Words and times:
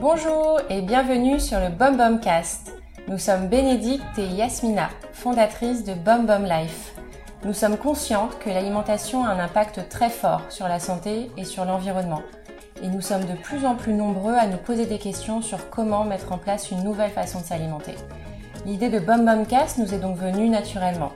Bonjour 0.00 0.60
et 0.70 0.82
bienvenue 0.82 1.40
sur 1.40 1.58
le 1.58 1.70
Bom 1.70 1.96
Bom 1.96 2.20
Cast. 2.20 2.72
Nous 3.08 3.18
sommes 3.18 3.48
Bénédicte 3.48 4.16
et 4.18 4.26
Yasmina, 4.26 4.88
fondatrices 5.12 5.82
de 5.82 5.94
Bom 5.94 6.22
Bom 6.26 6.44
Life. 6.44 6.94
Nous 7.44 7.54
sommes 7.54 7.76
conscientes 7.76 8.38
que 8.38 8.48
l'alimentation 8.48 9.24
a 9.24 9.30
un 9.30 9.40
impact 9.40 9.88
très 9.88 10.10
fort 10.10 10.42
sur 10.48 10.68
la 10.68 10.78
santé 10.78 11.28
et 11.36 11.44
sur 11.44 11.64
l'environnement. 11.64 12.22
Et 12.84 12.88
nous 12.88 13.00
sommes 13.00 13.24
de 13.24 13.34
plus 13.34 13.66
en 13.66 13.74
plus 13.74 13.94
nombreux 13.94 14.34
à 14.34 14.46
nous 14.46 14.58
poser 14.58 14.86
des 14.86 14.98
questions 14.98 15.42
sur 15.42 15.70
comment 15.70 16.04
mettre 16.04 16.30
en 16.30 16.38
place 16.38 16.70
une 16.70 16.84
nouvelle 16.84 17.10
façon 17.10 17.40
de 17.40 17.46
s'alimenter. 17.46 17.96
L'idée 18.64 18.90
de 18.90 19.00
Bom 19.00 19.24
Bom 19.24 19.44
nous 19.78 19.92
est 19.94 19.98
donc 19.98 20.16
venue 20.16 20.48
naturellement. 20.48 21.10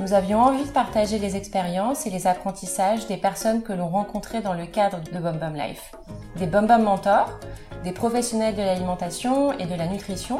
Nous 0.00 0.12
avions 0.12 0.40
envie 0.40 0.64
de 0.64 0.70
partager 0.70 1.18
les 1.18 1.34
expériences 1.34 2.06
et 2.06 2.10
les 2.10 2.28
apprentissages 2.28 3.08
des 3.08 3.16
personnes 3.16 3.64
que 3.64 3.72
l'on 3.72 3.88
rencontrait 3.88 4.42
dans 4.42 4.54
le 4.54 4.64
cadre 4.64 5.00
de 5.00 5.18
Bom 5.18 5.54
Life. 5.54 5.92
Des 6.36 6.46
Bom 6.46 6.68
mentors, 6.80 7.40
des 7.82 7.90
professionnels 7.90 8.54
de 8.54 8.62
l'alimentation 8.62 9.52
et 9.58 9.66
de 9.66 9.74
la 9.74 9.88
nutrition, 9.88 10.38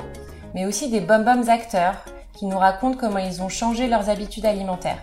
mais 0.54 0.64
aussi 0.64 0.90
des 0.90 1.00
Bom 1.00 1.24
Boms 1.24 1.48
acteurs 1.48 2.04
qui 2.34 2.46
nous 2.46 2.56
racontent 2.56 2.96
comment 2.96 3.18
ils 3.18 3.42
ont 3.42 3.48
changé 3.48 3.88
leurs 3.88 4.08
habitudes 4.08 4.46
alimentaires. 4.46 5.02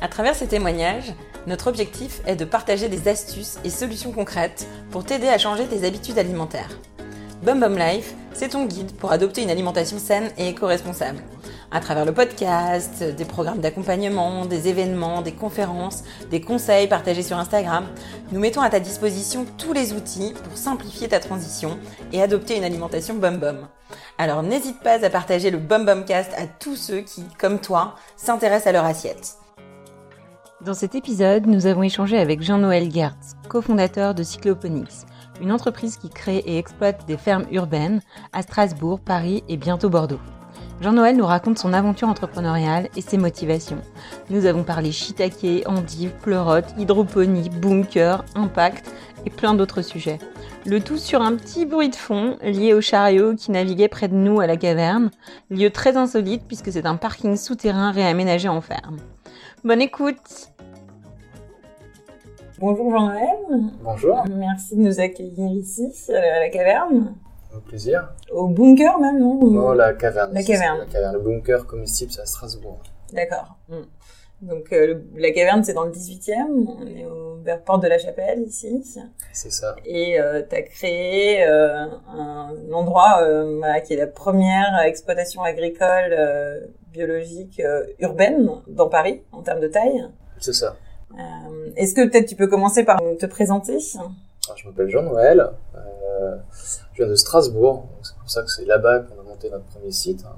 À 0.00 0.06
travers 0.06 0.36
ces 0.36 0.46
témoignages, 0.46 1.12
notre 1.48 1.66
objectif 1.66 2.20
est 2.24 2.36
de 2.36 2.44
partager 2.44 2.88
des 2.88 3.08
astuces 3.08 3.58
et 3.64 3.70
solutions 3.70 4.12
concrètes 4.12 4.68
pour 4.92 5.04
t'aider 5.04 5.28
à 5.28 5.38
changer 5.38 5.66
tes 5.66 5.84
habitudes 5.84 6.20
alimentaires. 6.20 6.70
Bum 7.42 7.60
Bum 7.60 7.76
Life, 7.76 8.14
c'est 8.32 8.48
ton 8.48 8.64
guide 8.64 8.92
pour 8.92 9.12
adopter 9.12 9.42
une 9.42 9.50
alimentation 9.50 9.98
saine 9.98 10.30
et 10.38 10.48
éco-responsable. 10.48 11.18
À 11.70 11.80
travers 11.80 12.06
le 12.06 12.12
podcast, 12.12 13.04
des 13.04 13.24
programmes 13.26 13.60
d'accompagnement, 13.60 14.46
des 14.46 14.68
événements, 14.68 15.20
des 15.20 15.32
conférences, 15.32 16.02
des 16.30 16.40
conseils 16.40 16.88
partagés 16.88 17.22
sur 17.22 17.36
Instagram, 17.36 17.84
nous 18.32 18.40
mettons 18.40 18.62
à 18.62 18.70
ta 18.70 18.80
disposition 18.80 19.44
tous 19.58 19.74
les 19.74 19.92
outils 19.92 20.32
pour 20.44 20.56
simplifier 20.56 21.08
ta 21.08 21.20
transition 21.20 21.78
et 22.10 22.22
adopter 22.22 22.56
une 22.56 22.64
alimentation 22.64 23.14
Bum 23.14 23.36
Bum. 23.36 23.68
Alors 24.16 24.42
n'hésite 24.42 24.80
pas 24.80 25.04
à 25.04 25.10
partager 25.10 25.50
le 25.50 25.58
Bum 25.58 25.84
Bum 25.84 26.06
Cast 26.06 26.32
à 26.34 26.46
tous 26.46 26.76
ceux 26.76 27.00
qui, 27.00 27.22
comme 27.38 27.60
toi, 27.60 27.96
s'intéressent 28.16 28.68
à 28.68 28.72
leur 28.72 28.86
assiette. 28.86 29.36
Dans 30.64 30.74
cet 30.74 30.94
épisode, 30.94 31.46
nous 31.46 31.66
avons 31.66 31.82
échangé 31.82 32.18
avec 32.18 32.42
Jean-Noël 32.42 32.90
Gertz, 32.90 33.34
cofondateur 33.48 34.14
de 34.14 34.22
Cycloponix, 34.22 35.04
une 35.40 35.52
entreprise 35.52 35.96
qui 35.96 36.08
crée 36.08 36.38
et 36.46 36.58
exploite 36.58 37.06
des 37.06 37.16
fermes 37.16 37.46
urbaines 37.50 38.00
à 38.32 38.42
Strasbourg, 38.42 39.00
Paris 39.00 39.44
et 39.48 39.56
bientôt 39.56 39.90
Bordeaux. 39.90 40.20
Jean-Noël 40.80 41.16
nous 41.16 41.24
raconte 41.24 41.58
son 41.58 41.72
aventure 41.72 42.08
entrepreneuriale 42.08 42.88
et 42.96 43.00
ses 43.00 43.16
motivations. 43.16 43.80
Nous 44.28 44.44
avons 44.44 44.62
parlé 44.62 44.92
shiitake, 44.92 45.64
endive, 45.66 46.12
pleurote, 46.22 46.74
hydroponie, 46.76 47.48
bunker, 47.48 48.24
impact 48.34 48.90
et 49.24 49.30
plein 49.30 49.54
d'autres 49.54 49.82
sujets. 49.82 50.18
Le 50.66 50.80
tout 50.80 50.98
sur 50.98 51.22
un 51.22 51.34
petit 51.34 51.64
bruit 51.64 51.88
de 51.88 51.94
fond 51.94 52.36
lié 52.42 52.74
au 52.74 52.80
chariot 52.80 53.34
qui 53.34 53.52
naviguait 53.52 53.88
près 53.88 54.08
de 54.08 54.14
nous 54.14 54.40
à 54.40 54.46
la 54.46 54.56
caverne, 54.56 55.10
lieu 55.50 55.70
très 55.70 55.96
insolite 55.96 56.42
puisque 56.46 56.72
c'est 56.72 56.86
un 56.86 56.96
parking 56.96 57.36
souterrain 57.36 57.90
réaménagé 57.90 58.48
en 58.48 58.60
ferme. 58.60 58.98
Bonne 59.64 59.80
écoute 59.80 60.50
Bonjour 62.58 62.90
Jean-Noël. 62.90 63.36
Bonjour. 63.82 64.24
Merci 64.30 64.76
de 64.76 64.80
nous 64.80 64.98
accueillir 64.98 65.50
ici, 65.50 65.92
à 66.08 66.40
la 66.40 66.48
caverne. 66.48 67.14
Au 67.54 67.60
plaisir. 67.60 68.14
Au 68.32 68.48
bunker 68.48 68.98
même, 68.98 69.18
non? 69.18 69.50
Non, 69.50 69.72
la 69.72 69.92
caverne. 69.92 70.32
La 70.32 70.42
caverne. 70.42 70.78
La 70.78 70.86
caverne. 70.86 71.12
Le 71.16 71.20
bunker 71.20 71.66
comestible, 71.66 72.12
c'est 72.12 72.22
à 72.22 72.24
Strasbourg. 72.24 72.80
D'accord. 73.12 73.58
Hmm. 73.68 73.82
Donc 74.40 74.72
euh, 74.72 75.02
la 75.16 75.32
caverne, 75.32 75.64
c'est 75.64 75.74
dans 75.74 75.84
le 75.84 75.90
18e. 75.90 76.66
On 76.66 76.86
est 76.86 77.04
au 77.04 77.36
vers 77.42 77.60
Porte 77.62 77.82
de 77.82 77.88
la 77.88 77.98
Chapelle, 77.98 78.40
ici. 78.40 78.82
C'est 79.34 79.52
ça. 79.52 79.76
Et 79.84 80.18
euh, 80.18 80.42
tu 80.48 80.56
as 80.56 80.62
créé 80.62 81.46
euh, 81.46 81.84
un 82.08 82.54
endroit 82.72 83.18
voilà, 83.58 83.82
qui 83.82 83.92
est 83.92 83.98
la 83.98 84.06
première 84.06 84.80
exploitation 84.80 85.42
agricole 85.42 86.16
biologique 86.90 87.60
urbaine 87.98 88.50
dans 88.66 88.88
Paris, 88.88 89.22
en 89.32 89.42
termes 89.42 89.60
de 89.60 89.68
taille. 89.68 90.08
C'est 90.38 90.54
ça. 90.54 90.76
Euh, 91.14 91.70
est-ce 91.76 91.94
que 91.94 92.08
peut-être 92.08 92.26
tu 92.26 92.36
peux 92.36 92.48
commencer 92.48 92.84
par 92.84 92.98
te 93.18 93.26
présenter 93.26 93.78
Je 93.80 94.66
m'appelle 94.66 94.88
Jean-Noël, 94.88 95.52
euh, 95.76 96.36
je 96.92 97.02
viens 97.02 97.10
de 97.10 97.14
Strasbourg, 97.14 97.88
c'est 98.02 98.16
pour 98.16 98.30
ça 98.30 98.42
que 98.42 98.50
c'est 98.50 98.64
là-bas 98.64 99.00
qu'on 99.00 99.20
a 99.20 99.22
monté 99.22 99.50
notre 99.50 99.64
premier 99.64 99.92
site, 99.92 100.24
hein, 100.26 100.36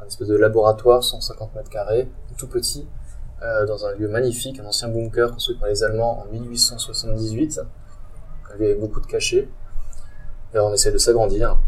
un, 0.00 0.06
espèce 0.06 0.28
de 0.28 0.36
laboratoire 0.36 1.04
150 1.04 1.54
mètres 1.54 1.70
carrés, 1.70 2.08
tout 2.38 2.48
petit, 2.48 2.86
euh, 3.42 3.66
dans 3.66 3.84
un 3.86 3.92
lieu 3.94 4.08
magnifique, 4.08 4.58
un 4.60 4.66
ancien 4.66 4.88
bunker 4.88 5.32
construit 5.32 5.56
par 5.56 5.68
les 5.68 5.84
Allemands 5.84 6.22
en 6.22 6.32
1878, 6.32 7.60
il 8.58 8.62
y 8.62 8.64
avait 8.64 8.74
beaucoup 8.74 9.00
de 9.00 9.06
cachets, 9.06 9.48
et 10.54 10.58
on 10.58 10.72
essaie 10.72 10.92
de 10.92 10.98
s'agrandir. 10.98 11.58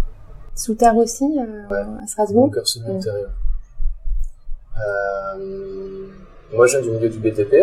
Sous 0.55 0.75
terre 0.75 0.97
aussi, 0.97 1.25
à 1.39 2.07
Strasbourg 2.07 2.49
Bunker 2.49 2.67
semi-intérieur. 2.67 3.31
moi 6.55 6.67
je 6.67 6.79
viens 6.79 6.81
du 6.81 6.91
milieu 6.91 7.09
du 7.11 7.19
BTP, 7.19 7.55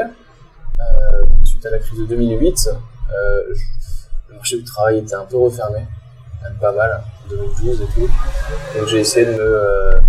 euh, 0.80 1.26
suite 1.44 1.66
à 1.66 1.72
la 1.72 1.80
crise 1.80 2.00
de 2.00 2.06
2008, 2.06 2.70
euh, 2.70 3.54
le 4.30 4.36
marché 4.36 4.58
du 4.58 4.64
travail 4.64 5.00
était 5.00 5.16
un 5.16 5.26
peu 5.26 5.38
refermé, 5.38 5.80
même 6.44 6.58
pas 6.60 6.72
mal, 6.72 7.04
2012 7.30 7.82
et 7.82 7.86
tout. 7.86 8.10
Donc 8.78 8.88
j'ai 8.88 9.00
essayé 9.00 9.26
de 9.26 9.32
me, 9.32 9.40
euh, 9.40 10.00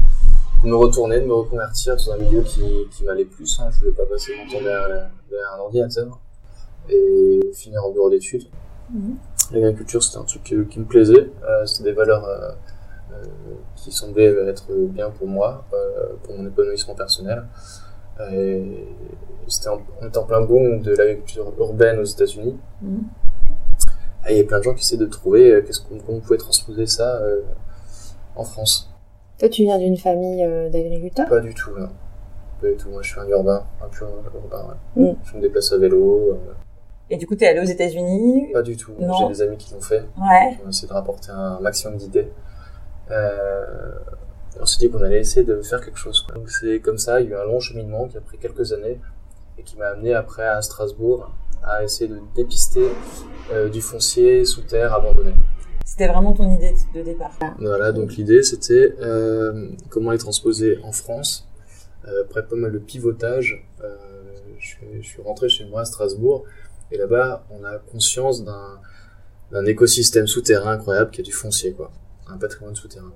me, 0.65 0.75
retourner, 0.75 1.21
de 1.21 1.27
me 1.27 1.35
reconvertir 1.35 1.97
dans 1.97 2.13
un 2.13 2.17
milieu 2.19 2.43
qui, 2.43 2.63
qui 2.91 3.05
m'allait 3.05 3.25
plus. 3.25 3.59
Hein. 3.61 3.69
Je 3.73 3.79
voulais 3.81 3.93
pas 3.93 4.07
passer 4.07 4.33
mon 4.37 4.51
temps 4.51 4.63
derrière, 4.63 5.11
un 5.55 5.59
ordinateur 5.61 6.19
et 6.89 7.41
finir 7.55 7.85
en 7.85 7.91
bureau 7.91 8.11
d'études. 8.11 8.47
Mhm. 8.93 9.17
L'agriculture, 9.53 10.03
c'était 10.03 10.19
un 10.19 10.25
truc 10.25 10.43
qui, 10.43 10.55
me 10.55 10.85
plaisait. 10.85 11.31
Euh, 11.45 11.67
c'était 11.67 11.91
des 11.91 11.97
valeurs 11.97 12.25
euh, 12.25 12.51
euh, 13.13 13.25
qui 13.77 13.93
semblaient 13.93 14.35
être 14.49 14.67
bien 14.73 15.11
pour 15.11 15.29
moi, 15.29 15.65
pour 16.25 16.37
mon 16.37 16.47
épanouissement 16.47 16.95
personnel. 16.95 17.45
Et 18.33 18.89
c'était 19.49 19.69
on 19.69 20.07
était 20.07 20.19
en 20.19 20.25
plein 20.25 20.41
boom 20.41 20.81
de 20.81 20.95
l'agriculture 20.95 21.53
urbaine 21.59 21.99
aux 21.99 22.05
États-Unis. 22.05 22.57
Mhm. 22.83 23.05
Et 24.29 24.33
il 24.33 24.39
y 24.39 24.41
a 24.41 24.45
plein 24.45 24.59
de 24.59 24.65
gens 24.65 24.75
qui 24.75 24.81
essaient 24.81 24.97
de 24.97 25.07
trouver 25.07 25.53
euh, 25.53 25.63
qu'est-ce 25.63 25.81
qu'on, 25.81 25.99
comment 25.99 26.19
on 26.19 26.21
pouvait 26.21 26.37
transposer 26.37 26.87
ça 26.87 27.19
euh, 27.19 27.43
en 28.35 28.45
France. 28.45 28.93
Toi, 29.39 29.49
tu 29.49 29.63
viens 29.63 29.79
d'une 29.79 29.97
famille 29.97 30.45
euh, 30.45 30.69
d'agriculteurs? 30.69 31.29
Pas 31.29 31.41
du 31.41 31.55
tout, 31.55 31.71
non. 31.79 31.89
Pas 32.61 32.69
du 32.69 32.77
tout. 32.77 32.91
Moi, 32.91 33.03
je 33.03 33.11
suis 33.11 33.21
un 33.21 33.29
urbain, 33.29 33.65
un 33.85 33.89
pur 33.89 34.09
urbain. 34.35 34.77
Ouais. 34.97 35.13
Mm. 35.13 35.17
Je 35.25 35.37
me 35.37 35.43
déplace 35.43 35.73
à 35.73 35.79
vélo. 35.79 36.41
Et 37.09 37.17
du 37.19 37.27
coup, 37.27 37.37
tu 37.37 37.45
es 37.45 37.49
allé 37.49 37.61
aux 37.61 37.71
États-Unis? 37.71 38.49
Pas 38.53 38.63
du 38.63 38.77
tout. 38.77 38.93
J'ai 38.99 39.29
des 39.29 39.43
amis 39.43 39.57
qui 39.59 39.73
l'ont 39.73 39.81
fait. 39.81 40.03
Ouais. 40.19 40.59
J'ai 40.63 40.69
essayé 40.69 40.89
de 40.89 40.93
rapporter 40.93 41.31
un 41.31 41.61
maximum 41.61 41.97
d'idées. 41.97 42.33
Euh, 43.11 43.65
on 44.61 44.67
s'est 44.67 44.79
dit 44.79 44.91
qu'on 44.91 45.03
allait 45.03 45.21
essayer 45.21 45.45
de 45.45 45.61
faire 45.63 45.85
quelque 45.85 45.99
chose. 45.99 46.27
Donc 46.35 46.51
c'est 46.51 46.81
comme 46.81 46.99
ça, 46.99 47.21
il 47.21 47.29
y 47.29 47.33
a 47.33 47.37
eu 47.37 47.41
un 47.41 47.45
long 47.45 47.61
cheminement 47.61 48.09
qui 48.09 48.17
a 48.17 48.21
pris 48.21 48.39
quelques 48.39 48.73
années 48.73 49.01
et 49.59 49.63
qui 49.63 49.77
m'a 49.77 49.87
amené 49.87 50.15
après 50.15 50.47
à 50.47 50.61
Strasbourg 50.63 51.31
à 51.63 51.83
essayer 51.83 52.09
de 52.09 52.21
dépister 52.35 52.87
euh, 53.53 53.69
du 53.69 53.81
foncier 53.81 54.45
sous 54.45 54.63
terre 54.63 54.95
abandonné. 54.95 55.33
C'était 55.85 56.09
vraiment 56.09 56.33
ton 56.33 56.55
idée 56.55 56.75
de 56.95 57.03
départ. 57.03 57.33
Voilà, 57.59 57.93
donc 57.93 58.15
l'idée 58.15 58.43
c'était 58.43 58.95
euh, 59.01 59.71
comment 59.89 60.11
les 60.11 60.19
transposer 60.19 60.79
en 60.83 60.93
France. 60.93 61.49
Euh, 62.07 62.23
après 62.25 62.47
pas 62.47 62.57
mal 62.57 62.73
de 62.73 62.79
pivotage, 62.79 63.67
je, 64.59 64.77
je, 65.01 65.07
suis 65.07 65.23
rentré 65.23 65.49
chez 65.49 65.65
moi 65.65 65.83
à 65.83 65.85
Strasbourg 65.85 66.45
et 66.91 66.99
là-bas 66.99 67.45
on 67.51 67.65
a 67.65 67.79
conscience 67.79 68.45
d'un 68.45 68.81
d'un 69.53 69.65
écosystème 69.65 70.27
souterrain 70.27 70.73
incroyable 70.73 71.11
qui 71.11 71.21
est 71.21 71.25
du 71.25 71.33
foncier, 71.33 71.73
quoi, 71.73 71.93
un 72.27 72.37
patrimoine 72.37 72.75
souterrain 72.75 73.13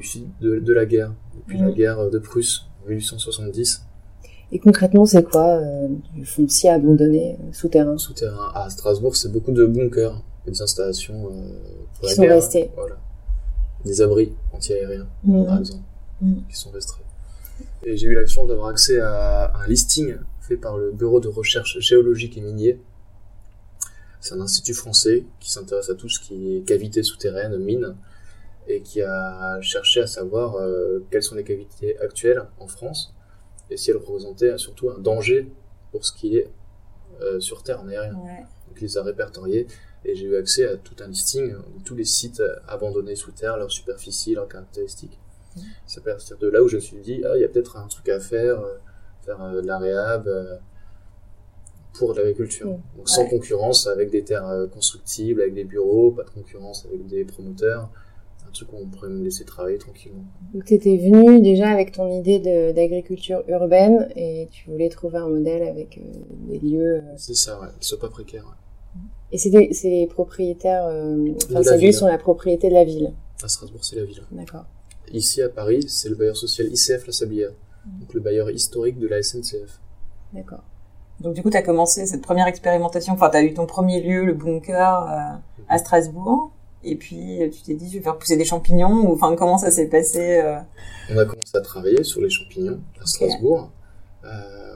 qui 0.00 0.18
est 0.18 0.42
de, 0.42 0.58
de 0.58 0.72
la 0.72 0.86
guerre, 0.86 1.12
depuis 1.36 1.58
la 1.58 1.68
mm. 1.68 1.74
guerre 1.74 2.10
de 2.10 2.18
Prusse 2.18 2.66
en 2.84 2.90
1870 2.90 3.84
et 4.54 4.60
concrètement, 4.60 5.04
c'est 5.04 5.24
quoi 5.24 5.58
euh, 5.58 5.88
du 6.14 6.24
foncier 6.24 6.70
abandonné 6.70 7.34
euh, 7.34 7.52
souterrain? 7.52 7.98
Souterrain. 7.98 8.52
À 8.54 8.70
Strasbourg, 8.70 9.16
c'est 9.16 9.32
beaucoup 9.32 9.50
de 9.50 9.66
bunkers 9.66 10.22
et 10.46 10.52
des 10.52 10.62
installations 10.62 11.26
euh, 11.26 11.48
pour 11.98 12.08
qui 12.08 12.14
sont 12.14 12.22
restés. 12.22 12.70
Voilà. 12.76 12.96
Des 13.84 14.00
abris 14.00 14.32
anti-aériens, 14.52 15.08
mmh. 15.24 15.44
par 15.44 15.58
exemple, 15.58 15.82
mmh. 16.20 16.34
qui 16.48 16.56
sont 16.56 16.70
restés. 16.70 17.02
Et 17.82 17.96
j'ai 17.96 18.06
eu 18.06 18.14
la 18.14 18.26
chance 18.26 18.46
d'avoir 18.46 18.68
accès 18.68 19.00
à 19.00 19.52
un 19.56 19.66
listing 19.66 20.16
fait 20.40 20.56
par 20.56 20.76
le 20.76 20.92
Bureau 20.92 21.18
de 21.18 21.28
recherche 21.28 21.80
géologique 21.80 22.38
et 22.38 22.40
minier. 22.40 22.80
C'est 24.20 24.34
un 24.34 24.40
institut 24.40 24.72
français 24.72 25.24
qui 25.40 25.50
s'intéresse 25.50 25.90
à 25.90 25.94
tout 25.94 26.08
ce 26.08 26.20
qui 26.20 26.56
est 26.56 26.60
cavité 26.60 27.02
souterraine, 27.02 27.58
mine, 27.58 27.96
et 28.68 28.80
qui 28.80 29.02
a 29.02 29.60
cherché 29.60 30.00
à 30.00 30.06
savoir 30.06 30.56
euh, 30.56 31.04
quelles 31.10 31.22
sont 31.22 31.34
les 31.34 31.44
cavités 31.44 31.98
actuelles 32.00 32.42
en 32.58 32.66
France 32.66 33.14
et 33.70 33.76
si 33.76 33.90
elle 33.90 33.96
représentait 33.96 34.56
surtout 34.58 34.90
un 34.90 34.98
danger 34.98 35.50
pour 35.90 36.04
ce 36.04 36.12
qui 36.12 36.36
est 36.36 36.50
euh, 37.20 37.40
sur 37.40 37.62
Terre 37.62 37.80
en 37.80 37.88
aérien. 37.88 38.12
Donc 38.12 38.76
il 38.76 38.82
les 38.82 38.98
a 38.98 39.02
répertoriés 39.02 39.66
et 40.04 40.14
j'ai 40.14 40.26
eu 40.26 40.36
accès 40.36 40.66
à 40.66 40.76
tout 40.76 40.96
un 41.00 41.08
listing 41.08 41.52
de 41.52 41.84
tous 41.84 41.94
les 41.94 42.04
sites 42.04 42.42
abandonnés 42.68 43.16
sous 43.16 43.32
terre, 43.32 43.56
leur 43.56 43.70
superficie, 43.70 44.34
leurs 44.34 44.48
caractéristiques. 44.48 45.18
Mmh. 45.56 45.60
C'est 45.86 46.00
à 46.00 46.02
partir 46.02 46.36
de 46.36 46.48
là 46.48 46.62
où 46.62 46.68
je 46.68 46.76
me 46.76 46.80
suis 46.80 46.98
dit, 46.98 47.22
ah, 47.24 47.36
il 47.36 47.40
y 47.40 47.44
a 47.44 47.48
peut-être 47.48 47.76
un 47.76 47.86
truc 47.86 48.08
à 48.08 48.20
faire, 48.20 48.60
euh, 48.60 48.76
faire 49.24 49.42
euh, 49.42 49.62
de 49.62 49.66
la 49.66 49.78
réhab, 49.78 50.28
pour 51.94 52.12
l'agriculture. 52.12 52.70
Mm. 52.70 52.82
Donc 52.96 53.08
sans 53.08 53.26
concurrence 53.26 53.86
avec 53.86 54.10
des 54.10 54.24
terres 54.24 54.46
euh, 54.48 54.66
constructibles, 54.66 55.40
avec 55.40 55.54
des 55.54 55.64
bureaux, 55.64 56.10
pas 56.10 56.24
de 56.24 56.30
concurrence 56.30 56.84
avec 56.86 57.06
des 57.06 57.24
promoteurs. 57.24 57.88
Un 58.54 58.64
truc 58.64 58.72
où 58.72 58.76
on 58.82 58.86
pourrait 58.86 59.08
me 59.08 59.24
laisser 59.24 59.44
travailler 59.44 59.78
tranquillement. 59.78 60.22
Donc 60.52 60.64
tu 60.64 60.74
étais 60.74 60.96
venu 60.96 61.40
déjà 61.42 61.70
avec 61.70 61.90
ton 61.90 62.08
idée 62.08 62.38
d'agriculture 62.72 63.42
urbaine 63.48 64.08
et 64.14 64.46
tu 64.52 64.70
voulais 64.70 64.88
trouver 64.88 65.18
un 65.18 65.28
modèle 65.28 65.66
avec 65.66 65.98
euh, 65.98 66.02
des 66.48 66.60
lieux. 66.60 66.98
euh, 66.98 67.14
C'est 67.16 67.34
ça, 67.34 67.58
ouais. 67.60 67.66
Qu'ils 67.80 67.88
soient 67.88 67.98
pas 67.98 68.10
précaires. 68.10 68.44
ouais. 68.44 69.00
Et 69.32 69.38
c'est 69.38 69.88
les 69.90 70.06
propriétaires, 70.06 70.86
euh, 70.86 71.32
enfin 71.50 71.64
ces 71.64 71.78
lieux 71.78 71.90
sont 71.90 72.06
la 72.06 72.18
propriété 72.18 72.68
de 72.68 72.74
la 72.74 72.84
ville. 72.84 73.12
À 73.42 73.48
Strasbourg, 73.48 73.84
c'est 73.84 73.96
la 73.96 74.04
ville. 74.04 74.22
D'accord. 74.30 74.66
Ici, 75.12 75.42
à 75.42 75.48
Paris, 75.48 75.84
c'est 75.88 76.08
le 76.08 76.14
bailleur 76.14 76.36
social 76.36 76.68
ICF 76.68 77.08
La 77.08 77.12
Sablière. 77.12 77.50
Mm. 77.84 78.00
Donc 78.00 78.14
le 78.14 78.20
bailleur 78.20 78.50
historique 78.50 79.00
de 79.00 79.08
la 79.08 79.20
SNCF. 79.20 79.80
D'accord. 80.32 80.62
Donc 81.20 81.34
du 81.34 81.42
coup, 81.42 81.50
tu 81.50 81.56
as 81.56 81.62
commencé 81.62 82.06
cette 82.06 82.22
première 82.22 82.46
expérimentation, 82.46 83.14
enfin, 83.14 83.30
tu 83.30 83.36
as 83.36 83.42
eu 83.42 83.54
ton 83.54 83.66
premier 83.66 84.00
lieu, 84.00 84.24
le 84.24 84.34
bunker, 84.34 85.02
euh, 85.02 85.64
à 85.68 85.78
Strasbourg. 85.78 86.52
Et 86.84 86.96
puis, 86.96 87.42
euh, 87.42 87.50
tu 87.50 87.62
t'es 87.62 87.74
dit, 87.74 87.88
je 87.88 87.98
vais 87.98 88.02
faire 88.02 88.18
pousser 88.18 88.36
des 88.36 88.44
champignons, 88.44 89.08
ou 89.08 89.14
enfin, 89.14 89.34
comment 89.36 89.58
ça 89.58 89.70
s'est 89.70 89.88
passé 89.88 90.40
euh, 90.40 90.58
On 91.10 91.18
a 91.18 91.24
commencé 91.24 91.56
à 91.56 91.60
travailler 91.60 92.04
sur 92.04 92.20
les 92.20 92.30
champignons 92.30 92.80
à 93.00 93.06
Strasbourg. 93.06 93.70
Euh, 94.24 94.74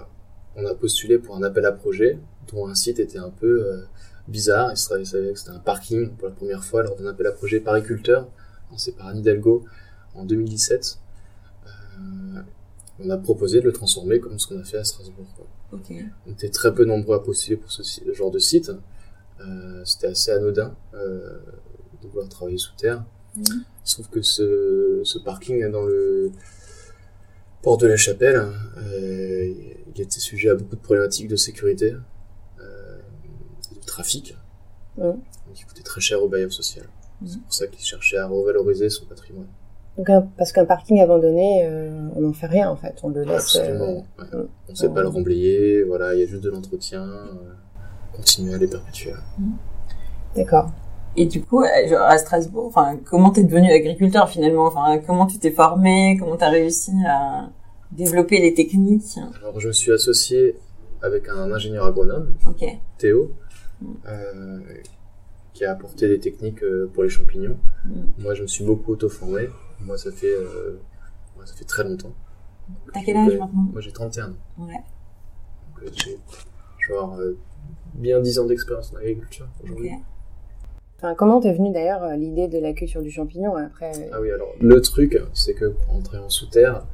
on 0.56 0.66
a 0.66 0.74
postulé 0.74 1.18
pour 1.18 1.36
un 1.36 1.42
appel 1.42 1.64
à 1.64 1.72
projet 1.72 2.18
dont 2.52 2.66
un 2.66 2.74
site 2.74 2.98
était 2.98 3.18
un 3.18 3.30
peu 3.30 3.66
euh, 3.66 3.82
bizarre. 4.26 4.70
Il 4.72 4.76
se 4.76 4.88
savait 4.88 5.32
que 5.32 5.38
c'était 5.38 5.50
un 5.50 5.58
parking 5.58 6.10
pour 6.10 6.28
la 6.28 6.34
première 6.34 6.64
fois 6.64 6.82
lors 6.82 6.96
d'un 6.96 7.06
appel 7.06 7.26
à 7.26 7.32
projet 7.32 7.60
pariculteur 7.60 8.28
lancé 8.70 8.92
par 8.92 9.08
Anne 9.08 9.18
Hidalgo 9.18 9.64
en 10.14 10.24
2017. 10.24 10.98
Euh, 11.66 12.40
on 13.00 13.10
a 13.10 13.16
proposé 13.16 13.60
de 13.60 13.64
le 13.66 13.72
transformer 13.72 14.20
comme 14.20 14.38
ce 14.38 14.46
qu'on 14.46 14.58
a 14.58 14.64
fait 14.64 14.78
à 14.78 14.84
Strasbourg. 14.84 15.26
quoi. 15.36 15.46
On 16.26 16.32
était 16.32 16.48
très 16.48 16.74
peu 16.74 16.84
nombreux 16.84 17.16
à 17.16 17.20
postuler 17.20 17.56
pour 17.56 17.70
ce 17.70 17.82
genre 18.12 18.30
de 18.30 18.38
site. 18.38 18.72
Euh, 19.40 19.84
c'était 19.84 20.08
assez 20.08 20.32
anodin 20.32 20.74
euh, 20.94 21.38
de 22.02 22.08
vouloir 22.08 22.28
travailler 22.28 22.58
sous 22.58 22.74
terre. 22.76 23.04
Se 23.84 23.94
trouve 23.94 24.08
que 24.08 24.22
ce, 24.22 25.00
ce 25.04 25.18
parking 25.18 25.70
dans 25.70 25.84
le 25.84 26.30
port 27.62 27.78
de 27.78 27.86
la 27.86 27.96
Chapelle, 27.96 28.36
euh, 28.78 29.52
il 29.94 30.00
était 30.02 30.18
sujet 30.20 30.50
à 30.50 30.54
beaucoup 30.54 30.76
de 30.76 30.80
problématiques 30.80 31.28
de 31.28 31.36
sécurité, 31.36 31.94
euh, 32.60 32.98
de 33.80 33.86
trafic, 33.86 34.36
donc 34.96 35.16
il 35.56 35.64
coûtait 35.66 35.82
très 35.82 36.00
cher 36.00 36.22
au 36.22 36.28
bailleur 36.28 36.52
social. 36.52 36.86
Mhm. 37.20 37.28
C'est 37.28 37.40
pour 37.42 37.52
ça 37.54 37.66
qu'il 37.68 37.84
cherchait 37.84 38.16
à 38.18 38.26
revaloriser 38.26 38.90
son 38.90 39.06
patrimoine. 39.06 39.46
Donc 39.96 40.10
un- 40.10 40.28
parce 40.36 40.52
qu'un 40.52 40.64
parking 40.64 41.00
abandonné, 41.00 41.62
euh, 41.64 42.08
on 42.14 42.20
n'en 42.20 42.32
fait 42.32 42.46
rien 42.46 42.68
en 42.70 42.76
fait, 42.76 42.94
on 43.02 43.08
le 43.10 43.22
laisse. 43.24 43.56
Absolument. 43.56 44.04
ouais. 44.18 44.46
On 44.68 44.74
sait 44.74 44.88
pas 44.88 45.02
le 45.02 45.08
remblayer, 45.08 45.82
voilà, 45.84 46.14
il 46.14 46.20
y 46.20 46.22
a 46.22 46.26
juste 46.26 46.42
de 46.44 46.50
l'entretien, 46.50 47.06
continuer 48.12 48.54
à 48.54 48.58
les 48.58 48.68
perpétuer. 48.68 49.14
D'accord. 50.36 50.70
Et 51.16 51.26
du 51.26 51.42
coup, 51.42 51.62
euh, 51.62 51.66
genre, 51.88 52.02
à 52.02 52.16
Strasbourg, 52.18 52.66
enfin, 52.66 52.96
comment 53.04 53.30
t'es 53.30 53.42
devenu 53.42 53.70
agriculteur 53.72 54.28
finalement? 54.28 54.66
Enfin, 54.66 54.98
comment 55.06 55.26
tu 55.26 55.38
t'es 55.38 55.50
formé? 55.50 56.16
Comment 56.18 56.36
t'as 56.36 56.50
réussi 56.50 56.92
à 57.06 57.50
développer 57.90 58.40
les 58.40 58.54
techniques? 58.54 59.16
Alors 59.40 59.58
je 59.58 59.68
me 59.68 59.72
suis 59.72 59.90
associé 59.92 60.56
avec 61.02 61.28
un 61.28 61.50
ingénieur 61.52 61.86
agronome, 61.86 62.34
Ok. 62.46 62.64
Théo, 62.98 63.32
Mm. 63.80 63.86
euh, 64.08 64.58
qui 65.54 65.64
a 65.64 65.70
apporté 65.70 66.08
des 66.08 66.18
techniques 66.18 66.62
euh, 66.64 66.90
pour 66.92 67.04
les 67.04 67.08
champignons. 67.08 67.56
Mm. 67.84 67.90
Moi, 68.18 68.34
je 68.34 68.42
me 68.42 68.46
suis 68.48 68.64
beaucoup 68.64 68.92
auto-formé. 68.92 69.48
Moi, 69.80 69.96
ça 69.96 70.10
fait, 70.10 70.26
euh, 70.32 70.80
moi, 71.36 71.46
ça 71.46 71.54
fait 71.54 71.64
très 71.64 71.84
longtemps. 71.84 72.10
T'as 72.92 73.00
quel 73.04 73.16
âge 73.16 73.28
Ouais. 73.28 73.38
maintenant? 73.38 73.68
Moi, 73.72 73.80
j'ai 73.80 73.92
31 73.92 74.30
ans. 74.30 74.34
Ouais. 74.58 74.74
Donc, 74.74 75.84
euh, 75.84 75.90
j'ai- 75.94 76.18
euh, 76.90 77.34
bien 77.94 78.20
10 78.20 78.38
ans 78.40 78.46
d'expérience 78.46 78.90
dans 78.92 78.98
l'agriculture 78.98 79.46
Ok. 79.60 79.64
aujourd'hui. 79.66 79.90
Enfin, 80.98 81.14
comment 81.14 81.40
t'es 81.40 81.52
venu 81.52 81.72
d'ailleurs 81.72 82.02
euh, 82.02 82.16
l'idée 82.16 82.48
de 82.48 82.58
la 82.58 82.72
culture 82.72 83.02
du 83.02 83.10
champignon 83.10 83.54
après 83.54 83.92
euh, 83.96 84.10
Ah 84.12 84.20
oui, 84.20 84.32
alors, 84.32 84.52
le 84.60 84.80
truc, 84.80 85.22
c'est 85.32 85.54
que 85.54 85.66
pour 85.66 85.94
entrer 85.94 86.18
en 86.18 86.28
sous-terre, 86.28 86.84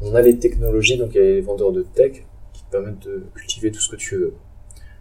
on, 0.00 0.14
a 0.14 0.22
les 0.22 0.38
technologies, 0.38 0.96
donc 0.96 1.14
il 1.14 1.18
y 1.18 1.20
a 1.20 1.24
les 1.24 1.40
vendeurs 1.40 1.72
de 1.72 1.82
tech 1.82 2.24
qui 2.52 2.64
te 2.64 2.70
permettent 2.70 3.06
de 3.06 3.24
cultiver 3.34 3.70
tout 3.70 3.80
ce 3.80 3.90
que 3.90 3.96
tu 3.96 4.16
veux. 4.16 4.34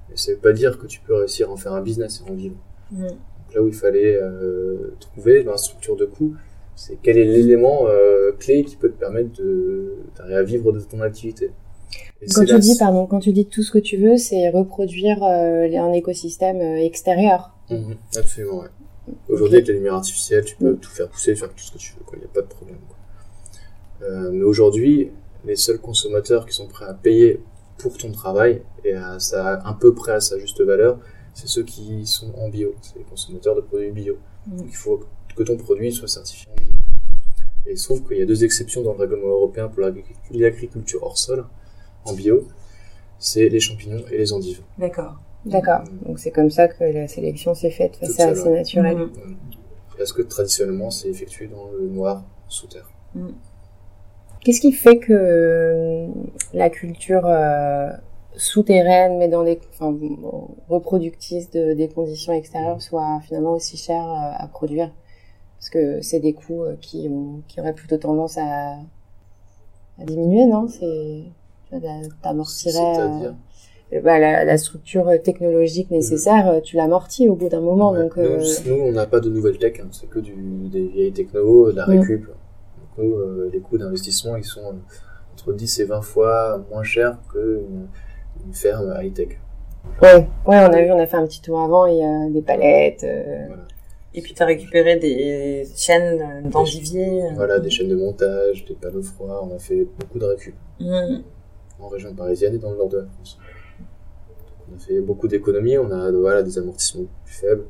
Mais 0.10 0.18
ça 0.18 0.32
veut 0.32 0.38
pas 0.38 0.54
dire 0.54 0.78
que 0.80 0.86
tu 0.86 1.00
peux 1.00 1.16
réussir 1.16 1.50
à 1.50 1.54
en 1.54 1.58
faire 1.58 1.74
un 1.74 1.82
business 1.82 2.22
et 2.26 2.30
en 2.30 2.34
vivre. 2.34 2.56
Mm. 2.92 3.08
Donc 3.08 3.56
là 3.56 3.62
où 3.62 3.68
il 3.68 3.74
fallait 3.74 4.16
euh, 4.22 4.96
trouver 5.00 5.44
dans 5.44 5.52
la 5.52 5.58
structure 5.58 5.96
de 5.96 6.06
coût, 6.06 6.36
c'est 6.76 6.98
quel 7.02 7.18
est 7.18 7.26
l'élément 7.26 7.88
euh, 7.88 8.32
clé 8.38 8.64
qui 8.64 8.76
peut 8.76 8.90
te 8.90 9.00
permettre 9.00 9.32
de 9.42 9.96
d'arriver 10.18 10.38
à 10.38 10.44
vivre 10.44 10.72
de 10.72 10.80
ton 10.80 11.02
activité. 11.02 11.52
Quand 12.34 12.46
tu 12.46 12.60
dis, 12.60 12.78
pardon, 12.78 13.06
quand 13.06 13.20
tu 13.20 13.34
dis 13.34 13.46
tout 13.46 13.64
ce 13.64 13.72
que 13.72 13.80
tu 13.80 13.98
veux, 13.98 14.18
c'est 14.18 14.50
reproduire 14.50 15.24
euh, 15.24 15.68
un 15.78 15.92
écosystème 15.94 16.62
euh, 16.62 16.78
extérieur. 16.86 17.52
Mhm, 17.70 17.96
absolument, 18.16 18.60
ouais. 18.60 18.68
Aujourd'hui, 19.28 19.58
avec 19.58 19.68
la 19.68 19.74
lumière 19.74 19.96
artificielle, 19.96 20.46
tu 20.46 20.56
peux 20.56 20.76
tout 20.78 20.90
faire 20.90 21.10
pousser, 21.10 21.36
faire 21.36 21.50
tout 21.50 21.64
ce 21.64 21.72
que 21.74 21.78
tu 21.78 21.94
veux. 21.94 22.00
Il 22.14 22.20
n'y 22.20 22.26
a 22.26 22.30
pas 22.30 22.42
de 22.42 22.48
problème, 22.48 22.78
quoi. 22.88 22.98
Euh, 24.08 24.32
mais 24.32 24.44
aujourd'hui, 24.44 25.12
les 25.46 25.56
seuls 25.58 25.80
consommateurs 25.80 26.46
qui 26.46 26.54
sont 26.54 26.68
prêts 26.68 26.86
à 26.86 26.94
payer 26.94 27.42
pour 27.78 27.98
ton 27.98 28.12
travail 28.12 28.62
et 28.86 28.94
à 28.94 29.18
un 29.66 29.74
peu 29.74 29.94
près 29.94 30.14
à 30.14 30.20
sa 30.22 30.40
juste 30.40 30.62
valeur, 30.62 31.00
c'est 31.34 31.48
ceux 31.48 31.64
qui 31.64 32.06
sont 32.06 32.32
en 32.38 32.48
bio. 32.48 32.76
C'est 32.82 32.98
les 33.00 33.04
consommateurs 33.04 33.56
de 33.56 33.62
produits 33.62 33.92
bio. 33.92 34.18
Mhm. 34.48 34.58
Donc 34.58 34.68
il 34.70 34.76
faut 34.76 35.02
que 35.36 35.44
ton 35.44 35.58
produit 35.58 35.92
soit 35.92 36.08
certifié 36.08 36.48
en 36.52 36.56
bio. 36.56 36.70
Et 37.66 37.72
il 37.72 37.78
se 37.78 37.86
trouve 37.86 38.08
qu'il 38.08 38.18
y 38.18 38.22
a 38.22 38.26
deux 38.26 38.44
exceptions 38.46 38.84
dans 38.84 38.94
le 38.94 39.00
règlement 39.00 39.28
européen 39.28 39.68
pour 39.68 39.82
l'agric- 39.82 40.16
l'agriculture 40.32 41.02
hors 41.04 41.18
sol, 41.18 41.46
en 42.06 42.14
bio. 42.14 42.48
C'est 43.20 43.48
les 43.50 43.60
champignons 43.60 44.04
et 44.12 44.18
les 44.18 44.34
endives. 44.34 44.62
D'accord. 44.78 45.16
D'accord. 45.46 45.82
Donc 46.06 46.20
c'est 46.20 46.32
comme 46.32 46.50
ça 46.50 46.68
que 46.68 46.84
la 46.84 47.08
sélection 47.08 47.54
s'est 47.54 47.72
faite. 47.72 47.98
C'est 48.02 48.12
seule, 48.12 48.30
assez 48.30 48.50
ouais. 48.50 48.58
naturel. 48.58 48.98
Mhm. 48.98 49.38
Parce 49.98 50.12
que 50.14 50.22
traditionnellement, 50.22 50.90
c'est 50.90 51.10
effectué 51.10 51.48
dans 51.48 51.70
le 51.72 51.88
noir 51.88 52.24
sous 52.48 52.68
terre. 52.68 52.90
Qu'est-ce 54.42 54.60
qui 54.60 54.72
fait 54.72 54.98
que 54.98 55.14
euh, 55.14 56.08
la 56.54 56.70
culture 56.70 57.26
euh, 57.26 57.92
souterraine, 58.36 59.18
mais 59.18 59.30
dans 59.30 59.44
des 59.44 59.60
enfin, 59.74 59.96
reproductrice 60.68 61.50
de, 61.52 61.74
des 61.74 61.88
conditions 61.88 62.34
extérieures, 62.34 62.82
soit 62.82 63.22
finalement 63.26 63.54
aussi 63.54 63.78
chère 63.78 64.04
euh, 64.04 64.44
à 64.44 64.48
produire? 64.48 64.92
Parce 65.60 65.70
que 65.70 66.02
c'est 66.02 66.20
des 66.20 66.34
coûts 66.34 66.64
euh, 66.64 66.76
qui, 66.82 67.08
ont, 67.10 67.42
qui 67.48 67.62
auraient 67.62 67.76
plutôt 67.76 67.98
tendance 67.98 68.38
à, 68.38 68.74
à 69.98 70.04
diminuer, 70.06 70.46
non? 70.46 70.68
C'est 70.68 71.24
t'amortirais 72.22 73.00
euh, 73.00 74.02
bah, 74.02 74.18
la, 74.20 74.44
la 74.44 74.58
structure 74.58 75.08
technologique 75.24 75.92
nécessaire, 75.92 76.50
euh, 76.50 76.60
tu 76.62 76.78
l'amortis 76.78 77.30
au 77.30 77.36
bout 77.36 77.50
d'un 77.50 77.62
moment. 77.62 77.92
Ouais. 77.92 78.04
Donc, 78.04 78.18
euh, 78.18 78.44
nous, 78.66 78.76
on 78.76 78.92
n'a 78.92 79.06
pas 79.06 79.20
de 79.20 79.30
nouvelles 79.30 79.58
tech, 79.60 79.80
hein. 79.80 79.88
c'est 79.92 80.10
que 80.10 80.20
du, 80.20 80.34
des 80.72 80.88
vieilles 80.88 81.12
techno, 81.14 81.72
de 81.72 81.78
la 81.78 81.86
Mm. 81.88 81.90
récup. 82.00 82.26
Donc 82.28 83.06
nous, 83.06 83.14
euh, 83.16 83.50
les 83.54 83.60
coûts 83.60 83.78
d'investissement, 83.78 84.36
ils 84.36 84.44
sont 84.44 84.62
euh, 84.62 84.74
entre 85.34 85.54
10 85.54 85.80
et 85.80 85.86
20 85.86 86.02
fois 86.02 86.64
moins 86.72 86.84
chers 86.84 87.18
qu'une 87.32 87.88
une 88.46 88.54
ferme 88.54 88.94
high-tech. 89.00 89.40
ouais, 90.02 90.16
ouais, 90.16 90.28
on 90.46 90.74
a 90.74 90.82
vu, 90.82 90.92
on 90.92 91.00
a 91.00 91.06
fait 91.06 91.18
un 91.18 91.26
petit 91.28 91.42
tour 91.42 91.60
avant, 91.62 91.86
il 91.86 91.98
y 91.98 92.04
a 92.04 92.30
des 92.30 92.42
palettes. 92.42 93.04
euh, 93.04 93.46
Voilà. 93.48 93.64
Et 94.16 94.22
puis 94.22 94.34
t'as 94.36 94.46
récupéré 94.46 94.98
des 94.98 95.66
chaînes 95.76 96.48
d'endiviers. 96.50 97.22
voilà, 97.36 97.60
des 97.60 97.70
chaînes 97.72 97.90
de 97.90 97.96
montage, 97.96 98.64
des 98.66 98.76
panneaux 98.76 99.02
froids, 99.02 99.48
on 99.50 99.56
a 99.56 99.60
fait 99.60 99.88
beaucoup 100.00 100.20
de 100.20 100.26
récup 100.26 100.54
Mhm. 100.80 101.24
En 101.84 101.88
région 101.90 102.14
parisienne 102.14 102.56
et 102.56 102.58
dans 102.58 102.72
le 102.72 102.78
nord 102.78 102.90
de 102.90 102.98
la 102.98 103.06
France. 103.06 103.38
On 104.72 104.76
a 104.76 104.80
fait 104.80 105.02
beaucoup 105.02 105.28
d'économies, 105.28 105.78
on 105.78 105.92
a 105.92 106.12
voilà, 106.12 106.42
des 106.44 106.58
amortissements 106.58 107.06
plus 107.26 107.34
faibles. 107.36 107.66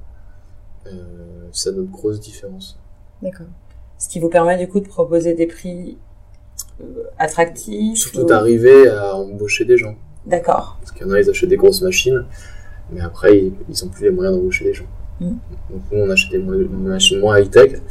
Euh, 0.85 1.47
c'est 1.51 1.71
notre 1.75 1.89
grosse 1.91 2.19
différence. 2.19 2.79
D'accord. 3.21 3.47
Ce 3.97 4.07
qui 4.09 4.19
vous 4.19 4.29
permet 4.29 4.57
du 4.57 4.67
coup 4.67 4.79
de 4.79 4.87
proposer 4.87 5.33
des 5.33 5.47
prix 5.47 5.97
euh, 6.81 7.03
attractifs. 7.17 7.97
Surtout 7.97 8.21
ou- 8.21 8.25
d'arriver 8.25 8.89
à 8.89 9.15
embaucher 9.15 9.65
des 9.65 9.77
gens. 9.77 9.95
D'accord. 10.25 10.77
Parce 10.79 10.91
qu'il 10.91 11.05
y 11.07 11.09
en 11.09 11.13
a, 11.13 11.19
ils 11.19 11.29
achètent 11.29 11.49
des 11.49 11.57
grosses 11.57 11.81
machines, 11.81 12.25
mais 12.91 13.01
après, 13.01 13.37
ils, 13.37 13.53
ils 13.69 13.85
ont 13.85 13.89
plus 13.89 14.05
les 14.05 14.11
moyens 14.11 14.37
d'embaucher 14.37 14.65
des 14.65 14.73
gens. 14.73 14.85
Mm. 15.19 15.27
Donc 15.69 15.81
nous, 15.91 15.99
on 15.99 16.09
achète 16.09 16.31
des, 16.31 16.37
machines 16.39 17.19
moins 17.19 17.39
high-tech, 17.39 17.81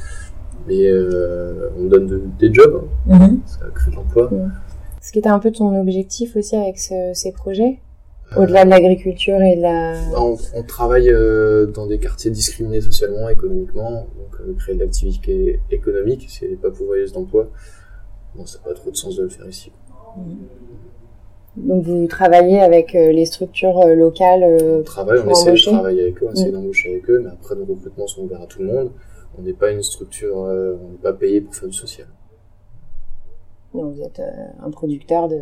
mais 0.66 0.86
euh, 0.86 1.70
on 1.78 1.84
donne 1.86 2.06
de- 2.06 2.22
des 2.38 2.52
jobs, 2.52 2.84
hein. 3.10 3.18
Mhm. 3.18 3.40
ça 3.46 3.60
crée 3.74 3.90
de 3.90 3.96
l'emploi. 3.96 4.30
Ce 5.02 5.12
qui 5.12 5.18
était 5.18 5.28
un 5.28 5.38
peu 5.40 5.50
ton 5.50 5.78
objectif 5.78 6.36
aussi 6.36 6.54
avec 6.56 6.78
ce- 6.78 7.10
ces 7.12 7.32
projets, 7.32 7.80
au-delà 8.36 8.64
de 8.64 8.70
l'agriculture 8.70 9.40
et 9.42 9.56
de 9.56 9.62
la... 9.62 9.94
on, 10.16 10.38
on 10.54 10.62
travaille 10.62 11.10
euh, 11.10 11.66
dans 11.66 11.86
des 11.86 11.98
quartiers 11.98 12.30
discriminés 12.30 12.80
socialement, 12.80 13.28
économiquement, 13.28 13.90
donc 14.16 14.40
euh, 14.40 14.54
créer 14.58 14.76
de 14.76 14.80
l'activité 14.80 15.60
économique, 15.70 16.26
si 16.30 16.44
elle 16.44 16.52
n'est 16.52 16.56
pas 16.56 16.70
pourvoyeuse 16.70 17.12
d'emploi, 17.12 17.48
bon, 18.34 18.46
ça 18.46 18.58
n'a 18.60 18.64
pas 18.70 18.74
trop 18.74 18.90
de 18.90 18.96
sens 18.96 19.16
de 19.16 19.24
le 19.24 19.28
faire 19.28 19.46
ici. 19.48 19.70
Donc 21.56 21.84
vous 21.84 22.06
travaillez 22.06 22.60
avec 22.60 22.94
euh, 22.94 23.12
les 23.12 23.26
structures 23.26 23.84
locales. 23.88 24.42
On 24.44 24.82
travaille, 24.82 25.18
on 25.26 25.30
essaie 25.30 25.48
embaucher? 25.48 25.70
de 25.70 25.76
travailler 25.76 26.02
avec 26.02 26.22
eux, 26.22 26.26
on 26.28 26.32
essaie 26.32 26.48
Mm. 26.48 26.52
d'embaucher 26.52 26.90
avec 26.92 27.10
eux, 27.10 27.20
mais 27.24 27.30
après 27.30 27.54
nos 27.56 27.64
recrutements 27.66 28.06
sont 28.06 28.22
ouverts 28.22 28.40
à 28.42 28.46
tout 28.46 28.60
le 28.62 28.68
monde. 28.68 28.90
On 29.38 29.42
n'est 29.42 29.52
pas 29.52 29.70
une 29.72 29.82
structure, 29.82 30.36
on 30.36 30.90
n'est 30.92 30.98
pas 31.02 31.12
payé 31.12 31.40
pour 31.42 31.54
faire 31.54 31.68
du 31.68 31.74
social. 31.74 32.06
Vous 33.72 34.02
êtes 34.02 34.20
euh, 34.20 34.30
un 34.66 34.70
producteur 34.70 35.28
de... 35.28 35.38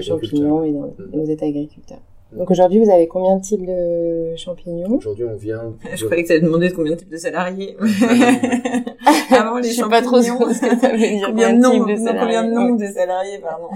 Champignons 0.00 0.64
et, 0.64 0.72
dans- 0.72 0.86
Mm. 0.98 1.10
et 1.12 1.18
vous 1.18 1.30
êtes 1.30 1.42
agriculteur. 1.42 1.98
Mm. 2.32 2.38
Donc 2.38 2.50
aujourd'hui, 2.50 2.78
vous 2.82 2.90
avez 2.90 3.06
combien 3.08 3.36
de 3.36 3.42
types 3.42 3.64
de 3.66 4.34
champignons? 4.36 4.96
Aujourd'hui, 4.96 5.24
on 5.24 5.34
vient. 5.36 5.74
Je 5.94 6.04
croyais 6.04 6.22
que 6.22 6.28
tu 6.28 6.32
allais 6.34 6.42
demander 6.42 6.68
de 6.70 6.74
combien 6.74 6.92
de 6.92 6.98
types 6.98 7.10
de 7.10 7.16
salariés. 7.16 7.76
Avant 9.30 9.58
les 9.58 9.68
Je 9.70 9.74
sais 9.82 9.88
pas 9.88 10.02
trop 10.02 10.22
champignons. 10.22 10.52
ce 10.52 10.60
que 10.60 10.80
ça 10.80 10.90
veut 10.92 10.98
dire. 10.98 11.26
Combien 11.26 11.52
de 11.52 11.58
noms, 11.58 11.72
de 11.72 11.78
non, 11.78 11.80
combien 11.80 11.94
de 11.96 12.04
salariés. 12.04 12.48
noms 12.54 12.74
de 12.76 12.86
salariés, 12.86 13.38
pardon. 13.40 13.68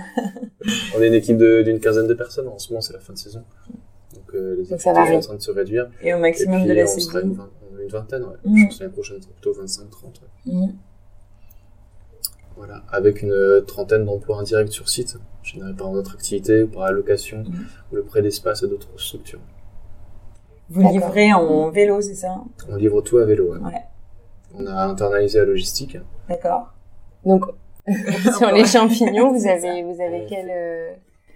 On 0.96 1.02
est 1.02 1.08
une 1.08 1.14
équipe 1.14 1.36
d'une 1.38 1.80
quinzaine 1.80 2.06
de 2.06 2.14
personnes. 2.14 2.48
En 2.48 2.58
ce 2.58 2.70
moment, 2.72 2.80
c'est 2.80 2.92
la 2.92 3.00
fin 3.00 3.12
de 3.12 3.18
saison. 3.18 3.40
Donc, 4.14 4.34
euh, 4.34 4.56
les 4.56 4.64
varie. 4.64 5.10
sont 5.12 5.16
en 5.16 5.20
train 5.20 5.34
de 5.36 5.40
se 5.40 5.50
réduire. 5.50 5.90
Et 6.02 6.14
au 6.14 6.18
Et 6.18 6.20
maximum 6.20 6.60
puis, 6.60 6.68
de 6.68 6.74
la 6.74 6.84
on 6.84 6.86
sera 6.86 7.20
une, 7.20 7.30
saison. 7.30 7.42
vingt- 7.42 7.50
on 7.74 7.78
est 7.78 7.82
une 7.84 7.88
vingtaine, 7.88 8.22
ouais. 8.22 8.28
Mm. 8.44 8.56
Je 8.58 8.64
pense 8.66 8.76
que 8.78 8.82
l'année 8.82 8.92
prochaine, 8.92 9.16
c'est 9.20 9.30
plutôt 9.32 9.52
25-30. 9.52 10.20
ouais. 10.46 10.68
Mhm. 12.60 12.66
Voilà. 12.66 12.82
Avec 12.92 13.22
une 13.22 13.32
euh, 13.32 13.60
trentaine 13.62 14.04
d'emplois 14.04 14.38
indirects 14.38 14.72
sur 14.72 14.88
site, 14.88 15.16
générés 15.42 15.72
par 15.74 15.90
notre 15.90 16.14
activité 16.14 16.62
ou 16.64 16.68
par 16.68 16.84
la 16.84 16.92
location 16.92 17.38
Mm. 17.38 17.54
ou 17.92 17.96
le 17.96 18.02
prêt 18.02 18.22
d'espace 18.22 18.62
à 18.62 18.66
d'autres 18.66 18.88
structures. 18.98 19.40
Vous 20.68 20.88
livrez 20.92 21.32
en 21.32 21.70
vélo, 21.70 22.00
c'est 22.00 22.14
ça? 22.14 22.36
On 22.68 22.76
livre 22.76 23.00
tout 23.02 23.18
à 23.18 23.24
vélo. 23.24 23.52
ouais. 23.54 23.58
Ouais. 23.60 23.82
On 24.54 24.66
a 24.66 24.84
internalisé 24.84 25.38
la 25.38 25.44
logistique. 25.46 25.96
D'accord. 26.28 26.72
Donc, 27.24 27.44
sur 28.38 28.50
les 28.52 28.64
champignons, 28.66 29.32
vous 29.32 29.46
avez, 29.48 29.82
vous 29.82 30.00
avez 30.00 30.26
quelle, 30.28 30.50
euh, 30.52 30.92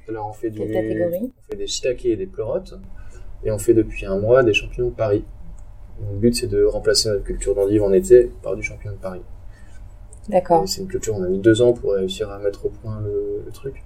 Alors, 0.09 0.29
on 0.29 0.33
fait, 0.33 0.51
du, 0.51 0.59
quelle 0.59 0.73
catégorie? 0.73 1.33
on 1.37 1.51
fait 1.51 1.57
des 1.57 1.67
shiitake 1.67 2.05
et 2.07 2.17
des 2.17 2.27
pleurotes. 2.27 2.75
Et 3.45 3.51
on 3.51 3.59
fait 3.59 3.75
depuis 3.75 4.07
un 4.07 4.19
mois 4.19 4.43
des 4.43 4.53
champignons 4.55 4.89
de 4.89 4.95
Paris. 4.95 5.25
Le 6.13 6.17
but, 6.19 6.35
c'est 6.35 6.47
de 6.47 6.65
remplacer 6.65 7.09
notre 7.09 7.25
culture 7.25 7.55
d'endive 7.55 7.83
en 7.83 7.93
été 7.93 8.31
par 8.43 8.55
du 8.57 8.63
champignon 8.63 8.93
de 8.95 8.99
Paris. 8.99 9.23
D'accord. 10.29 10.67
C'est 10.67 10.81
une 10.81 10.89
culture, 10.89 11.15
on 11.17 11.23
a 11.23 11.29
mis 11.29 11.39
deux 11.39 11.61
ans 11.63 11.73
pour 11.73 11.93
réussir 11.93 12.31
à 12.31 12.39
mettre 12.39 12.67
au 12.67 12.69
point 12.71 13.01
le, 13.01 13.43
le 13.45 13.53
truc. 13.53 13.85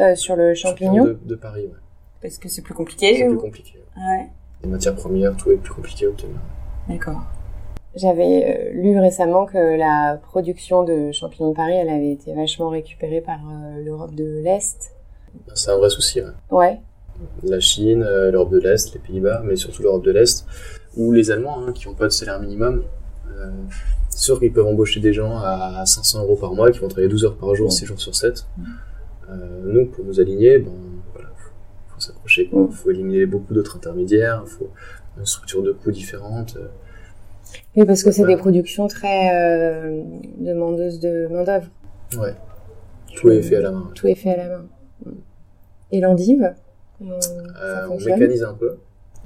Euh, 0.00 0.14
sur 0.14 0.34
le 0.34 0.54
champignon 0.54 1.04
de, 1.04 1.18
de 1.24 1.34
Paris, 1.34 1.66
ouais. 1.66 1.78
Parce 2.22 2.38
que 2.38 2.48
c'est 2.48 2.62
plus 2.62 2.74
compliqué 2.74 3.16
C'est 3.18 3.26
plus 3.26 3.36
compliqué. 3.36 3.78
Ouais. 3.96 4.28
Les 4.62 4.68
matières 4.68 4.94
premières, 4.94 5.36
tout 5.36 5.50
est 5.50 5.56
plus 5.56 5.74
compliqué 5.74 6.06
à 6.06 6.08
obtenir. 6.08 6.36
D'accord. 6.88 7.20
J'avais 7.94 8.72
euh, 8.72 8.72
lu 8.72 8.98
récemment 8.98 9.46
que 9.46 9.76
la 9.76 10.18
production 10.20 10.82
de 10.82 11.12
champignons 11.12 11.50
de 11.50 11.54
Paris, 11.54 11.74
elle 11.74 11.90
avait 11.90 12.12
été 12.12 12.34
vachement 12.34 12.70
récupérée 12.70 13.20
par 13.20 13.38
euh, 13.38 13.84
l'Europe 13.84 14.14
de 14.14 14.40
l'Est. 14.42 14.90
C'est 15.54 15.70
un 15.70 15.76
vrai 15.76 15.90
souci, 15.90 16.20
ouais. 16.20 16.28
Ouais. 16.50 16.80
La 17.44 17.60
Chine, 17.60 18.00
l'Europe 18.02 18.50
de 18.50 18.58
l'Est, 18.58 18.94
les 18.94 19.00
Pays-Bas, 19.00 19.42
mais 19.44 19.54
surtout 19.54 19.82
l'Europe 19.82 20.04
de 20.04 20.10
l'Est, 20.10 20.46
ou 20.96 21.12
les 21.12 21.30
Allemands, 21.30 21.58
hein, 21.64 21.72
qui 21.72 21.86
n'ont 21.88 21.94
pas 21.94 22.06
de 22.06 22.12
salaire 22.12 22.40
minimum. 22.40 22.82
Euh, 23.28 23.50
c'est 24.14 24.22
sûr 24.24 24.38
qu'ils 24.38 24.52
peuvent 24.52 24.66
embaucher 24.66 25.00
des 25.00 25.12
gens 25.12 25.38
à 25.38 25.84
500 25.86 26.22
euros 26.22 26.36
par 26.36 26.54
mois, 26.54 26.70
qui 26.70 26.78
vont 26.78 26.88
travailler 26.88 27.08
12 27.08 27.24
heures 27.24 27.36
par 27.36 27.54
jour, 27.54 27.66
Ouais. 27.66 27.72
6 27.72 27.86
jours 27.86 28.00
sur 28.00 28.14
7. 28.14 28.46
Ouais. 28.58 28.64
Euh, 29.30 29.60
nous, 29.64 29.86
pour 29.86 30.04
nous 30.04 30.20
aligner, 30.20 30.58
ben, 30.58 30.70
voilà, 31.12 31.28
faut, 31.36 31.50
faut 31.94 32.00
s'accrocher. 32.00 32.48
Il 32.52 32.58
Ouais. 32.58 32.68
faut 32.70 32.90
éliminer 32.90 33.26
beaucoup 33.26 33.52
d'autres 33.54 33.76
intermédiaires, 33.76 34.42
il 34.46 34.50
faut 34.50 34.70
une 35.18 35.26
structure 35.26 35.62
de 35.62 35.72
coûts 35.72 35.90
différente. 35.90 36.56
euh, 36.56 36.66
Oui, 37.76 37.84
parce 37.86 38.02
que 38.02 38.10
c'est 38.12 38.22
Ouais. 38.22 38.34
des 38.34 38.36
productions 38.36 38.86
très 38.86 39.30
euh, 39.34 40.02
demandeuses 40.38 41.00
de 41.00 41.26
main-d'œuvre. 41.28 41.66
ouais. 42.18 42.34
Tout 43.16 43.30
est 43.30 43.42
fait 43.42 43.56
à 43.56 43.60
la 43.62 43.70
main. 43.70 43.90
Tout 43.94 44.06
est 44.08 44.14
fait 44.16 44.30
à 44.30 44.36
la 44.36 44.48
main. 44.58 44.64
Et 45.92 46.00
l'endive 46.00 46.54
Euh, 47.02 47.86
on 47.90 47.96
mécanise 47.98 48.42
un 48.44 48.54
peu, 48.54 48.76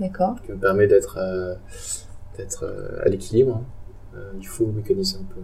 D'accord. 0.00 0.37
qui 0.45 0.52
me 0.52 0.57
permet 0.59 0.87
d'être 0.87 1.18
euh, 1.18 1.54
d'être 2.37 2.64
euh, 2.64 3.00
à 3.04 3.09
l'équilibre. 3.09 3.62
Euh, 4.18 4.32
il 4.40 4.46
faut 4.46 4.66
mécaniser 4.66 5.16
un 5.18 5.25
peu. 5.34 5.40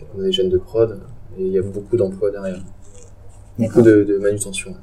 Donc, 0.00 0.08
on 0.16 0.20
a 0.20 0.24
des 0.24 0.32
chaînes 0.32 0.50
de 0.50 0.58
prod 0.58 1.00
et 1.38 1.42
il 1.46 1.52
y 1.52 1.58
a 1.58 1.62
beaucoup 1.62 1.96
d'emplois 1.96 2.30
derrière. 2.30 2.60
Beaucoup 3.58 3.82
de, 3.82 4.02
de 4.02 4.18
manutention. 4.18 4.74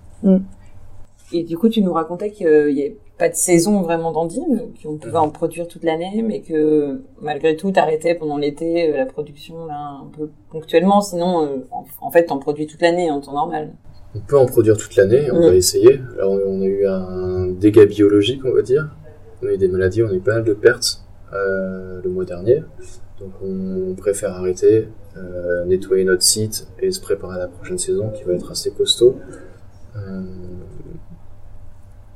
Et 1.34 1.44
du 1.44 1.58
coup, 1.58 1.70
tu 1.70 1.82
nous 1.82 1.94
racontais 1.94 2.32
qu'il 2.32 2.74
n'y 2.74 2.86
a 2.86 2.89
pas 3.18 3.30
de 3.30 3.36
saison 3.36 3.82
vraiment 3.82 4.12
d'endives, 4.12 4.63
qu'on 4.84 4.98
pouvait 4.98 5.18
en 5.18 5.30
produire 5.30 5.68
toute 5.68 5.84
l'année, 5.84 6.24
mais 6.27 6.41
que 6.41 7.01
malgré 7.22 7.56
tout, 7.56 7.72
t'arrêtais 7.72 8.15
pendant 8.15 8.38
l'été 8.38 8.91
euh, 8.94 8.98
la 8.98 9.06
production 9.06 9.65
là, 9.65 10.00
un 10.03 10.08
peu 10.18 10.30
ponctuellement. 10.50 11.00
Sinon, 11.01 11.44
euh, 11.46 11.58
en, 11.72 11.86
en 12.01 12.12
fait, 12.12 12.25
t'en 12.25 12.38
produis 12.38 12.68
toute 12.68 12.82
l'année 12.82 13.10
en 13.12 13.22
temps 13.22 13.34
normal. 13.34 13.74
On 14.15 14.20
peut 14.20 14.38
en 14.38 14.46
produire 14.46 14.75
toute 14.75 14.96
l'année, 14.98 15.30
on 15.32 15.38
Mm. 15.39 15.48
va 15.48 15.56
essayer. 15.56 16.01
Alors 16.18 16.34
on 16.46 16.62
a 16.62 16.65
eu 16.65 16.86
un 16.86 17.48
dégât 17.48 17.86
biologique, 17.86 18.41
on 18.44 18.53
va 18.53 18.62
dire. 18.62 18.89
On 19.41 19.48
a 19.48 19.53
eu 19.53 19.58
des 19.58 19.70
maladies, 19.70 20.03
on 20.03 20.10
a 20.10 20.13
eu 20.13 20.20
pas 20.20 20.34
mal 20.34 20.44
de 20.44 20.53
pertes 20.53 21.01
le 21.34 22.10
mois 22.10 22.26
dernier. 22.26 22.64
Donc 23.20 23.32
on 23.44 23.94
préfère 23.96 24.32
arrêter, 24.34 24.88
euh, 25.16 25.64
nettoyer 25.66 26.04
notre 26.04 26.24
site 26.24 26.68
et 26.80 26.92
se 26.92 27.00
préparer 27.00 27.36
à 27.36 27.40
la 27.40 27.48
prochaine 27.48 27.78
saison 27.78 28.10
qui 28.10 28.24
va 28.24 28.34
être 28.34 28.50
assez 28.52 28.72
costaud. 28.72 29.18
Euh, 29.96 30.22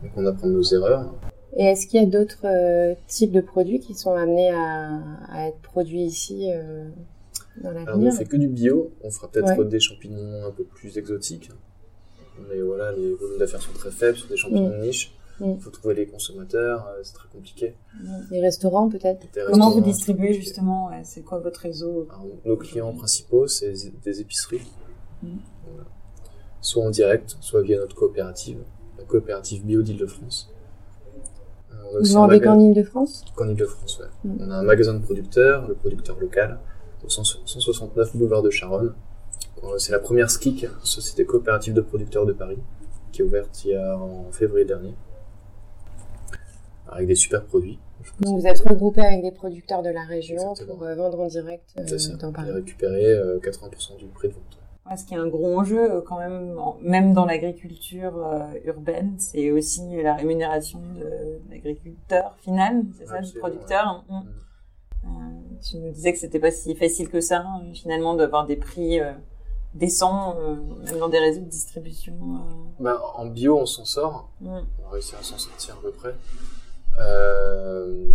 donc 0.02 0.12
on 0.16 0.26
apprend 0.26 0.48
de 0.48 0.54
nos 0.54 0.64
erreurs. 0.64 1.14
Et 1.58 1.64
est-ce 1.66 1.88
qu'il 1.88 2.02
y 2.02 2.04
a 2.04 2.08
d'autres 2.08 2.46
euh, 2.46 2.96
types 3.08 3.32
de 3.32 3.42
produits 3.42 3.80
qui 3.80 3.94
sont 3.94 4.14
amenés 4.14 4.52
à, 4.52 5.00
à 5.32 5.48
être 5.48 5.60
produits 5.62 6.02
ici 6.04 6.52
euh, 6.52 6.90
dans 7.64 7.70
Alors 7.70 7.86
l'avenir 7.86 8.12
on 8.14 8.16
fait 8.16 8.26
que 8.26 8.36
du 8.36 8.48
bio, 8.48 8.92
on 9.04 9.10
fera 9.12 9.30
peut-être 9.30 9.58
Ouais. 9.58 9.66
des 9.66 9.80
champignons 9.80 10.44
un 10.46 10.52
peu 10.52 10.64
plus 10.64 10.98
exotiques. 10.98 11.50
Mais 12.50 12.60
voilà, 12.62 12.92
les 12.92 13.14
volumes 13.14 13.38
d'affaires 13.40 13.62
sont 13.62 13.72
très 13.72 13.92
faibles 13.92 14.18
sur 14.18 14.28
des 14.28 14.36
champignons 14.36 14.70
de 14.72 14.84
niche. 14.86 15.16
Mm. 15.40 15.54
Il 15.58 15.62
faut 15.62 15.70
trouver 15.70 15.96
les 15.96 16.08
consommateurs, 16.08 16.88
euh, 16.88 17.00
c'est 17.04 17.14
très 17.14 17.28
compliqué. 17.30 17.76
Des 18.32 18.40
restaurants 18.40 18.90
peut-être 18.90 19.28
Comment 19.52 19.72
vous 19.72 19.82
distribuez 19.82 20.34
justement 20.34 20.88
ouais, 20.88 21.02
C'est 21.04 21.22
quoi 21.22 21.40
votre 21.40 21.60
réseau 21.62 22.08
Alors, 22.10 22.26
Nos 22.46 22.58
clients 22.58 22.94
principaux, 22.94 23.48
c'est 23.48 23.74
des 24.04 24.22
épiceries. 24.22 24.62
Mm. 25.22 25.38
Voilà. 25.68 25.88
Soit 26.62 26.84
en 26.86 26.90
direct, 26.90 27.38
soit 27.42 27.62
via 27.62 27.78
notre 27.78 27.96
coopérative, 27.96 28.60
la 28.98 29.04
coopérative 29.04 29.66
bio 29.66 29.82
d'Île-de-France. 29.82 30.52
Euh, 31.72 32.00
Vous 32.00 32.14
vendez 32.14 32.40
qu'en 32.40 32.60
Ile-de-France 32.60 33.26
qu'en 33.36 33.48
Île-de-France, 33.50 34.00
ouais. 34.00 34.30
Mm. 34.30 34.38
On 34.42 34.52
a 34.52 34.56
un 34.56 34.64
magasin 34.64 34.94
de 34.94 35.04
producteurs, 35.04 35.68
le 35.68 35.76
producteur 35.76 36.18
local, 36.20 36.60
au 37.06 37.10
100 37.10 37.24
169 37.46 38.16
boulevard 38.16 38.42
de 38.42 38.50
Charonne. 38.50 38.94
Euh, 39.64 39.78
C'est 39.78 39.92
la 39.92 40.00
première 40.00 40.30
SKIC, 40.30 40.68
Société 40.84 41.26
coopérative 41.26 41.74
de 41.74 41.82
producteurs 41.82 42.26
de 42.26 42.34
Paris, 42.34 42.60
qui 43.12 43.22
est 43.22 43.26
ouverte 43.26 43.66
il 43.66 43.72
y 43.72 43.76
a 43.76 43.98
en 43.98 44.32
février 44.32 44.66
dernier. 44.66 44.94
Avec 46.90 47.08
des 47.08 47.16
super 47.16 47.44
produits. 47.46 47.80
Je 48.04 48.12
pense 48.12 48.20
Donc 48.22 48.40
vous 48.40 48.48
êtes 48.48 48.60
regroupé 48.60 49.02
avec 49.02 49.22
des 49.24 49.32
producteurs 49.32 49.82
de 49.82 49.90
la 49.90 50.04
région 50.04 50.52
Exactement. 50.52 50.76
pour 50.76 50.84
euh, 50.84 50.96
vendre 50.96 51.20
en 51.22 51.28
direct 51.28 51.74
euh, 51.78 51.84
c'est 51.88 52.00
ça. 52.00 52.16
dans 52.16 52.32
Et 52.46 52.52
récupérer 52.52 53.06
euh, 53.12 53.40
80% 53.40 53.98
du 53.98 54.06
prix 54.08 54.28
de 54.30 54.34
vente. 54.34 54.44
Ouais, 54.88 54.96
Ce 54.96 55.04
qui 55.06 55.16
est 55.16 55.18
un 55.18 55.28
gros 55.28 55.58
enjeu 55.60 55.92
euh, 55.92 56.02
quand 56.02 56.20
même, 56.20 56.60
en- 56.60 56.78
même 56.84 57.14
dans 57.14 57.26
l'agriculture 57.26 58.16
euh, 58.18 58.44
urbaine, 58.66 59.16
c'est 59.18 59.50
aussi 59.50 59.82
la 60.04 60.14
rémunération 60.14 60.80
de 60.80 61.40
l'agriculteur 61.50 62.36
final, 62.42 62.84
c'est 62.98 63.08
ça, 63.08 63.20
du 63.22 63.34
producteur. 63.40 64.06
Mm. 64.10 64.16
Mm. 65.10 65.58
Tu 65.68 65.78
nous 65.78 65.92
disais 65.92 66.14
que 66.14 66.20
c'était 66.20 66.40
pas 66.40 66.52
si 66.52 66.76
facile 66.76 67.10
que 67.10 67.22
ça, 67.22 67.40
hein, 67.40 67.62
finalement, 67.74 68.14
d'avoir 68.14 68.46
des 68.46 68.56
prix 68.58 69.00
euh, 69.00 69.14
décents, 69.74 70.36
euh, 70.38 70.56
même 70.86 71.00
dans 71.00 71.10
des 71.10 71.18
réseaux 71.20 71.42
de 71.42 71.50
distribution. 71.50 72.14
euh. 72.14 72.84
Bah, 72.84 73.02
en 73.16 73.26
bio, 73.26 73.58
on 73.58 73.66
s'en 73.66 73.86
sort. 73.86 74.30
Mm. 74.42 74.48
On 74.50 74.84
va 74.84 74.90
réussir 74.92 75.18
à 75.20 75.24
s'en 75.24 75.38
sortir 75.40 75.76
à 75.80 75.82
peu 75.82 75.92
près. 75.92 76.14
Euh, 77.00 78.10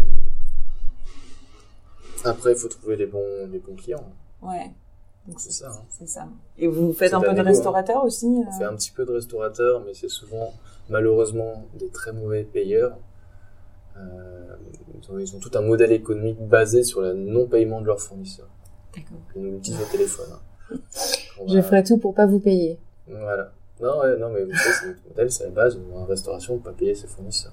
Après, 2.24 2.52
il 2.52 2.56
faut 2.56 2.68
trouver 2.68 2.96
les 2.96 3.06
bons, 3.06 3.48
les 3.50 3.58
bons 3.58 3.74
clients. 3.76 4.04
Ouais. 4.42 4.70
Donc 5.26 5.38
C'est 5.40 5.52
ça. 5.52 5.68
hein. 5.70 5.82
C'est 5.90 6.08
ça. 6.08 6.26
Et 6.58 6.66
vous 6.66 6.92
faites 6.92 7.12
un 7.14 7.20
peu 7.20 7.28
de 7.28 7.32
négo, 7.36 7.44
restaurateur 7.48 8.04
aussi 8.04 8.26
euh 8.26 8.44
On 8.48 8.58
fait 8.58 8.64
un 8.64 8.74
petit 8.76 8.90
peu 8.90 9.04
de 9.04 9.12
restaurateurs, 9.12 9.82
mais 9.84 9.94
c'est 9.94 10.08
souvent, 10.08 10.52
malheureusement, 10.88 11.64
des 11.74 11.88
très 11.88 12.12
mauvais 12.12 12.42
payeurs. 12.44 12.96
Euh, 13.96 14.56
ils, 15.02 15.12
ont, 15.12 15.18
ils 15.18 15.36
ont 15.36 15.40
tout 15.40 15.50
un 15.54 15.60
modèle 15.62 15.92
économique 15.92 16.40
basé 16.40 16.84
sur 16.84 17.00
le 17.02 17.12
non-paiement 17.12 17.80
de 17.80 17.86
leurs 17.86 18.00
fournisseurs. 18.00 18.48
D'accord. 18.94 19.18
Ils 19.36 19.42
nous 19.42 19.52
le 19.52 19.58
disent 19.58 19.80
au 19.80 19.90
téléphone. 19.90 20.28
hein. 20.32 20.76
Je 21.46 21.56
va- 21.56 21.62
ferai 21.62 21.82
tout 21.84 21.98
pour 21.98 22.14
pas 22.14 22.26
vous 22.26 22.38
payer. 22.40 22.78
Voilà. 23.08 23.52
Non, 23.80 23.98
ouais, 24.00 24.16
non, 24.18 24.28
mais 24.30 24.44
vous 24.44 24.54
savez, 24.54 24.74
c'est 24.80 24.86
notre 24.88 25.08
modèle, 25.08 25.32
c'est 25.32 25.44
la 25.44 25.50
base. 25.50 25.78
En 25.94 26.04
restauration, 26.04 26.54
on 26.54 26.56
ne 26.58 26.62
peut 26.62 26.70
pas 26.70 26.76
payer 26.76 26.94
ses 26.94 27.06
fournisseurs. 27.06 27.52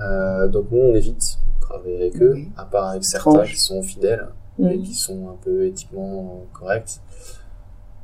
Euh, 0.00 0.48
donc 0.48 0.70
nous, 0.70 0.78
on 0.78 0.94
évite 0.94 1.38
de 1.56 1.60
travailler 1.60 1.96
avec 1.96 2.22
eux, 2.22 2.32
Oui. 2.34 2.48
à 2.56 2.64
part 2.64 2.88
avec 2.90 3.04
certains 3.04 3.32
Tranche. 3.32 3.54
qui 3.54 3.60
sont 3.60 3.82
fidèles 3.82 4.28
Mm. 4.58 4.66
et 4.68 4.78
qui 4.80 4.94
sont 4.94 5.28
un 5.30 5.36
peu 5.44 5.66
éthiquement 5.66 6.44
corrects. 6.52 7.00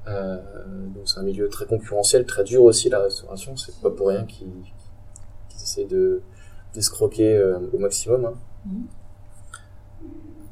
Euh, 0.07 0.37
donc 0.95 1.03
c'est 1.09 1.19
un 1.19 1.23
milieu 1.23 1.49
très 1.49 1.67
concurrentiel, 1.67 2.27
très 2.27 2.45
dur 2.45 2.63
aussi 2.65 2.89
la 2.91 2.99
restauration. 3.01 3.57
C'est 3.57 3.75
pas 3.81 3.91
pour 3.91 4.09
rien 4.09 4.25
qu'ils 4.25 4.47
essaient 5.63 5.87
de 5.87 6.21
d'escroquer 6.75 7.37
euh, 7.37 7.59
au 7.73 7.79
maximum. 7.79 8.25
hein. 8.27 8.35
Mhm. 8.67 8.87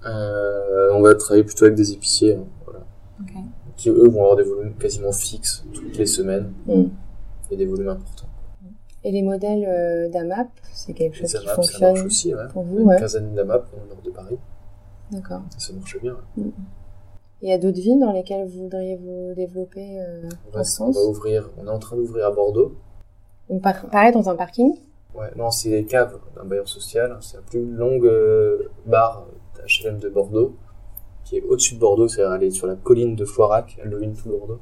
Euh, 0.06 0.90
on 0.94 1.00
va 1.02 1.14
travailler 1.14 1.44
plutôt 1.44 1.64
avec 1.64 1.76
des 1.76 1.92
épiciers, 1.92 2.34
hein, 2.36 2.44
voilà, 2.64 2.80
Ok. 3.20 3.32
qui 3.76 3.88
eux 3.88 4.08
vont 4.08 4.22
avoir 4.22 4.36
des 4.36 4.42
volumes 4.42 4.74
quasiment 4.74 5.12
fixes 5.12 5.64
toutes 5.72 5.96
les 5.96 6.06
semaines 6.06 6.52
Mm. 6.66 6.84
et 7.50 7.56
des 7.56 7.66
volumes 7.66 7.88
importants. 7.88 8.26
Et 9.04 9.10
les 9.10 9.22
modèles 9.22 9.64
euh, 9.66 10.08
d'AMAP, 10.08 10.48
c'est 10.72 10.92
quelque 10.94 11.16
chose 11.16 11.32
qui 11.32 11.46
ça 11.46 11.54
fonctionne 11.54 11.94
marche 11.94 12.06
aussi, 12.06 12.34
ouais. 12.34 12.46
pour 12.52 12.62
vous, 12.62 12.80
Une 12.80 12.86
ouais. 12.88 12.98
quinzaine 12.98 13.34
d'AMAP 13.34 13.66
au 13.74 13.88
nord 13.88 14.02
de 14.02 14.10
Paris, 14.10 14.38
D'accord. 15.10 15.42
ça 15.58 15.72
marche 15.72 16.00
bien. 16.00 16.16
ouais. 16.36 16.44
il 17.42 17.48
y 17.48 17.52
a 17.52 17.58
d'autres 17.58 17.80
villes 17.80 17.98
dans 17.98 18.12
lesquelles 18.12 18.46
vous 18.46 18.62
voudriez 18.62 18.96
vous 18.96 19.34
développer 19.34 20.00
euh, 20.00 20.22
en 20.54 20.60
on 20.60 20.64
France 20.64 20.94
va 20.94 21.02
ouvrir, 21.02 21.50
on 21.58 21.66
est 21.66 21.70
en 21.70 21.78
train 21.80 21.96
d'ouvrir 21.96 22.26
à 22.26 22.30
Bordeaux. 22.30 22.76
Donc, 23.50 23.60
par- 23.62 23.88
pareil, 23.90 24.12
dans 24.12 24.28
un 24.28 24.36
parking 24.36 24.72
Ouais, 25.14 25.30
non, 25.36 25.50
c'est 25.50 25.68
les 25.68 25.84
caves 25.84 26.18
d'un 26.36 26.44
bailleur 26.44 26.66
social. 26.68 27.18
C'est 27.20 27.36
la 27.36 27.42
plus 27.42 27.66
longue 27.70 28.06
euh, 28.06 28.70
barre 28.86 29.26
HLM 29.66 29.98
de 29.98 30.08
Bordeaux, 30.08 30.54
qui 31.24 31.36
est 31.36 31.42
au-dessus 31.42 31.74
de 31.74 31.80
Bordeaux, 31.80 32.08
c'est-à-dire 32.08 32.32
elle 32.34 32.44
est 32.44 32.50
sur 32.50 32.66
la 32.66 32.76
colline 32.76 33.14
de 33.14 33.24
Floirac, 33.26 33.78
elle 33.82 33.90
domine 33.90 34.14
tout 34.14 34.30
Bordeaux. 34.30 34.60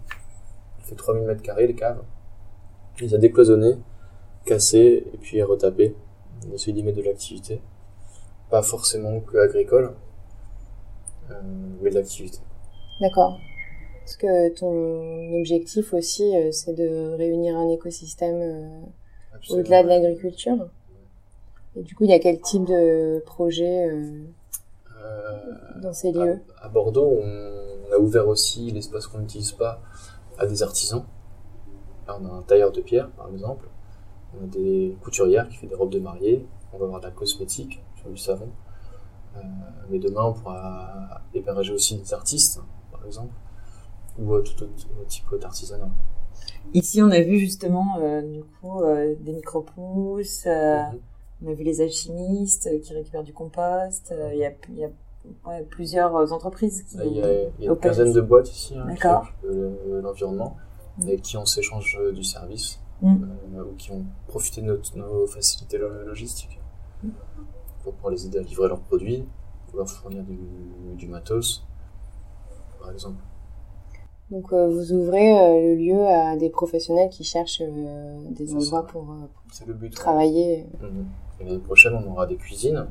Elle 0.79 0.85
fait 0.87 0.95
3000 0.97 1.25
mètres 1.25 1.43
carrés, 1.43 1.67
les 1.69 1.75
caves. 1.77 2.01
On 2.97 3.05
les 3.05 3.15
a 3.15 3.19
décloisonnées, 3.19 3.77
cassées, 4.45 5.07
et 5.13 5.17
puis 5.19 5.43
retapées. 5.43 5.95
On 6.49 6.55
essaie 6.55 6.73
d'y 6.73 6.83
mettre 6.83 6.99
de 6.99 7.03
l'activité. 7.03 7.61
Pas 8.51 8.63
forcément 8.63 9.21
que 9.21 9.39
agricole, 9.39 9.95
euh, 11.31 11.35
mais 11.83 11.91
de 11.91 11.95
l'activité. 11.95 12.39
D'accord. 13.01 13.39
Parce 14.01 14.17
que 14.17 14.49
ton 14.55 15.39
objectif 15.39 15.93
aussi, 15.93 16.37
euh, 16.37 16.51
c'est 16.51 16.75
de 16.75 17.15
réunir 17.17 17.57
un 17.57 17.69
écosystème 17.69 18.41
euh, 18.41 19.51
au-delà 19.51 19.83
de 19.83 19.89
l'agriculture. 19.89 20.69
Et 21.77 21.83
du 21.83 21.95
coup, 21.95 22.05
il 22.05 22.11
y 22.11 22.15
a 22.15 22.19
quel 22.19 22.41
type 22.41 22.65
de 22.65 23.23
projet 23.25 23.89
dans 25.81 25.93
ces 25.93 26.11
lieux 26.11 26.41
À 26.61 26.69
Bordeaux, 26.69 27.21
on 27.23 27.93
a 27.93 27.99
ouvert 27.99 28.27
aussi 28.27 28.73
l'espace 28.73 29.07
qu'on 29.07 29.19
n'utilise 29.19 29.53
pas 29.53 29.81
à 30.37 30.47
des 30.47 30.65
artisans. 30.65 31.05
Là, 32.09 32.19
on 32.21 32.27
a 32.27 32.31
un 32.31 32.43
tailleur 32.43 32.73
de 32.73 32.81
pierre, 32.81 33.09
par 33.11 33.29
exemple. 33.31 33.69
On 34.39 34.45
a 34.45 34.47
des 34.47 34.97
couturières 35.03 35.49
qui 35.49 35.57
font 35.57 35.67
des 35.67 35.75
robes 35.75 35.91
de 35.91 35.99
mariée. 35.99 36.47
On 36.73 36.79
va 36.79 36.85
avoir 36.87 37.01
de 37.01 37.07
la 37.07 37.11
cosmétique, 37.13 37.83
sur 37.97 38.09
du 38.11 38.17
savon. 38.17 38.49
Euh, 39.37 39.41
mais 39.91 39.99
demain, 39.99 40.25
on 40.25 40.33
pourra 40.33 41.21
héberger 41.35 41.73
aussi 41.73 41.97
des 41.99 42.15
artistes, 42.15 42.61
par 42.93 43.05
exemple, 43.07 43.33
ou 44.19 44.35
euh, 44.35 44.43
tout 44.43 44.63
autre 44.65 44.75
type 45.09 45.25
d'artisanat. 45.41 45.89
Ici, 46.75 47.03
on 47.03 47.11
a 47.11 47.21
vu 47.21 47.39
justement, 47.39 47.97
euh, 48.01 48.23
du 48.23 48.43
coup, 48.61 48.81
des 49.21 49.33
micro-pousses, 49.33 50.47
Mhm. 50.47 50.99
on 51.45 51.51
a 51.51 51.55
vu 51.55 51.65
les 51.65 51.81
alchimistes 51.81 52.69
qui 52.83 52.93
récupèrent 52.95 53.25
du 53.25 53.33
compost, 53.33 54.13
il 54.33 54.39
y 54.39 54.45
a, 54.45 54.53
il 54.69 54.79
y 54.79 54.85
a 54.85 54.91
ouais, 55.47 55.63
plusieurs 55.69 56.33
entreprises 56.33 56.83
qui... 56.85 56.97
Il 56.99 57.17
y 57.17 57.23
a, 57.23 57.33
il 57.59 57.65
y 57.65 57.69
a 57.69 57.73
une 57.73 57.79
quinzaine 57.79 58.13
de 58.13 58.21
boîtes 58.21 58.51
ici 58.51 58.75
hein, 58.77 58.87
qui 58.95 59.01
D'accord. 59.03 59.23
occupent 59.23 59.51
le- 59.55 60.01
l'environnement, 60.01 60.57
Mm. 60.99 61.03
avec 61.05 61.23
qui 61.23 61.37
on 61.37 61.47
s'échange 61.47 61.99
du 62.15 62.25
service, 62.25 62.81
Mm. 63.03 63.25
euh, 63.57 63.65
ou 63.65 63.75
qui 63.77 63.91
ont 63.93 64.05
profité 64.29 64.61
de 64.61 64.67
notre- 64.67 64.97
nos 64.99 65.27
facilités 65.27 65.79
lo- 65.79 66.05
logistiques 66.07 66.61
Mm. 67.03 67.09
pour 67.83 67.95
pouvoir 67.95 68.13
les 68.13 68.27
aider 68.27 68.39
à 68.39 68.43
livrer 68.43 68.69
leurs 68.69 68.81
produits, 68.81 69.25
ou 69.73 69.77
leur 69.77 69.89
fournir 69.89 70.23
du, 70.25 70.39
du 70.97 71.07
matos, 71.07 71.65
par 72.81 72.91
exemple. 72.91 73.23
Donc, 74.31 74.53
euh, 74.53 74.69
vous 74.69 74.93
ouvrez 74.93 75.33
euh, 75.39 75.61
le 75.61 75.75
lieu 75.77 76.07
à 76.07 76.37
des 76.37 76.51
professionnels 76.51 77.11
qui 77.11 77.25
cherchent 77.25 77.63
euh, 77.63 78.21
des 78.31 78.55
endroits 78.55 78.87
pour, 78.87 79.03
euh, 79.11 79.27
C'est 79.53 79.67
le 79.67 79.75
but. 79.75 79.93
travailler. 79.93 80.67
Mhm. 80.81 81.07
Et 81.41 81.45
L'année 81.45 81.59
prochaine, 81.59 81.95
on 81.95 82.11
aura 82.13 82.27
des 82.27 82.37
cuisines. 82.37 82.87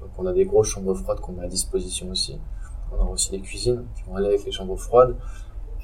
Donc, 0.00 0.10
on 0.16 0.24
a 0.26 0.32
des 0.32 0.46
grosses 0.46 0.68
chambres 0.68 0.94
froides 0.94 1.20
qu'on 1.20 1.32
met 1.32 1.44
à 1.44 1.48
disposition 1.48 2.08
aussi. 2.10 2.38
On 2.92 2.96
aura 3.02 3.10
aussi 3.10 3.30
des 3.30 3.40
cuisines 3.40 3.84
qui 3.96 4.02
vont 4.04 4.16
aller 4.16 4.28
avec 4.28 4.44
les 4.44 4.52
chambres 4.52 4.76
froides. 4.76 5.16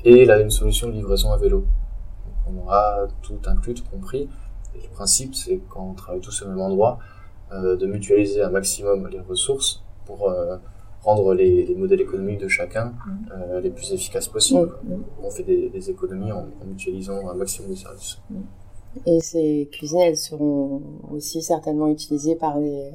Et 0.05 0.25
là, 0.25 0.41
une 0.41 0.51
solution 0.51 0.87
de 0.89 0.93
livraison 0.93 1.31
à 1.33 1.37
vélo. 1.37 1.65
On 2.49 2.57
aura 2.63 3.07
tout 3.23 3.39
inclus, 3.47 3.75
tout 3.75 3.85
compris. 3.91 4.29
Et 4.75 4.83
le 4.83 4.89
principe, 4.95 5.35
c'est 5.35 5.61
quand 5.69 5.89
on 5.91 5.95
travaille 5.95 6.21
tous 6.21 6.43
au 6.43 6.49
même 6.49 6.61
endroit, 6.61 6.99
euh, 7.53 7.77
de 7.77 7.87
mutualiser 7.87 8.43
un 8.43 8.51
maximum 8.51 9.09
les 9.09 9.21
ressources 9.21 9.83
pour 10.05 10.29
euh, 10.29 10.57
rendre 11.03 11.35
les, 11.35 11.65
les 11.65 11.75
modèles 11.75 12.01
économiques 12.01 12.41
de 12.41 12.49
chacun 12.49 12.93
euh, 13.33 13.61
les 13.61 13.71
plus 13.71 13.93
efficaces 13.93 14.29
possibles. 14.29 14.73
Mm. 14.85 14.95
On 15.23 15.31
fait 15.31 15.45
des, 15.45 15.69
des 15.71 15.91
économies 15.91 16.33
en, 16.33 16.41
en 16.61 16.65
mutualisant 16.67 17.29
un 17.29 17.35
maximum 17.35 17.71
de 17.71 17.77
services. 17.77 18.19
Et 19.07 19.21
ces 19.21 19.69
cuisines, 19.73 20.01
elles 20.01 20.17
seront 20.17 20.83
aussi 21.13 21.43
certainement 21.43 21.89
utilisées 21.89 22.35
par 22.37 22.59
des, 22.59 22.91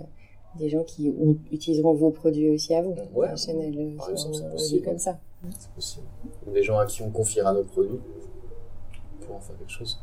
des 0.57 0.67
gens 0.69 0.83
qui 0.83 1.09
ont- 1.09 1.37
utiliseront 1.51 1.93
vos 1.93 2.09
produits 2.11 2.49
aussi 2.49 2.73
à 2.73 2.81
vous. 2.81 2.95
Ouais, 3.13 3.27
La 3.27 3.35
chaîne, 3.35 3.61
elle 3.61 3.95
par 3.95 4.05
sera 4.07 4.11
exemple, 4.13 4.35
c'est 4.35 4.51
possible. 4.51 4.85
comme 4.85 4.99
ça. 4.99 5.19
C'est 5.59 5.69
possible. 5.71 6.05
Des 6.53 6.63
gens 6.63 6.77
à 6.79 6.85
qui 6.85 7.01
on 7.03 7.09
confiera 7.09 7.53
nos 7.53 7.63
produits 7.63 7.99
pour 9.31 9.37
en 9.37 9.41
faire 9.41 9.57
quelque 9.57 9.71
chose. 9.71 9.99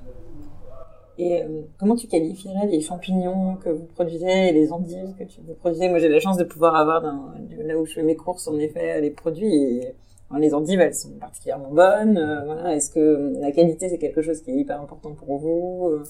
Et 1.20 1.42
euh, 1.42 1.62
comment 1.78 1.96
tu 1.96 2.06
qualifierais 2.06 2.66
les 2.68 2.80
champignons 2.80 3.56
que 3.56 3.70
vous 3.70 3.84
produisez 3.86 4.48
et 4.48 4.52
les 4.52 4.72
endives 4.72 5.14
que 5.18 5.24
tu 5.24 5.40
vous 5.40 5.54
produisez? 5.54 5.88
Moi, 5.88 5.98
j'ai 5.98 6.08
la 6.08 6.20
chance 6.20 6.36
de 6.36 6.44
pouvoir 6.44 6.76
avoir, 6.76 7.02
dans, 7.02 7.32
là 7.64 7.76
où 7.76 7.84
je 7.86 7.94
fais 7.94 8.02
mes 8.04 8.14
courses, 8.14 8.46
en 8.46 8.56
effet, 8.58 9.00
les 9.00 9.10
produits. 9.10 9.54
Et, 9.54 9.94
les 10.38 10.52
endives, 10.52 10.78
elles 10.80 10.94
sont 10.94 11.10
particulièrement 11.18 11.70
bonnes. 11.70 12.18
euh, 12.18 12.44
voilà. 12.44 12.76
Est-ce 12.76 12.90
que 12.90 13.32
la 13.40 13.50
qualité, 13.50 13.88
c'est 13.88 13.96
quelque 13.98 14.20
chose 14.22 14.42
qui 14.42 14.50
est 14.50 14.56
hyper 14.56 14.80
important 14.80 15.12
pour 15.14 15.38
vous 15.38 15.88
euh, 15.90 16.02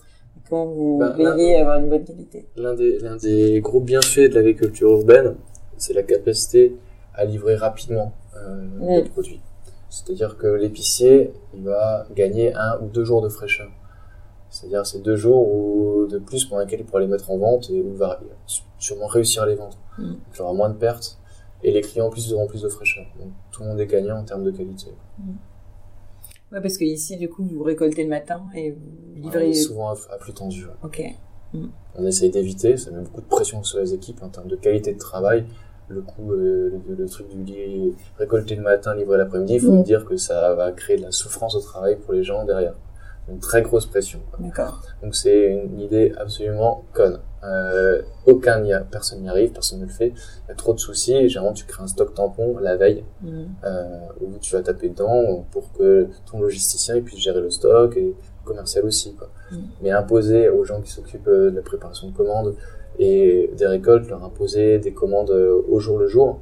Comment 0.50 0.66
vous 0.66 1.00
là- 1.00 1.10
veillez 1.36 1.56
à 1.56 1.60
avoir 1.62 1.78
une 1.78 1.88
bonne 1.88 2.04
qualité? 2.04 2.46
L'un 2.56 2.74
des, 2.74 2.98
l'un 2.98 3.16
des 3.16 3.60
gros 3.60 3.80
bienfaits 3.80 4.28
de 4.30 4.34
l'agriculture 4.34 4.90
urbaine, 4.90 5.36
c'est 5.76 5.94
la 5.94 6.02
capacité 6.02 6.76
à 7.14 7.24
livrer 7.24 7.54
rapidement 7.54 8.12
euh, 8.36 8.56
Mm. 8.80 8.96
nos 8.96 9.04
produits. 9.04 9.40
C'est-à-dire 9.90 10.36
que 10.36 10.46
l'épicier, 10.46 11.32
il 11.54 11.64
va 11.64 12.06
gagner 12.14 12.54
un 12.54 12.78
ou 12.80 12.88
deux 12.88 13.04
jours 13.04 13.22
de 13.22 13.28
fraîcheur. 13.28 13.70
C'est-à-dire 14.50 14.86
c'est 14.86 15.00
deux 15.00 15.16
jours 15.16 15.46
ou 15.50 16.06
de 16.06 16.18
plus 16.18 16.44
pendant 16.46 16.62
lesquels 16.62 16.80
il 16.80 16.86
pourra 16.86 17.00
les 17.00 17.06
mettre 17.06 17.30
en 17.30 17.38
vente 17.38 17.70
et 17.70 17.80
où 17.82 17.88
il 17.88 17.96
va 17.96 18.20
sûrement 18.78 19.06
réussir 19.06 19.42
à 19.42 19.46
les 19.46 19.54
vendre. 19.54 19.76
Mm. 19.98 20.04
Donc, 20.10 20.18
il 20.34 20.38
y 20.38 20.40
aura 20.40 20.52
moins 20.54 20.70
de 20.70 20.76
pertes 20.76 21.18
et 21.62 21.72
les 21.72 21.80
clients 21.80 22.06
en 22.06 22.10
plus 22.10 22.32
auront 22.32 22.46
plus 22.46 22.62
de 22.62 22.68
fraîcheur. 22.68 23.04
Donc 23.18 23.32
tout 23.50 23.62
le 23.62 23.68
monde 23.68 23.80
est 23.80 23.86
gagnant 23.86 24.18
en 24.18 24.24
termes 24.24 24.44
de 24.44 24.50
qualité. 24.50 24.86
Ouais, 26.52 26.62
parce 26.62 26.78
que 26.78 26.84
ici, 26.84 27.16
du 27.16 27.28
coup, 27.28 27.44
vous 27.44 27.62
récoltez 27.62 28.04
le 28.04 28.08
matin 28.08 28.42
et 28.54 28.70
vous 28.70 28.80
livrez. 29.14 29.48
Ouais, 29.48 29.54
souvent 29.54 29.90
à, 29.90 29.96
à 30.10 30.16
plus 30.18 30.32
tendu. 30.32 30.64
ouais. 30.64 30.72
Ok. 30.82 31.02
On 31.94 32.04
essaye 32.06 32.30
d'éviter, 32.30 32.76
ça 32.76 32.90
met 32.90 33.00
beaucoup 33.02 33.22
de 33.22 33.26
pression 33.26 33.62
sur 33.64 33.78
les 33.80 33.94
équipes 33.94 34.22
en 34.22 34.28
termes 34.28 34.48
de 34.48 34.56
qualité 34.56 34.92
de 34.92 34.98
travail. 34.98 35.46
Le 35.88 36.02
coup, 36.02 36.32
euh, 36.32 36.70
le, 36.88 36.94
le 36.94 37.08
truc 37.08 37.28
du 37.28 37.42
lit 37.42 37.94
récolter 38.18 38.54
le 38.56 38.62
matin, 38.62 38.94
livrer 38.94 39.16
l'après-midi, 39.18 39.54
il 39.54 39.60
faut 39.60 39.72
Mm. 39.72 39.78
me 39.78 39.84
dire 39.84 40.04
que 40.04 40.16
ça 40.16 40.54
va 40.54 40.70
créer 40.72 40.96
de 40.98 41.02
la 41.02 41.12
souffrance 41.12 41.54
au 41.54 41.60
travail 41.60 41.96
pour 41.96 42.12
les 42.14 42.22
gens 42.22 42.44
derrière. 42.44 42.74
Une 43.30 43.40
très 43.40 43.60
grosse 43.60 43.84
pression. 43.84 44.20
D'accord. 44.38 44.80
Donc 45.02 45.14
c'est 45.14 45.52
une 45.52 45.80
idée 45.80 46.14
absolument 46.18 46.84
conne. 46.94 47.18
Euh, 47.44 48.00
aucun 48.26 48.60
n'y 48.60 48.72
a, 48.72 48.80
personne 48.80 49.20
n'y 49.20 49.28
arrive, 49.28 49.52
personne 49.52 49.80
ne 49.80 49.84
le 49.84 49.90
fait. 49.90 50.08
Il 50.08 50.48
y 50.48 50.52
a 50.52 50.54
trop 50.54 50.72
de 50.72 50.78
soucis. 50.78 51.14
Et 51.14 51.28
généralement, 51.28 51.52
tu 51.54 51.66
crées 51.66 51.82
un 51.82 51.86
stock 51.88 52.14
tampon 52.14 52.56
la 52.58 52.76
veille 52.76 53.04
Mm. 53.22 53.28
euh, 53.64 53.98
où 54.22 54.38
tu 54.40 54.54
vas 54.54 54.62
taper 54.62 54.88
dedans 54.88 55.44
pour 55.50 55.70
que 55.74 56.08
ton 56.30 56.40
logisticien 56.40 57.00
puisse 57.02 57.20
gérer 57.20 57.40
le 57.42 57.50
stock 57.50 57.96
et 57.98 58.00
le 58.02 58.14
commercial 58.46 58.84
aussi. 58.86 59.14
Quoi. 59.14 59.28
Mm. 59.52 59.56
Mais 59.82 59.90
imposer 59.90 60.48
aux 60.48 60.64
gens 60.64 60.80
qui 60.80 60.90
s'occupent 60.90 61.28
euh, 61.28 61.50
de 61.50 61.56
la 61.56 61.62
préparation 61.62 62.08
de 62.08 62.16
commandes 62.16 62.54
et 62.98 63.50
des 63.56 63.66
récoltes, 63.66 64.08
leur 64.08 64.24
imposer 64.24 64.78
des 64.78 64.92
commandes 64.92 65.30
euh, 65.30 65.60
au 65.68 65.78
jour 65.78 65.98
le 65.98 66.06
jour, 66.08 66.40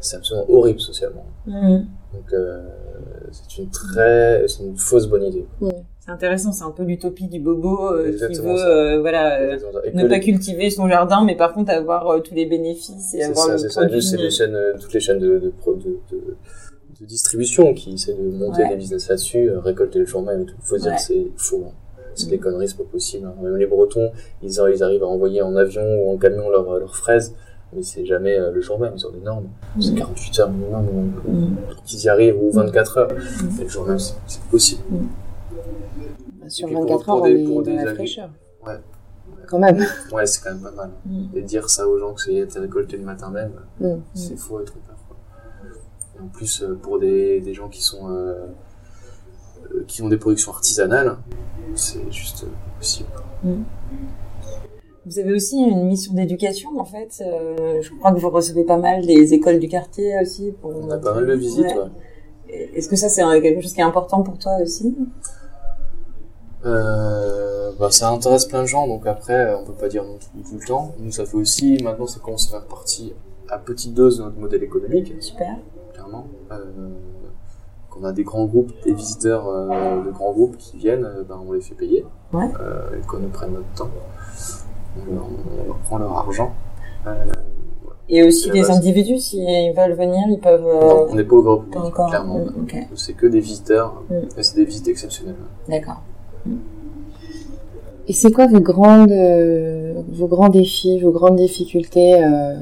c'est 0.00 0.16
absolument 0.16 0.46
horrible 0.50 0.80
socialement. 0.80 1.26
Mm. 1.46 1.78
Donc 2.14 2.32
euh, 2.32 2.62
c'est 3.32 3.58
une 3.58 3.70
très, 3.70 4.46
c'est 4.48 4.62
une 4.62 4.76
fausse 4.76 5.06
bonne 5.06 5.24
idée. 5.24 5.46
C'est 6.00 6.10
intéressant, 6.12 6.50
c'est 6.52 6.64
un 6.64 6.70
peu 6.70 6.82
l'utopie 6.82 7.28
du 7.28 7.38
bobo 7.40 7.92
euh, 7.92 8.10
qui 8.12 8.38
veut, 8.40 8.48
euh, 8.58 9.00
voilà, 9.00 9.56
ne 9.94 10.08
pas 10.08 10.14
les- 10.16 10.20
cultiver 10.20 10.70
son 10.70 10.88
jardin, 10.88 11.24
mais 11.24 11.36
par 11.36 11.52
contre 11.52 11.70
avoir 11.72 12.20
tous 12.22 12.34
les 12.34 12.46
bénéfices 12.46 13.14
et 13.14 13.22
avoir 13.22 13.46
ça, 13.46 13.52
le 13.52 13.58
c'est 13.58 13.68
produit. 13.68 14.00
Les 14.18 14.30
chaînes, 14.30 14.58
toutes 14.80 14.92
les 14.94 15.00
chaînes 15.00 15.18
de, 15.18 15.38
de, 15.38 15.50
pro- 15.50 15.74
de, 15.74 15.98
de, 16.10 16.36
de 17.00 17.06
distribution 17.06 17.74
qui 17.74 17.94
essaient 17.94 18.14
de 18.14 18.22
monter 18.22 18.62
Ouais. 18.62 18.70
des 18.70 18.76
business 18.76 19.08
là-dessus, 19.08 19.50
euh, 19.50 19.60
récolter 19.60 19.98
le 20.00 20.06
jour 20.06 20.22
même 20.22 20.42
et 20.42 20.46
tout. 20.46 20.56
Faut 20.62 20.78
dire 20.78 20.94
que 20.96 21.00
c'est 21.02 21.26
faux. 21.36 21.64
hein. 21.68 21.72
C'est 22.14 22.26
Mm. 22.26 22.30
des 22.30 22.38
conneries, 22.38 22.68
c'est 22.68 22.76
pas 22.76 22.84
possible. 22.84 23.26
hein. 23.26 23.34
Même 23.42 23.56
les 23.56 23.66
Bretons, 23.66 24.10
ils, 24.42 24.60
ar- 24.60 24.68
ils 24.70 24.82
arrivent 24.82 25.02
à 25.02 25.06
envoyer 25.06 25.42
en 25.42 25.54
avion 25.56 25.82
ou 25.82 26.12
en 26.12 26.16
camion 26.16 26.48
leurs 26.50 26.78
leurs 26.78 26.96
fraises, 26.96 27.34
mais 27.72 27.82
c'est 27.82 28.04
jamais 28.04 28.38
euh, 28.38 28.50
le 28.50 28.60
jour 28.60 28.78
même. 28.78 28.92
Ils 28.96 29.06
ont 29.06 29.10
des 29.12 29.20
normes. 29.20 29.48
C'est 29.80 29.92
Mm. 29.92 29.98
48 29.98 30.40
heures 30.40 30.50
minimum 30.50 31.12
euh, 31.28 31.30
Mm. 31.30 31.56
pour 31.74 31.82
qu'ils 31.84 32.02
y 32.04 32.08
arrivent 32.08 32.36
ou 32.42 32.50
24 32.52 32.98
heures. 32.98 33.12
Et 33.60 33.62
le 33.64 33.68
jour 33.68 33.86
même, 33.86 33.98
c'est 33.98 34.14
c'est 34.26 34.42
possible. 34.44 34.82
Sur 36.48 36.66
puis 36.66 36.74
pour- 36.74 36.84
24 36.84 37.04
pour 37.04 37.14
heures, 37.16 37.22
des- 37.24 37.30
on 37.36 37.38
est 37.38 37.44
pour 37.44 37.62
dans 37.62 37.70
des 37.70 37.84
la 37.84 37.94
fraîcheur. 37.94 38.30
Ouais. 38.66 38.74
Quand 39.48 39.58
même. 39.58 39.84
Ouais, 40.12 40.26
c'est 40.26 40.42
quand 40.42 40.50
même 40.52 40.62
pas 40.62 40.70
mal. 40.72 40.90
Mm. 41.06 41.24
Et 41.36 41.42
dire 41.42 41.68
ça 41.70 41.88
aux 41.88 41.98
gens 41.98 42.12
que 42.14 42.22
c'est 42.22 42.34
été 42.34 42.58
récolté 42.58 42.96
le 42.96 43.04
matin 43.04 43.30
même, 43.30 43.52
Mm. 43.80 44.00
c'est 44.14 44.36
faux 44.36 44.60
et 44.60 44.64
trop 44.64 44.78
peur. 44.86 44.96
Quoi. 45.08 45.16
Et 46.16 46.22
en 46.22 46.28
plus, 46.28 46.62
euh, 46.62 46.74
pour 46.80 46.98
des, 46.98 47.40
des 47.40 47.54
gens 47.54 47.68
qui 47.68 47.82
sont 47.82 48.08
euh, 48.10 48.12
euh, 48.12 48.46
qui 49.86 50.02
ont 50.02 50.08
des 50.08 50.16
productions 50.16 50.52
artisanales, 50.52 51.16
c'est 51.74 52.10
juste 52.10 52.44
euh, 52.44 52.78
possible. 52.78 53.08
Vous 55.06 55.18
avez 55.18 55.32
aussi 55.32 55.56
une 55.56 55.86
mission 55.86 56.14
d'éducation 56.14 56.78
en 56.78 56.84
fait. 56.84 57.22
Euh, 57.24 57.80
je 57.80 57.90
crois 57.94 58.12
que 58.12 58.20
vous 58.20 58.30
recevez 58.30 58.64
pas 58.64 58.76
mal 58.76 59.06
des 59.06 59.32
écoles 59.34 59.58
du 59.58 59.68
quartier 59.68 60.14
aussi. 60.20 60.52
Pour... 60.60 60.72
On 60.76 60.90
a 60.90 60.98
pas 60.98 61.14
mal 61.14 61.26
de 61.26 61.34
visites. 61.34 61.66
Ouais. 61.66 61.74
ouais. 61.74 62.70
Est-ce 62.74 62.88
que 62.88 62.96
ça 62.96 63.08
c'est 63.08 63.22
quelque 63.40 63.60
chose 63.60 63.72
qui 63.72 63.80
est 63.80 63.84
important 63.84 64.22
pour 64.22 64.38
toi 64.38 64.56
aussi? 64.60 64.96
Euh, 66.66 67.72
bah, 67.78 67.90
ça 67.90 68.10
intéresse 68.10 68.44
plein 68.44 68.62
de 68.62 68.66
gens, 68.66 68.86
donc 68.86 69.06
après, 69.06 69.32
euh, 69.32 69.58
on 69.58 69.64
peut 69.64 69.72
pas 69.72 69.88
dire 69.88 70.04
non 70.04 70.18
tout, 70.18 70.48
tout 70.48 70.58
le 70.58 70.66
temps. 70.66 70.94
Nous, 70.98 71.12
ça 71.12 71.24
fait 71.24 71.36
aussi, 71.36 71.78
maintenant, 71.82 72.06
ça 72.06 72.20
commence 72.20 72.48
à 72.48 72.58
faire 72.58 72.66
partie 72.66 73.14
à 73.48 73.58
petite 73.58 73.94
dose 73.94 74.18
de 74.18 74.24
notre 74.24 74.38
modèle 74.38 74.62
économique. 74.62 75.14
Super. 75.20 75.56
clairement. 75.92 76.26
Euh, 76.52 76.90
quand 77.90 78.00
on 78.02 78.04
a 78.04 78.12
des 78.12 78.24
grands 78.24 78.44
groupes, 78.46 78.72
des 78.84 78.92
visiteurs 78.92 79.46
euh, 79.48 80.02
de 80.04 80.10
grands 80.10 80.32
groupes 80.32 80.56
qui 80.56 80.76
viennent, 80.76 81.04
euh, 81.04 81.24
ben, 81.28 81.38
on 81.46 81.52
les 81.52 81.60
fait 81.60 81.74
payer. 81.74 82.04
Ouais. 82.32 82.48
Euh, 82.60 82.96
et 82.98 83.06
qu'on 83.06 83.18
nous 83.18 83.28
prenne 83.28 83.52
notre 83.52 83.72
temps. 83.74 83.90
On 84.96 85.14
leur, 85.14 85.24
on 85.62 85.66
leur 85.66 85.76
prend 85.78 85.98
leur 85.98 86.12
argent. 86.16 86.52
Euh, 87.06 87.12
Et 88.08 88.22
aussi 88.24 88.48
la 88.48 88.54
les 88.54 88.60
base. 88.62 88.70
individus, 88.70 89.18
s'ils 89.18 89.72
veulent 89.76 89.92
venir, 89.96 90.20
ils 90.28 90.38
peuvent. 90.40 90.66
euh, 90.66 90.80
non, 90.80 91.06
on 91.10 91.14
n'est 91.14 91.24
pas 91.24 91.36
ouvert 91.36 91.52
au 91.52 91.56
public, 91.58 91.78
encore. 91.84 92.08
clairement. 92.08 92.38
Mm, 92.38 92.66
C'est 92.94 93.12
que 93.14 93.26
des 93.26 93.40
visiteurs, 93.40 94.02
Mm. 94.10 94.14
et 94.38 94.42
c'est 94.42 94.56
des 94.56 94.64
visites 94.64 94.88
exceptionnelles. 94.88 95.34
d'accord. 95.68 96.02
Et 98.08 98.12
c'est 98.12 98.32
quoi 98.32 98.46
vos 98.48 98.60
grandes, 98.60 99.12
euh, 99.12 99.94
vos 100.12 100.26
grands 100.26 100.48
défis, 100.48 100.98
vos 101.00 101.12
grandes 101.12 101.36
difficultés 101.36 102.14
euh, 102.22 102.56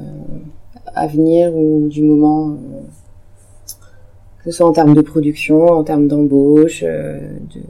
à 0.93 1.07
venir 1.07 1.55
ou 1.55 1.87
du 1.87 2.03
moment, 2.03 2.49
euh, 2.51 2.81
que 4.39 4.51
ce 4.51 4.57
soit 4.57 4.67
en 4.67 4.71
termes 4.73 4.93
de 4.93 5.01
production, 5.01 5.65
en 5.67 5.83
termes 5.83 6.07
d'embauche, 6.07 6.83
euh, 6.85 7.19
de... 7.53 7.61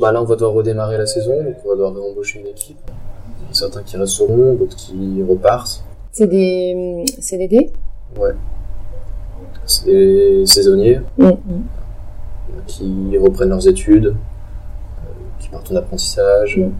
Bah 0.00 0.10
là, 0.12 0.22
on 0.22 0.24
va 0.24 0.34
devoir 0.36 0.52
redémarrer 0.52 0.96
la 0.98 1.06
saison, 1.06 1.42
donc 1.42 1.54
on 1.64 1.68
va 1.68 1.74
devoir 1.74 1.94
réembaucher 1.94 2.40
une 2.40 2.46
équipe. 2.46 2.78
Il 3.42 3.48
y 3.48 3.50
a 3.50 3.54
certains 3.54 3.82
qui 3.82 3.96
resteront, 3.96 4.54
d'autres 4.54 4.76
qui 4.76 5.22
repartent. 5.28 5.84
C'est 6.12 6.26
des 6.26 7.04
CDD 7.20 7.70
Ouais. 8.18 8.32
C'est 9.66 9.86
des 9.86 10.46
saisonniers 10.46 11.00
Mm. 11.18 11.30
qui 12.66 13.16
reprennent 13.18 13.50
leurs 13.50 13.66
études, 13.68 14.06
euh, 14.06 14.12
qui 15.38 15.48
partent 15.48 15.70
en 15.72 15.76
apprentissage. 15.76 16.56
Mm. 16.58 16.70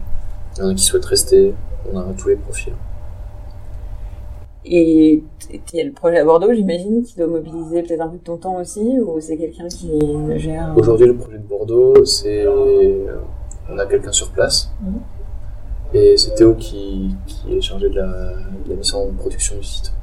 Il 0.55 0.59
y 0.59 0.65
en 0.65 0.69
a 0.69 0.73
qui 0.73 0.83
souhaitent 0.83 1.05
rester. 1.05 1.53
On 1.93 1.97
a 1.99 2.05
tous 2.17 2.29
les 2.29 2.35
profils. 2.35 2.73
Et 4.65 5.21
il 5.51 5.61
y 5.77 5.81
a 5.81 5.83
le 5.83 5.91
projet 5.91 6.19
à 6.19 6.23
Bordeaux, 6.25 6.53
j'imagine, 6.53 7.03
qui 7.03 7.15
doit 7.17 7.27
mobiliser 7.27 7.83
peut-être 7.83 8.01
un 8.01 8.07
peu 8.07 8.17
de 8.17 8.23
ton 8.23 8.37
temps 8.37 8.55
aussi, 8.61 8.97
ou 8.99 9.19
c'est 9.19 9.35
quelqu'un 9.37 9.67
qui 9.67 9.91
le 10.27 10.37
gère? 10.37 10.73
Aujourd'hui, 10.77 11.07
le 11.07 11.15
projet 11.17 11.37
de 11.37 11.43
Bordeaux, 11.43 12.05
c'est. 12.05 12.45
On 13.69 13.77
a 13.77 13.85
quelqu'un 13.85 14.11
sur 14.11 14.29
place. 14.31 14.71
Mhm. 14.81 14.99
Et 15.95 16.17
c'est 16.17 16.33
Théo 16.35 16.55
qui, 16.55 17.11
qui 17.27 17.55
est 17.57 17.61
chargé 17.61 17.89
de 17.89 17.95
la, 17.95 18.07
de 18.65 18.69
la 18.69 18.75
mise 18.75 18.93
en 18.95 19.07
production 19.17 19.55
du 19.57 19.63
site. 19.63 19.93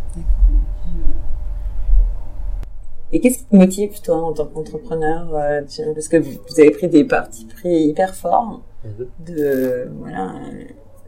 Et 3.13 3.21
qu'est-ce 3.21 3.39
qui 3.39 3.45
te 3.47 3.57
motive, 3.57 4.01
toi, 4.03 4.17
en 4.23 4.33
tant 4.33 4.47
qu'entrepreneur 4.47 5.35
euh, 5.35 5.63
tu- 5.69 5.83
Parce 5.95 6.07
que 6.09 6.17
vous 6.19 6.31
vous 6.49 6.61
avez 6.61 6.71
pris 6.71 6.89
des 6.89 7.05
partis 7.05 7.45
pris 7.47 7.87
hyper 7.89 8.15
forts 8.15 8.61
Mhm. 8.85 9.07
de 9.27 9.89
voilà, 9.99 10.33
euh, 10.37 10.63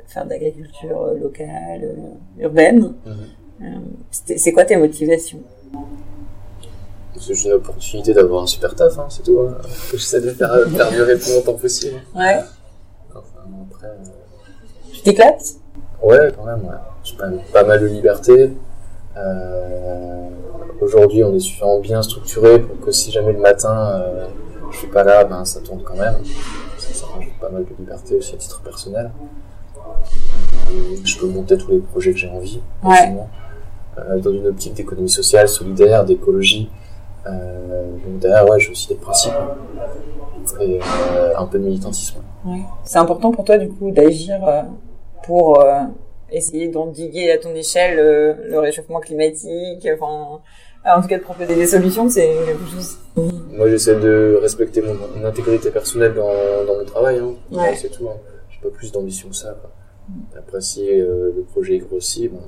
faire 0.08 0.24
de 0.24 0.30
l'agriculture 0.30 1.14
locale, 1.20 1.82
euh, 1.84 2.42
urbaine. 2.42 2.92
Mhm. 3.06 3.14
C'est 4.10 4.52
quoi 4.52 4.64
tes 4.64 4.76
motivations? 4.76 5.40
C'est 7.20 7.44
une 7.44 7.52
opportunité 7.52 8.14
d'avoir 8.14 8.42
un 8.42 8.46
super 8.46 8.74
taf, 8.74 8.98
hein, 8.98 9.06
c'est 9.08 9.22
tout. 9.22 9.38
Hein. 9.40 9.54
J'essaie 9.92 10.20
de 10.20 10.30
faire, 10.30 10.52
faire 10.70 10.90
durer 10.90 11.14
le 11.14 11.18
plus 11.20 11.34
longtemps 11.34 11.54
possible. 11.54 11.96
Ouais. 12.16 12.40
Enfin, 13.10 13.20
après, 13.70 13.86
euh, 13.86 13.96
Tu 14.92 15.02
t'éclates? 15.02 15.44
Ouais, 16.02 16.32
quand 16.36 16.44
même, 16.44 16.64
ouais. 16.64 16.74
J'ai 17.04 17.16
même 17.18 17.38
pas 17.52 17.62
mal 17.64 17.80
de 17.80 17.86
liberté. 17.86 18.50
Euh, 19.16 20.28
Aujourd'hui, 20.80 21.22
on 21.22 21.32
est 21.32 21.38
suffisamment 21.38 21.78
bien 21.78 22.02
structuré 22.02 22.58
pour 22.60 22.80
que 22.84 22.90
si 22.90 23.12
jamais 23.12 23.32
le 23.32 23.38
matin 23.38 23.92
euh, 23.94 24.26
je 24.72 24.78
suis 24.78 24.88
pas 24.88 25.04
là, 25.04 25.22
ben 25.22 25.44
ça 25.44 25.60
tourne 25.60 25.80
quand 25.84 25.94
même. 25.94 26.16
Ça, 26.76 26.92
ça 26.92 27.06
rajoute 27.06 27.34
pas 27.40 27.50
mal 27.50 27.64
de 27.64 27.70
liberté 27.78 28.16
aussi 28.16 28.34
à 28.34 28.38
titre 28.38 28.60
personnel. 28.62 29.12
Euh, 30.72 30.96
Je 31.04 31.18
peux 31.18 31.28
monter 31.28 31.56
tous 31.56 31.70
les 31.70 31.78
projets 31.78 32.10
que 32.10 32.18
j'ai 32.18 32.28
envie, 32.28 32.60
Ouais. 32.82 33.14
Euh, 33.98 34.18
dans 34.20 34.30
une 34.32 34.46
optique 34.46 34.72
d'économie 34.72 35.10
sociale, 35.10 35.48
solidaire, 35.48 36.04
d'écologie. 36.04 36.70
Euh, 37.26 37.92
donc 38.04 38.20
derrière, 38.20 38.48
ouais, 38.48 38.58
j'ai 38.58 38.70
aussi 38.70 38.88
des 38.88 38.94
principes 38.94 39.34
et 40.60 40.80
euh, 40.80 41.36
un 41.36 41.46
peu 41.46 41.58
de 41.58 41.64
militantisme. 41.64 42.20
Ouais. 42.44 42.62
C'est 42.84 42.98
important 42.98 43.30
pour 43.30 43.44
toi, 43.44 43.58
du 43.58 43.68
coup, 43.68 43.90
d'agir 43.90 44.40
pour 45.24 45.60
euh, 45.60 45.80
essayer 46.30 46.68
d'endiguer 46.68 47.30
à 47.30 47.38
ton 47.38 47.54
échelle 47.54 47.98
euh, 47.98 48.34
le 48.48 48.58
réchauffement 48.58 48.98
climatique, 48.98 49.86
enfin, 49.94 50.40
en 50.84 51.02
tout 51.02 51.08
cas 51.08 51.18
de 51.18 51.22
proposer 51.22 51.54
des 51.54 51.66
solutions, 51.66 52.08
c'est 52.08 52.32
quelque 52.46 52.66
chose. 52.72 52.98
Moi, 53.52 53.68
j'essaie 53.68 53.96
de 53.96 54.38
respecter 54.40 54.80
mon, 54.80 54.94
mon 54.94 55.24
intégrité 55.26 55.70
personnelle 55.70 56.14
dans, 56.14 56.32
dans 56.66 56.78
mon 56.78 56.84
travail. 56.86 57.18
Hein. 57.18 57.34
Ouais. 57.52 57.76
C'est 57.76 57.90
tout. 57.90 58.08
Hein. 58.08 58.16
J'ai 58.50 58.58
pas 58.68 58.74
plus 58.74 58.90
d'ambition 58.90 59.28
que 59.28 59.36
ça. 59.36 59.54
Quoi. 59.60 59.70
Après, 60.38 60.60
si 60.62 60.88
euh, 60.88 61.30
le 61.36 61.42
projet 61.42 61.76
grossit, 61.78 62.32
ben, 62.32 62.40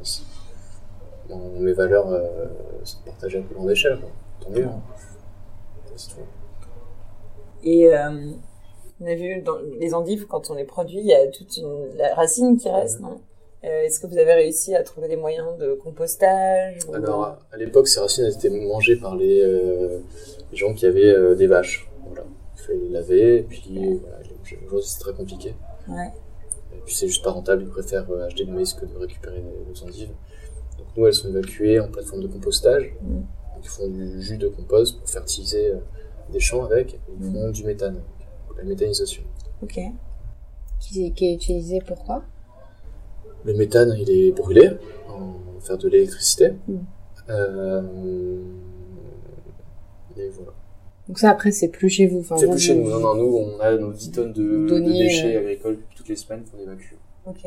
ben, 1.29 1.39
mes 1.61 1.73
valeurs, 1.73 2.09
euh, 2.09 2.47
c'est 2.85 2.99
de 3.01 3.05
partager 3.07 3.39
un 3.39 3.43
peu 3.43 3.55
grande 3.55 3.71
échelle. 3.71 3.99
Quoi. 3.99 4.11
Tant 4.41 4.51
mieux. 4.51 4.65
hein. 4.65 4.83
Tout. 5.97 6.21
Et 7.63 7.95
euh, 7.95 8.31
on 9.01 9.07
a 9.07 9.15
vu 9.15 9.41
dans 9.43 9.57
les 9.79 9.95
endives, 9.95 10.27
quand 10.27 10.51
on 10.51 10.55
les 10.55 10.65
produit, 10.65 10.99
il 10.99 11.07
y 11.07 11.15
a 11.15 11.27
toute 11.29 11.57
une 11.57 11.97
la 11.97 12.15
racine 12.15 12.57
qui 12.57 12.69
reste, 12.69 13.01
non? 13.01 13.21
Euh, 13.65 13.83
Est-ce 13.83 13.99
que 14.01 14.07
vous 14.07 14.19
avez 14.19 14.35
réussi 14.35 14.75
à 14.75 14.83
trouver 14.83 15.09
des 15.09 15.17
moyens 15.17 15.57
de 15.59 15.73
compostage 15.75 16.79
ou 16.87 16.95
Alors, 16.95 17.39
à 17.51 17.57
l'époque, 17.57 17.89
ces 17.89 18.01
racines 18.01 18.27
étaient 18.27 18.51
mangées 18.51 18.97
par 18.97 19.17
les, 19.17 19.41
euh, 19.41 20.01
les 20.51 20.57
gens 20.57 20.75
qui 20.75 20.85
avaient 20.85 21.09
euh, 21.15 21.35
des 21.35 21.47
vaches. 21.47 21.89
Voilà. 22.07 22.25
Il 22.57 22.63
fallait 22.63 22.79
les 22.81 22.89
laver, 22.91 23.37
et 23.39 23.43
puis 23.43 23.99
voilà. 24.03 24.19
Aujourd'hui, 24.67 24.89
c'est 24.89 25.01
très 25.01 25.15
compliqué. 25.15 25.55
Ouais. 25.89 26.13
Et 26.75 26.81
puis 26.85 26.95
c'est 26.95 27.07
juste 27.07 27.25
pas 27.25 27.31
rentable, 27.31 27.63
ils 27.63 27.69
préfèrent 27.71 28.07
acheter 28.27 28.45
du 28.45 28.53
maïs 28.53 28.75
que 28.75 28.85
de 28.85 28.97
récupérer 28.99 29.37
les, 29.37 29.73
les 29.73 29.83
endives. 29.83 30.11
Nous, 30.97 31.07
elles 31.07 31.15
sont 31.15 31.29
évacuées 31.29 31.81
en 31.81 31.89
plateforme 31.89 32.23
de 32.23 32.29
compostage. 32.29 32.95
Mm. 33.03 33.15
Donc, 33.15 33.27
ils 33.63 33.69
font 33.69 33.89
du 33.89 34.23
jus 34.23 34.39
de 34.39 34.49
compost 34.49 34.99
pour 34.99 35.09
fertiliser 35.09 35.71
euh, 35.71 35.79
des 36.33 36.41
champs 36.41 36.65
avec. 36.65 36.99
Ils 37.21 37.33
font 37.33 37.51
du 37.51 37.65
méthane, 37.65 38.01
la 38.57 38.65
méthanisation. 38.65 39.23
Ok. 39.63 39.81
qui, 40.81 41.13
qui 41.13 41.27
est 41.27 41.35
utilisé 41.35 41.81
pourquoi 41.87 42.23
Le 43.45 43.55
méthane, 43.55 43.95
il 43.99 44.11
est 44.11 44.33
brûlé 44.33 44.71
en 45.09 45.61
faire 45.61 45.79
de 45.79 45.89
l'électricité. 45.89 46.53
Mm. 46.69 46.77
Euh, 47.31 47.83
et 50.17 50.29
voilà. 50.29 50.53
Donc 51.09 51.19
ça 51.19 51.31
après 51.31 51.51
c'est 51.53 51.69
plus 51.69 51.89
chez 51.89 52.07
vous. 52.07 52.21
Enfin, 52.21 52.37
C'est 52.37 52.49
plus 52.49 52.59
chez 52.59 52.75
nous. 52.75 52.89
Non, 52.89 53.01
non, 53.01 53.15
nous, 53.15 53.37
on 53.37 53.61
a 53.61 53.77
nos 53.77 53.93
10 53.93 54.11
tonnes 54.13 54.33
de, 54.33 54.79
déchets 54.81 55.37
euh, 55.37 55.41
agricoles 55.41 55.79
toutes 55.95 56.09
les 56.09 56.17
semaines 56.17 56.45
qu'on 56.45 56.59
évacue. 56.63 56.95
Ok. 57.27 57.47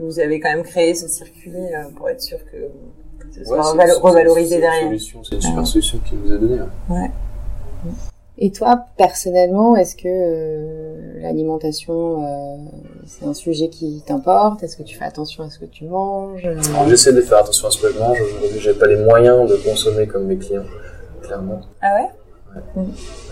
Vous 0.00 0.18
avez 0.18 0.40
quand 0.40 0.48
même 0.50 0.62
créé 0.64 0.94
ce 0.94 1.06
circuit 1.08 1.52
euh, 1.54 1.84
pour 1.96 2.08
être 2.08 2.22
sûr 2.22 2.38
que 2.50 2.56
ce 3.36 3.44
soit 3.44 3.74
Ouais, 3.76 3.92
revalorisé 4.00 4.58
derrière. 4.58 4.88
C'est 4.98 5.12
une 5.12 5.20
Ouais. 5.20 5.40
super 5.40 5.66
solution 5.66 5.98
qui 6.08 6.14
nous 6.16 6.32
a 6.32 6.36
donné. 6.38 6.58
ouais. 6.88 7.10
Et 8.42 8.50
toi 8.52 8.86
personnellement, 8.96 9.76
est-ce 9.76 9.94
que 9.96 10.08
euh, 10.08 11.20
l'alimentation 11.20 12.24
euh, 12.24 12.56
c'est 13.06 13.26
un 13.26 13.34
sujet 13.34 13.68
qui 13.68 14.02
t'importe? 14.06 14.62
Est-ce 14.62 14.78
que 14.78 14.82
tu 14.82 14.96
fais 14.96 15.04
attention 15.04 15.44
à 15.44 15.50
ce 15.50 15.58
que 15.58 15.66
tu 15.66 15.84
manges? 15.84 16.46
Euh, 16.46 16.56
J'essaie 16.88 17.12
de 17.12 17.20
faire 17.20 17.38
attention 17.38 17.68
à 17.68 17.70
ce 17.70 17.82
que 17.82 17.92
je 17.92 17.98
mange. 17.98 18.18
Aujourd'hui, 18.18 18.58
j'ai 18.60 18.72
pas 18.72 18.86
les 18.86 18.96
moyens 18.96 19.46
de 19.50 19.56
consommer 19.56 20.06
comme 20.06 20.24
mes 20.24 20.38
clients, 20.38 20.64
clairement. 21.22 21.60
Ah 21.82 21.96
ouais? 21.96 22.08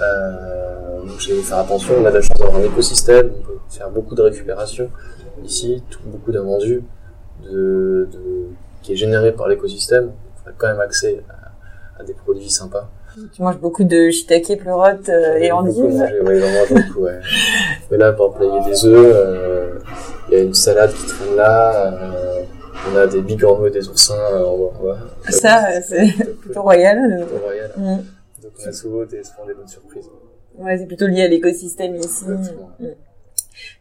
Euh, 0.00 1.00
donc, 1.07 1.18
j'ai 1.20 1.37
de 1.37 1.40
faire 1.42 1.59
attention. 1.59 1.94
On 2.00 2.04
a 2.04 2.11
de 2.11 2.16
la 2.16 2.20
chance 2.20 2.38
d'avoir 2.38 2.57
un 2.61 2.64
écosystème. 2.64 3.31
On 3.40 3.46
peut 3.46 3.59
faire 3.70 3.90
beaucoup 3.90 4.14
de 4.14 4.22
récupération 4.22 4.90
ici, 5.44 5.83
tout, 5.90 6.01
beaucoup 6.07 6.33
d'invendus 6.33 6.83
de, 7.44 8.09
de, 8.12 8.46
qui 8.83 8.92
est 8.92 8.96
généré 8.96 9.33
par 9.33 9.48
l'écosystème. 9.48 10.12
On 10.44 10.51
a 10.51 10.53
quand 10.57 10.68
même 10.68 10.81
accès 10.81 11.22
à, 11.29 12.01
à 12.01 12.05
des 12.05 12.14
produits 12.14 12.51
sympas. 12.51 12.90
Tu 13.33 13.42
manges 13.42 13.59
beaucoup 13.59 13.85
de 13.85 14.11
shiitake, 14.11 14.59
pleurotes 14.61 15.09
euh, 15.09 15.37
et 15.38 15.51
endives 15.51 15.85
mangé, 15.85 16.20
ouais, 16.20 16.40
j'en 16.40 16.53
mange 16.53 16.87
beaucoup, 16.87 17.01
ouais. 17.01 17.18
Mais 17.90 17.96
là, 17.96 18.12
par 18.12 18.27
exemple, 18.27 18.44
il 18.44 18.55
y 18.55 18.59
a 18.59 18.70
des 18.70 18.87
œufs, 18.87 19.12
euh, 19.16 19.79
il 20.29 20.35
y 20.35 20.40
a 20.40 20.42
une 20.44 20.55
salade 20.55 20.92
qui 20.92 21.07
traîne 21.07 21.37
là, 21.37 21.92
euh, 21.92 22.42
on 22.92 22.96
a 22.96 23.07
des 23.07 23.20
bigorneaux 23.20 23.66
et 23.66 23.70
des 23.70 23.88
oursins 23.88 24.14
euh, 24.14 24.44
en 24.44 24.85
bas. 24.85 24.98
Ça, 25.31 25.81
c'est 25.83 26.12
plutôt 26.40 26.62
royal. 26.62 27.27
Plutôt 27.27 27.44
royal. 27.44 27.72
Mm. 27.77 27.96
Donc 28.42 28.53
on 28.64 28.68
a 28.68 28.72
souvent 28.72 29.05
des, 29.05 29.24
souvent 29.24 29.46
des 29.46 29.55
bonnes 29.55 29.68
surprises. 29.68 30.09
Ouais, 30.57 30.79
c'est 30.79 30.87
plutôt 30.87 31.07
lié 31.07 31.22
à 31.22 31.29
l'écosystème 31.29 31.96
ici. 31.96 32.24
Exactement. 32.29 32.70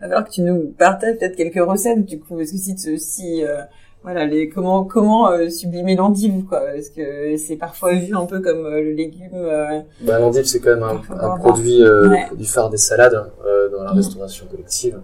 Alors 0.02 0.24
que 0.24 0.30
tu 0.30 0.42
nous 0.42 0.74
partages 0.78 1.18
peut-être 1.18 1.36
quelques 1.36 1.64
recettes 1.68 2.06
du 2.06 2.20
coup, 2.20 2.36
parce 2.38 2.52
que 2.52 2.58
si, 2.58 2.76
tu- 2.76 2.98
si 2.98 3.44
euh, 3.46 3.62
voilà, 4.04 4.26
les 4.26 4.48
comment 4.50 4.84
comment 4.86 5.30
euh, 5.32 5.50
sublimer 5.50 5.96
l'endive 5.96 6.44
quoi, 6.46 6.62
parce 6.62 6.90
que 6.90 7.36
c'est 7.38 7.56
parfois 7.58 7.94
vu 7.94 8.16
un 8.16 8.26
peu 8.26 8.40
comme 8.40 8.66
euh, 8.66 8.82
le 8.82 8.92
légume. 8.94 9.32
euh, 9.34 9.82
Bah, 10.02 10.20
L'endive, 10.20 10.46
c'est 10.46 10.60
quand 10.60 10.76
même 10.76 10.84
un, 10.84 11.38
produit, 11.38 11.84
Ouais. 11.84 12.26
produit 12.28 12.46
phare 12.46 12.70
des 12.70 12.78
salades 12.78 13.32
dans 13.72 13.84
la 13.84 13.94
Mm. 13.94 13.98
restauration 13.98 14.46
collective. 14.48 15.00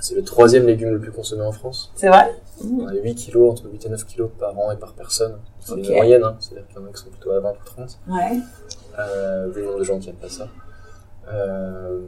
C'est 0.00 0.14
le 0.14 0.22
troisième 0.22 0.66
légume 0.66 0.90
le 0.90 1.00
plus 1.00 1.10
consommé 1.10 1.42
en 1.42 1.50
France. 1.52 1.92
C'est 1.96 2.08
vrai? 2.08 2.30
On 2.62 2.86
a 2.86 2.92
8 2.94 3.14
kilos, 3.16 3.50
entre 3.50 3.68
8 3.70 3.84
et 3.86 3.88
9 3.88 4.04
kilos 4.06 4.30
par 4.38 4.56
an 4.58 4.70
et 4.70 4.76
par 4.76 4.92
personne. 4.92 5.36
C'est 5.58 5.72
Ok. 5.72 5.88
une 5.88 5.94
moyenne, 5.96 6.22
hein. 6.22 6.36
c'est-à-dire 6.38 6.66
qu'il 6.68 6.76
y 6.76 6.84
en 6.84 6.86
a 6.86 6.92
qui 6.92 7.02
sont 7.02 7.10
plutôt 7.10 7.30
à 7.32 7.40
20 7.40 7.50
ou 7.50 7.64
30. 7.64 7.98
Ouais. 8.08 8.38
euh, 8.98 9.48
vu 9.52 9.60
le 9.60 9.66
nombre 9.66 9.78
de 9.80 9.84
gens 9.84 9.98
qui 9.98 10.06
n'aiment 10.06 10.16
pas 10.16 10.28
ça. 10.28 10.48
Euh, 11.32 11.98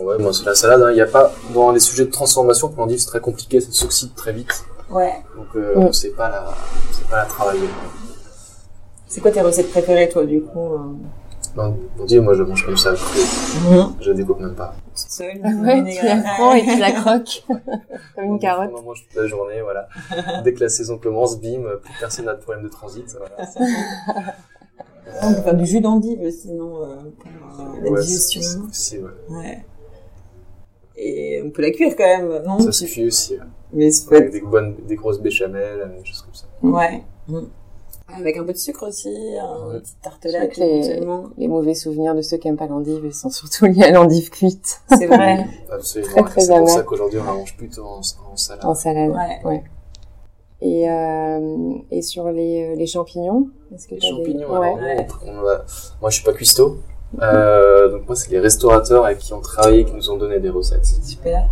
ouais, 0.00 0.18
moi 0.18 0.32
c'est 0.32 0.44
la 0.44 0.54
salade. 0.54 0.82
hein. 0.82 0.90
Il 0.90 0.94
n'y 0.94 1.00
a 1.00 1.06
pas 1.06 1.32
dans 1.54 1.70
les 1.72 1.80
sujets 1.80 2.04
de 2.06 2.10
transformation 2.10 2.68
pour 2.68 2.80
l'endive, 2.80 2.98
c'est 2.98 3.06
très 3.06 3.20
compliqué, 3.20 3.60
ça 3.60 3.68
s'oxyde 3.72 4.14
très 4.14 4.32
vite. 4.32 4.64
Ouais. 4.90 5.12
Donc 5.36 5.46
euh, 5.56 5.74
Mm. 5.76 5.84
on 5.84 5.92
sait 5.92 6.10
pas 6.10 6.28
la, 6.30 6.44
on 6.48 6.92
sait 6.94 7.04
pas 7.10 7.16
la 7.18 7.24
travailler. 7.26 7.68
C'est 9.06 9.20
quoi 9.20 9.30
tes 9.30 9.40
recettes 9.42 9.70
préférées, 9.70 10.08
toi, 10.08 10.24
du 10.24 10.40
coup 10.42 10.74
euh? 10.74 10.78
Non, 11.54 11.76
pour 11.98 12.06
dire, 12.06 12.22
moi 12.22 12.32
je 12.32 12.42
mange 12.44 12.64
comme 12.64 12.78
ça, 12.78 12.92
Mhm. 12.92 13.96
je 14.00 14.12
découpe 14.12 14.40
même 14.40 14.54
pas. 14.54 14.74
Toute 14.88 15.10
seule 15.10 15.36
ouais, 15.64 15.84
tu 15.98 16.06
la 16.06 16.16
prends 16.22 16.54
et 16.54 16.62
tu 16.64 16.78
la 16.78 16.92
croques. 16.92 17.44
Comme 18.14 18.24
une 18.24 18.38
carotte. 18.38 18.70
On 18.74 18.78
en 18.78 18.82
mange 18.82 19.04
toute 19.06 19.20
la 19.20 19.26
journée, 19.26 19.60
voilà. 19.62 19.86
Dès 20.44 20.52
que 20.54 20.60
la 20.60 20.68
saison 20.70 20.96
commence, 20.98 21.38
bim, 21.40 21.62
plus 21.82 21.92
personne 22.00 22.24
n'a 22.26 22.34
de 22.34 22.40
problème 22.40 22.64
de 22.64 22.68
transit. 22.70 23.04
Voilà. 23.18 23.36
On 25.22 25.34
peut 25.34 25.42
faire 25.42 25.54
du 25.54 25.66
jus 25.66 25.80
d'endive, 25.80 26.30
sinon, 26.30 26.82
euh, 26.82 26.96
pour 27.18 27.64
euh, 27.66 27.80
la 27.82 27.90
Ouais, 27.90 28.00
digestion. 28.00 28.40
c'est- 28.70 28.98
ouais. 28.98 29.10
Ouais. 29.28 29.64
Et 30.96 31.42
on 31.44 31.50
peut 31.50 31.62
la 31.62 31.70
cuire 31.70 31.94
quand 31.96 32.04
même, 32.04 32.42
non? 32.46 32.58
Ça 32.60 32.72
se 32.72 32.84
cuit 32.84 33.06
aussi. 33.06 33.36
Mais 33.72 33.88
avec 34.10 34.30
des, 34.32 34.40
bonnes, 34.40 34.76
des 34.86 34.96
grosses 34.96 35.20
béchamels, 35.20 35.80
euh, 35.80 35.98
des 35.98 36.04
choses 36.04 36.22
comme 36.22 36.34
ça. 36.34 36.44
Ouais. 36.62 37.02
Mm. 37.28 37.46
Avec 38.14 38.36
un 38.36 38.44
peu 38.44 38.52
de 38.52 38.58
sucre 38.58 38.86
aussi, 38.88 39.08
un 39.40 39.68
Ouais. 39.68 39.80
petit 39.80 39.94
tartelette 40.02 40.56
les- 40.58 41.48
mauvais 41.48 41.74
souvenirs 41.74 42.14
de 42.14 42.20
ceux 42.20 42.36
qui 42.36 42.48
aiment 42.48 42.58
pas 42.58 42.66
l'endive 42.66 43.10
sont 43.12 43.30
surtout 43.30 43.64
liés 43.64 43.84
à 43.84 43.90
l'endive 43.90 44.28
cuite 44.28 44.82
C'est 44.90 45.06
vrai. 45.06 45.46
Absolument. 45.70 46.10
Très, 46.12 46.20
et 46.20 46.24
très 46.24 46.40
c'est 46.42 46.58
pour 46.58 46.68
ça 46.68 46.82
qu'aujourd'hui, 46.82 47.18
on 47.20 47.24
la 47.24 47.32
mange 47.32 47.56
plutôt 47.56 47.84
en, 47.84 48.00
en 48.00 48.36
salade. 48.36 48.64
en 48.66 48.74
salade. 48.74 49.12
Ouais. 49.44 49.62
Et, 50.60 50.88
euh, 50.90 51.74
et 51.90 52.02
sur 52.02 52.30
les, 52.30 52.76
les 52.76 52.86
champignons, 52.86 53.48
est-ce 53.74 53.88
que 53.88 53.94
Les 53.94 54.00
des- 54.00 54.06
champignons, 54.08 54.60
Ouais. 54.60 55.06
on 55.26 55.32
moi 56.00 56.10
je 56.10 56.14
suis 56.16 56.24
pas 56.24 56.32
cuistot. 56.34 56.76
Euh, 57.20 57.90
donc 57.90 58.06
moi 58.06 58.16
c'est 58.16 58.30
les 58.30 58.40
restaurateurs 58.40 59.04
avec 59.04 59.18
qui 59.18 59.32
on 59.34 59.40
travaille 59.40 59.84
qui 59.84 59.92
nous 59.92 60.10
ont 60.10 60.16
donné 60.16 60.40
des 60.40 60.48
recettes. 60.50 60.86
Super. 60.86 61.48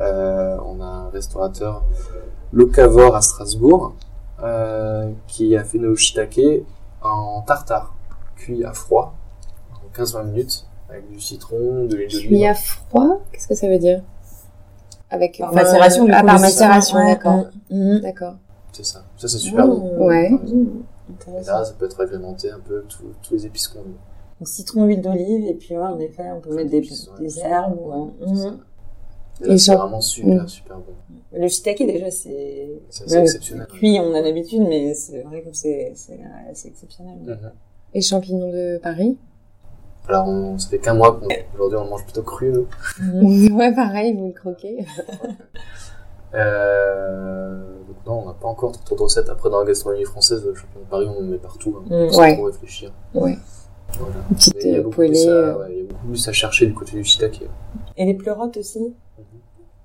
Euh, 0.00 0.56
on 0.64 0.80
a 0.80 0.86
un 0.86 1.10
restaurateur 1.10 1.84
locavore 2.52 3.14
à 3.14 3.20
Strasbourg 3.20 3.94
euh, 4.42 5.10
qui 5.26 5.56
a 5.56 5.64
fait 5.64 5.78
nos 5.78 5.94
shiitake 5.94 6.64
en 7.02 7.42
tartare, 7.42 7.94
cuit 8.36 8.64
à 8.64 8.72
froid 8.72 9.14
en 9.74 10.02
15-20 10.02 10.24
minutes 10.24 10.66
avec 10.88 11.10
du 11.10 11.20
citron, 11.20 11.84
de 11.84 11.96
l'huile 11.96 12.08
Cuit 12.08 12.28
d'olive. 12.28 12.46
à 12.46 12.54
froid, 12.54 13.20
qu'est-ce 13.32 13.48
que 13.48 13.54
ça 13.54 13.68
veut 13.68 13.78
dire? 13.78 14.02
Avec 15.10 15.38
Par 15.38 15.50
enfin, 15.50 15.62
macération, 15.62 16.04
du 16.06 16.12
Ah, 16.12 16.24
par 16.24 16.40
macération, 16.40 16.98
d'accord. 16.98 17.44
Mm. 17.70 17.98
D'accord. 18.00 18.34
C'est 18.72 18.84
ça. 18.84 19.04
Ça 19.16 19.28
c'est 19.28 19.38
super 19.38 19.66
bon. 19.68 20.06
Ouais. 20.06 20.30
Mm. 20.30 20.82
Et 21.28 21.44
là 21.44 21.64
ça 21.64 21.72
peut 21.78 21.84
être 21.84 22.00
agrémenté 22.02 22.50
un 22.50 22.58
peu 22.58 22.84
tous 22.88 23.34
les 23.34 23.46
épices 23.46 23.68
qu'on 23.68 23.80
veut. 23.82 23.94
Donc, 24.40 24.48
citron, 24.48 24.84
huile 24.86 25.00
d'olive, 25.00 25.46
et 25.46 25.54
puis 25.54 25.76
ouais, 25.76 25.82
en 25.82 25.98
effet, 26.00 26.24
on 26.36 26.40
peut 26.40 26.54
mettre 26.54 26.70
des, 26.70 26.80
ouais. 26.80 27.40
herbes. 27.44 27.78
ou, 27.80 28.10
C'est. 29.40 29.48
Et 29.52 29.58
champ- 29.58 29.76
vraiment 29.76 30.00
super 30.00 30.48
super 30.48 30.76
bon. 30.76 30.92
Le 31.36 31.48
shiitake, 31.48 31.78
déjà, 31.86 32.10
c'est... 32.10 32.68
Ouais. 33.08 33.20
exceptionnel. 33.22 33.66
Cuit, 33.66 33.98
on 34.00 34.14
a 34.14 34.20
l'habitude, 34.20 34.62
mais 34.68 34.94
c'est 34.94 35.22
vrai 35.22 35.42
que 35.42 35.48
c'est 35.52 35.92
assez 36.50 36.68
exceptionnel. 36.68 37.16
Mhm. 37.24 37.50
Et 37.94 38.00
champignons 38.00 38.50
de 38.52 38.78
Paris? 38.78 39.18
Alors, 40.08 40.28
on, 40.28 40.58
ça 40.58 40.68
fait 40.68 40.78
qu'un 40.78 40.94
mois 40.94 41.18
qu'aujourd'hui 41.18 41.78
on 41.78 41.86
mange 41.88 42.04
plutôt 42.04 42.22
cru, 42.22 42.52
nous. 42.52 42.66
Mhm. 43.00 43.52
Ouais, 43.56 43.74
pareil, 43.74 44.14
vous 44.16 44.26
le 44.28 44.32
croquez. 44.32 44.84
Euh, 46.34 47.62
donc 47.86 47.96
non, 48.06 48.22
on 48.24 48.26
n'a 48.26 48.32
pas 48.34 48.48
encore 48.48 48.72
trop 48.84 48.96
de 48.96 49.02
recettes. 49.02 49.28
Après, 49.28 49.48
dans 49.50 49.60
la 49.60 49.66
gastronomie 49.66 50.04
française, 50.04 50.44
le 50.44 50.54
champignon 50.54 50.84
de 50.84 50.90
Paris, 50.90 51.06
on 51.08 51.18
en 51.18 51.22
met 51.22 51.38
partout, 51.38 51.76
hein, 51.78 51.84
Mm. 52.06 52.10
sans 52.10 52.20
Ouais. 52.20 52.34
trop 52.34 52.44
réfléchir. 52.46 52.92
Ouais. 53.14 53.36
Voilà. 53.98 54.14
Une 54.30 54.36
petite 54.36 54.54
Mais 54.56 54.60
il 54.64 54.70
y 54.70 54.74
a 54.74 54.78
euh, 54.78 54.82
beaucoup 54.82 54.94
poêlée. 54.96 55.12
plus 55.12 55.28
à- 55.28 55.32
euh, 55.32 55.58
ouais, 55.58 55.66
il 55.70 55.76
y 55.78 55.80
a 55.80 55.84
beaucoup 55.84 56.06
plus 56.08 56.28
à 56.28 56.32
chercher 56.32 56.66
du 56.66 56.74
côté 56.74 56.92
du 56.92 57.04
shiitake. 57.04 57.42
Et 57.96 58.04
les 58.04 58.14
pleurotes 58.14 58.56
aussi? 58.56 58.80
Mhm. 58.80 59.24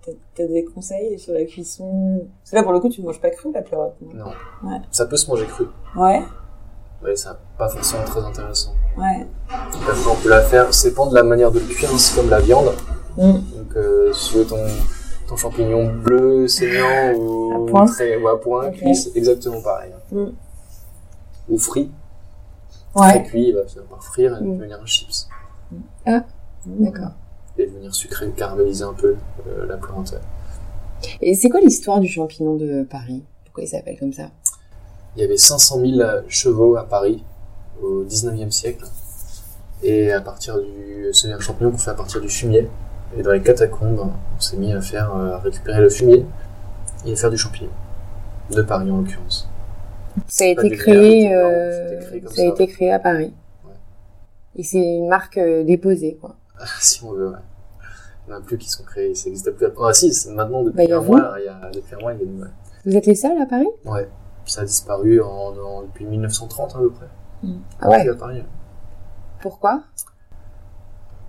T'as- 0.06 0.12
T'as 0.36 0.48
des 0.48 0.64
conseils 0.66 1.20
sur 1.20 1.34
la 1.34 1.44
cuisson? 1.46 2.26
Parce 2.42 2.52
que 2.52 2.56
là, 2.56 2.64
pour 2.64 2.72
le 2.74 2.80
coup, 2.80 2.90
tu 2.90 3.02
ne 3.02 3.06
manges 3.08 3.22
pas 3.22 3.30
cru, 3.30 3.52
la 3.54 3.62
pleurote. 3.62 3.96
non? 4.02 4.26
Non. 4.26 4.70
Ouais. 4.70 4.78
Ça 4.92 5.06
peut 5.06 5.18
se 5.18 5.30
manger 5.30 5.46
cru, 5.46 5.66
Ouais, 5.96 6.22
mais 7.04 7.16
ça 7.16 7.32
n'a 7.32 7.40
pas 7.58 7.70
forcément 7.70 8.04
très 8.06 8.22
intéressant. 8.22 8.72
ouais. 8.98 9.28
Après, 9.50 9.94
on 10.10 10.16
peut 10.16 10.30
la 10.30 10.42
faire, 10.42 10.74
ça 10.74 10.90
dépend 10.90 11.08
de 11.08 11.16
la 11.16 11.24
manière 11.24 11.52
de 11.52 11.60
le 11.60 11.66
cuire, 11.66 11.90
hein, 11.94 11.98
c'est 11.98 12.16
comme 12.20 12.30
la 12.30 12.40
viande. 12.40 12.72
Mm. 13.18 13.32
Donc, 13.34 13.76
euh, 13.76 14.14
si 14.14 14.32
tu 14.32 14.38
veux 14.38 14.46
ton, 14.46 14.58
ton 15.28 15.36
champignon 15.36 15.94
bleu, 15.94 16.48
saignant 16.48 17.14
ou 17.18 17.68
À 17.68 17.70
point. 17.72 17.86
très, 17.86 18.16
ou 18.18 18.28
à 18.30 18.40
point, 18.40 18.72
cuit, 18.72 18.96
c'est 18.96 19.16
exactement 19.18 19.62
pareil. 19.62 19.92
hein. 19.94 20.16
Mm. 20.16 20.32
Ou 21.50 21.58
frit. 21.58 21.92
Ouais. 22.96 23.24
cuit, 23.24 23.50
il 23.50 23.56
va 23.56 23.62
par 23.90 24.04
frire 24.04 24.38
et 24.38 24.44
Mm. 24.44 24.58
devenir 24.58 24.80
un 24.82 24.86
chips. 24.86 25.28
D'accord. 26.66 27.12
Et 27.58 27.66
devenir 27.68 27.94
sucré, 27.94 28.30
caraméliser 28.32 28.84
un 28.84 28.94
peu 28.94 29.16
euh, 29.48 29.66
la 29.68 29.78
plante. 29.78 30.16
Et 31.22 31.34
c'est 31.36 31.50
quoi 31.50 31.60
l'histoire 31.62 32.00
du 32.00 32.08
champignon 32.08 32.56
de 32.56 32.84
Paris? 32.84 33.24
Pourquoi 33.46 33.64
il 33.64 33.68
s'appelle 33.68 33.98
comme 34.00 34.14
ça? 34.14 34.30
Il 35.16 35.22
y 35.22 35.26
avait 35.26 35.38
500 35.38 35.80
000 35.80 36.02
chevaux 36.28 36.76
à 36.78 36.84
Paris 36.84 37.24
au 37.82 38.04
19e 38.04 38.52
siècle. 38.52 38.86
Et 39.84 40.12
à 40.12 40.22
partir 40.22 40.60
du, 40.60 41.08
c'est 41.14 41.32
un 41.32 41.40
champignon 41.40 41.72
qu'on 41.72 41.78
fait 41.78 41.92
à 41.92 41.96
partir 41.96 42.20
du 42.22 42.30
fumier. 42.30 42.68
Et 43.18 43.24
dans 43.24 43.32
les 43.32 43.42
catacombes, 43.42 44.12
on 44.38 44.40
s'est 44.40 44.58
mis 44.58 44.72
à 44.74 44.82
faire, 44.82 45.16
euh, 45.16 45.36
à 45.36 45.40
récupérer 45.40 45.82
le 45.82 45.90
fumier 45.90 46.26
et 47.06 47.14
à 47.14 47.16
faire 47.16 47.30
du 47.32 47.38
champignon. 47.38 47.72
De 48.52 48.62
Paris 48.62 48.90
en 48.92 48.98
l'occurrence. 48.98 49.48
Ça 50.28 50.44
a 50.44 50.48
été 50.48 50.70
créé, 50.72 51.34
euh, 51.34 52.00
créé 52.02 52.24
ça 52.28 52.42
a 52.42 52.46
été 52.46 52.68
créé 52.68 52.92
à 52.92 53.00
Paris. 53.00 53.34
Ouais. 53.66 53.72
Et 54.56 54.64
c'est 54.64 54.80
une 54.80 55.08
marque 55.08 55.38
euh, 55.38 55.64
déposée, 55.64 56.18
quoi. 56.20 56.36
si 56.80 57.04
on 57.04 57.14
veut, 57.14 57.30
ouais. 57.30 57.38
Il 58.28 58.32
n'y 58.32 58.36
en 58.36 58.38
a 58.40 58.42
plus 58.42 58.58
qui 58.58 58.70
sont 58.70 58.84
créés, 58.84 59.16
ça 59.16 59.26
n'existe 59.26 59.50
plus. 59.52 59.66
Ah 59.82 59.94
si, 59.94 60.12
maintenant 60.30 60.64
depuis 60.64 60.88
Bah, 60.88 60.98
un 60.98 61.02
mois, 61.02 61.36
il 61.40 61.46
y 61.46 61.48
a, 61.48 61.72
depuis 61.72 61.96
un 61.96 62.00
mois, 62.00 62.14
il 62.14 62.20
y 62.20 62.22
a 62.22 62.26
une. 62.26 62.50
Vous 62.86 62.96
êtes 62.96 63.06
les 63.08 63.16
seuls 63.16 63.42
à 63.42 63.46
Paris? 63.48 63.68
Ouais. 63.86 64.08
Ça 64.46 64.62
a 64.62 64.66
disparu 64.66 65.22
en, 65.22 65.28
en- 65.28 65.82
depuis 65.84 66.06
1930 66.06 66.76
à 66.76 66.80
peu 66.80 66.90
près. 66.92 67.08
Ah 67.80 67.90
ouais 67.90 68.08
à 68.08 68.14
Paris. 68.16 68.44
Pourquoi? 69.42 69.84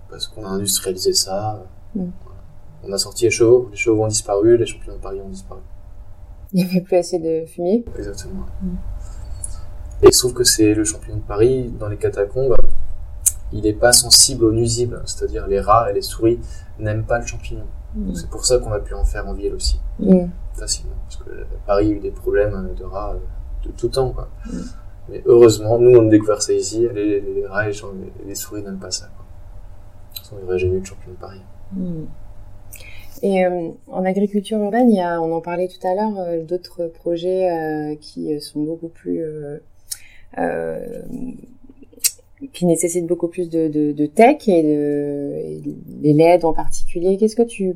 Parce 0.09 0.27
qu'on 0.27 0.45
a 0.45 0.49
industrialisé 0.49 1.13
ça. 1.13 1.63
Mm. 1.95 2.05
Voilà. 2.23 2.39
On 2.83 2.91
a 2.91 2.97
sorti 2.97 3.25
les 3.25 3.31
chevaux, 3.31 3.69
les 3.71 3.77
chevaux 3.77 4.03
ont 4.03 4.07
disparu, 4.07 4.57
les 4.57 4.65
champignons 4.65 4.95
de 4.97 5.01
Paris 5.01 5.21
ont 5.21 5.29
disparu. 5.29 5.61
Il 6.53 6.63
n'y 6.63 6.69
avait 6.69 6.81
plus 6.81 6.97
assez 6.97 7.19
de 7.19 7.45
fumier 7.45 7.85
Exactement. 7.97 8.45
Mm. 8.61 8.75
Et 10.03 10.07
il 10.07 10.13
se 10.13 10.19
trouve 10.19 10.33
que 10.33 10.43
c'est 10.43 10.73
le 10.73 10.83
champignon 10.83 11.17
de 11.17 11.21
Paris, 11.21 11.71
dans 11.79 11.87
les 11.87 11.97
catacombes, 11.97 12.55
il 13.53 13.61
n'est 13.63 13.73
pas 13.73 13.91
sensible 13.91 14.45
aux 14.45 14.51
nuisibles, 14.51 15.01
c'est-à-dire 15.05 15.47
les 15.47 15.59
rats 15.59 15.91
et 15.91 15.93
les 15.93 16.01
souris 16.01 16.39
n'aiment 16.79 17.03
pas 17.03 17.19
le 17.19 17.25
champignon. 17.25 17.65
Donc 17.93 18.17
c'est 18.17 18.29
pour 18.29 18.45
ça 18.45 18.57
qu'on 18.57 18.71
a 18.71 18.79
pu 18.79 18.93
en 18.93 19.03
faire 19.03 19.27
en 19.27 19.33
ville 19.33 19.53
aussi, 19.53 19.79
Mm. 19.99 20.27
facilement. 20.53 20.95
Parce 21.03 21.17
que 21.17 21.29
euh, 21.29 21.43
Paris 21.65 21.87
a 21.87 21.95
eu 21.95 21.99
des 21.99 22.11
problèmes 22.11 22.73
de 22.77 22.83
rats 22.85 23.13
euh, 23.15 23.67
de 23.67 23.71
tout 23.73 23.89
temps. 23.89 24.11
Quoi. 24.11 24.29
Mm. 24.45 24.59
Mais 25.09 25.23
heureusement, 25.25 25.77
nous 25.77 25.97
on 25.97 26.07
a 26.07 26.09
découvert 26.09 26.41
ça 26.41 26.53
ici, 26.53 26.87
les, 26.93 27.19
les 27.19 27.45
rats 27.45 27.69
et 27.69 27.73
les, 28.25 28.35
souris 28.35 28.63
n'aiment 28.63 28.79
pas 28.79 28.91
ça. 28.91 29.09
Quoi. 29.15 29.25
Sinon, 30.23 30.39
il 30.39 30.43
n'y 30.43 30.49
aurait 30.49 30.59
jamais 30.59 30.77
eu 30.77 30.81
de 30.81 30.85
champignon 30.85 31.13
de 31.13 31.19
Paris. 31.19 31.41
Et 33.23 33.45
euh, 33.45 33.69
en 33.87 34.03
agriculture 34.03 34.57
urbaine, 34.57 34.89
il 34.89 34.95
y 34.97 34.99
a, 34.99 35.21
on 35.21 35.31
en 35.31 35.41
parlait 35.41 35.67
tout 35.67 35.85
à 35.85 35.93
l'heure, 35.93 36.17
euh, 36.19 36.43
d'autres 36.43 36.87
projets 36.87 37.49
euh, 37.51 37.95
qui 38.01 38.39
sont 38.41 38.61
beaucoup 38.61 38.87
plus, 38.87 39.21
euh, 39.23 39.57
euh, 40.39 41.01
qui 42.53 42.65
nécessitent 42.65 43.05
beaucoup 43.05 43.27
plus 43.27 43.49
de, 43.49 43.67
de, 43.67 43.91
de 43.91 44.05
tech 44.07 44.47
et, 44.47 44.63
de, 44.63 45.33
et 45.35 45.61
les 46.01 46.13
LED 46.13 46.45
en 46.45 46.53
particulier. 46.53 47.17
Qu'est-ce 47.17 47.35
que 47.35 47.43
tu 47.43 47.75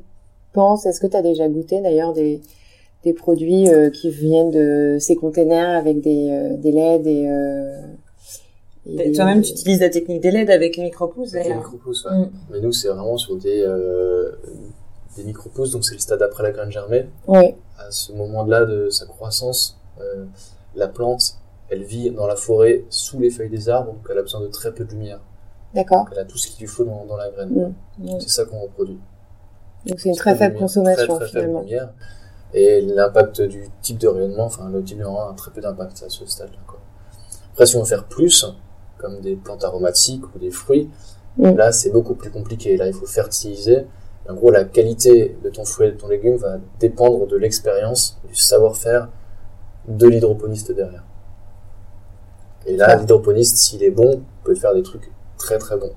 penses? 0.54 0.86
Est-ce 0.88 1.00
que 1.00 1.08
tu 1.08 1.16
as 1.16 1.22
déjà 1.22 1.48
goûté 1.48 1.80
d'ailleurs 1.82 2.14
des, 2.14 2.42
des 3.04 3.14
produits 3.14 3.70
euh, 3.70 3.92
qui 3.92 4.10
viennent 4.10 4.50
de 4.50 4.98
ces 5.00 5.16
containers 5.16 5.78
avec 5.78 6.02
des, 6.02 6.30
euh, 6.32 6.58
des 6.58 6.72
LED 6.72 7.06
et, 7.06 7.30
euh, 7.30 7.82
Toi-même, 9.14 9.44
tu 9.44 9.52
utilises 9.52 9.80
la 9.82 9.90
technique 9.90 10.22
des 10.22 10.32
LED 10.32 10.50
avec 10.50 10.76
les 10.78 10.84
micro-pousses, 10.84 11.36
Avec 11.36 11.44
les 11.46 11.50
d'ailleurs. 11.52 11.64
micro-pousses, 11.66 12.06
ouais. 12.06 12.18
Mm. 12.18 12.30
Mais 12.52 12.60
nous, 12.62 12.72
c'est 12.72 12.88
vraiment 12.88 13.18
sur 13.18 13.36
des, 13.38 13.62
euh, 13.62 14.32
des 15.16 15.24
micro-pousses, 15.24 15.72
donc 15.72 15.86
c'est 15.86 15.94
le 15.96 16.00
stade 16.00 16.22
après 16.22 16.44
la 16.44 16.52
graine 16.52 16.72
germée. 16.72 17.10
Oui, 17.28 17.56
À 17.80 17.90
ce 17.92 18.12
moment-là 18.14 18.66
de 18.66 18.90
sa 18.90 19.06
croissance, 19.06 19.78
euh, 20.02 20.26
la 20.76 20.88
plante, 20.88 21.38
elle 21.70 21.84
vit 21.84 22.12
dans 22.12 22.28
la 22.28 22.36
forêt 22.36 22.84
sous 22.90 23.20
les 23.20 23.30
feuilles 23.30 23.50
des 23.50 23.70
arbres, 23.70 23.94
donc 23.94 24.06
elle 24.12 24.18
a 24.18 24.22
besoin 24.22 24.42
de 24.42 24.48
très 24.48 24.74
peu 24.74 24.84
de 24.86 24.92
lumière. 24.92 25.20
d'accord. 25.74 26.08
Elle 26.12 26.20
a 26.20 26.26
tout 26.26 26.38
ce 26.38 26.48
qu'il 26.48 26.62
lui 26.62 26.68
faut 26.68 26.84
dans, 26.84 27.06
dans 27.06 27.18
la 27.18 27.30
graine. 27.30 27.74
Mm. 27.98 28.04
Mm. 28.16 28.20
C'est 28.20 28.30
ça 28.30 28.46
qu'on 28.46 28.60
reproduit. 28.60 29.00
Donc 29.86 30.00
c'est 30.00 30.10
une 30.10 30.16
Très 30.16 30.36
faible 30.36 30.58
consommation 30.58 31.06
très, 31.06 31.26
très 31.26 31.28
faible 31.28 31.30
finalement. 31.40 31.62
lumière. 31.62 31.90
Et 32.54 32.82
l'impact 32.82 33.42
du 33.42 33.68
type 33.82 33.98
de 33.98 34.08
rayonnement, 34.08 34.46
enfin 34.46 34.70
le 34.70 34.84
type 34.84 34.98
de 34.98 35.04
rayonnement 35.04 35.30
a 35.30 35.34
très 35.34 35.52
peu 35.52 35.62
d'impact 35.62 36.04
à 36.06 36.10
ce 36.10 36.26
stade-là. 36.26 36.58
Après, 37.54 37.66
si 37.66 37.76
on 37.78 37.80
veut 37.80 37.86
faire 37.86 38.06
plus, 38.06 38.46
comme 38.98 39.22
des 39.22 39.36
plantes 39.38 39.64
aromatiques 39.64 40.24
ou 40.36 40.40
des 40.40 40.52
fruits, 40.52 40.90
Mm. 41.38 41.56
là 41.58 41.72
c'est 41.74 41.90
beaucoup 41.90 42.16
plus 42.16 42.32
compliqué. 42.32 42.78
Là, 42.78 42.88
il 42.88 42.94
faut 42.94 43.06
fertiliser. 43.06 43.86
En 44.28 44.34
gros, 44.34 44.50
la 44.50 44.64
qualité 44.64 45.38
de 45.44 45.50
ton 45.50 45.66
fruit 45.66 45.88
et 45.88 45.92
de 45.92 45.98
ton 45.98 46.08
légume 46.08 46.36
va 46.38 46.58
dépendre 46.80 47.28
de 47.28 47.38
l'expérience, 47.38 48.20
du 48.28 48.36
savoir-faire 48.36 49.10
de 49.88 50.08
l'hydroponiste 50.08 50.72
derrière. 50.72 51.04
Et 52.66 52.76
là, 52.76 52.96
l'hydroponiste, 52.96 53.58
s'il 53.58 53.84
est 53.84 53.92
bon, 53.92 54.24
peut 54.44 54.56
faire 54.56 54.74
des 54.74 54.82
trucs 54.82 55.12
très 55.38 55.60
très 55.60 55.78
bons. 55.78 55.94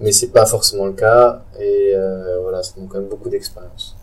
Mais 0.00 0.12
c'est 0.12 0.28
pas 0.28 0.44
forcément 0.44 0.86
le 0.86 0.92
cas, 0.92 1.44
et 1.58 1.92
euh, 1.94 2.40
voilà, 2.42 2.62
ça 2.62 2.74
demande 2.74 2.90
quand 2.90 2.98
même 2.98 3.08
beaucoup 3.08 3.30
d'expérience. 3.30 3.96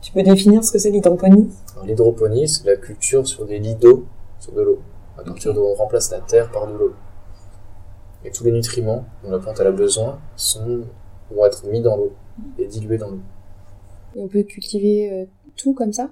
Tu 0.00 0.12
peux 0.12 0.22
définir 0.22 0.62
ce 0.62 0.70
que 0.70 0.78
c'est 0.78 0.90
l'hydroponie 0.90 1.50
l'hydroponie, 1.84 2.48
c'est 2.48 2.64
la 2.66 2.76
culture 2.76 3.26
sur 3.26 3.44
des 3.44 3.58
lits 3.58 3.74
d'eau, 3.74 4.06
sur 4.38 4.52
de 4.52 4.62
l'eau. 4.62 4.78
À 5.18 5.22
partir 5.22 5.52
d'où 5.52 5.62
on 5.62 5.74
remplace 5.74 6.10
la 6.10 6.20
terre 6.20 6.50
par 6.52 6.68
de 6.68 6.74
l'eau. 6.74 6.92
Et 8.24 8.30
tous 8.30 8.44
les 8.44 8.52
nutriments 8.52 9.04
dont 9.24 9.30
la 9.30 9.38
plante 9.38 9.58
a 9.60 9.70
besoin 9.70 10.18
sont, 10.36 10.82
vont 11.30 11.46
être 11.46 11.64
mis 11.66 11.80
dans 11.80 11.96
l'eau 11.96 12.12
et 12.58 12.66
dilués 12.66 12.98
dans 12.98 13.10
l'eau. 13.10 13.20
Et 14.16 14.20
on 14.20 14.28
peut 14.28 14.42
cultiver 14.42 15.10
euh, 15.12 15.24
tout 15.56 15.74
comme 15.74 15.92
ça? 15.92 16.10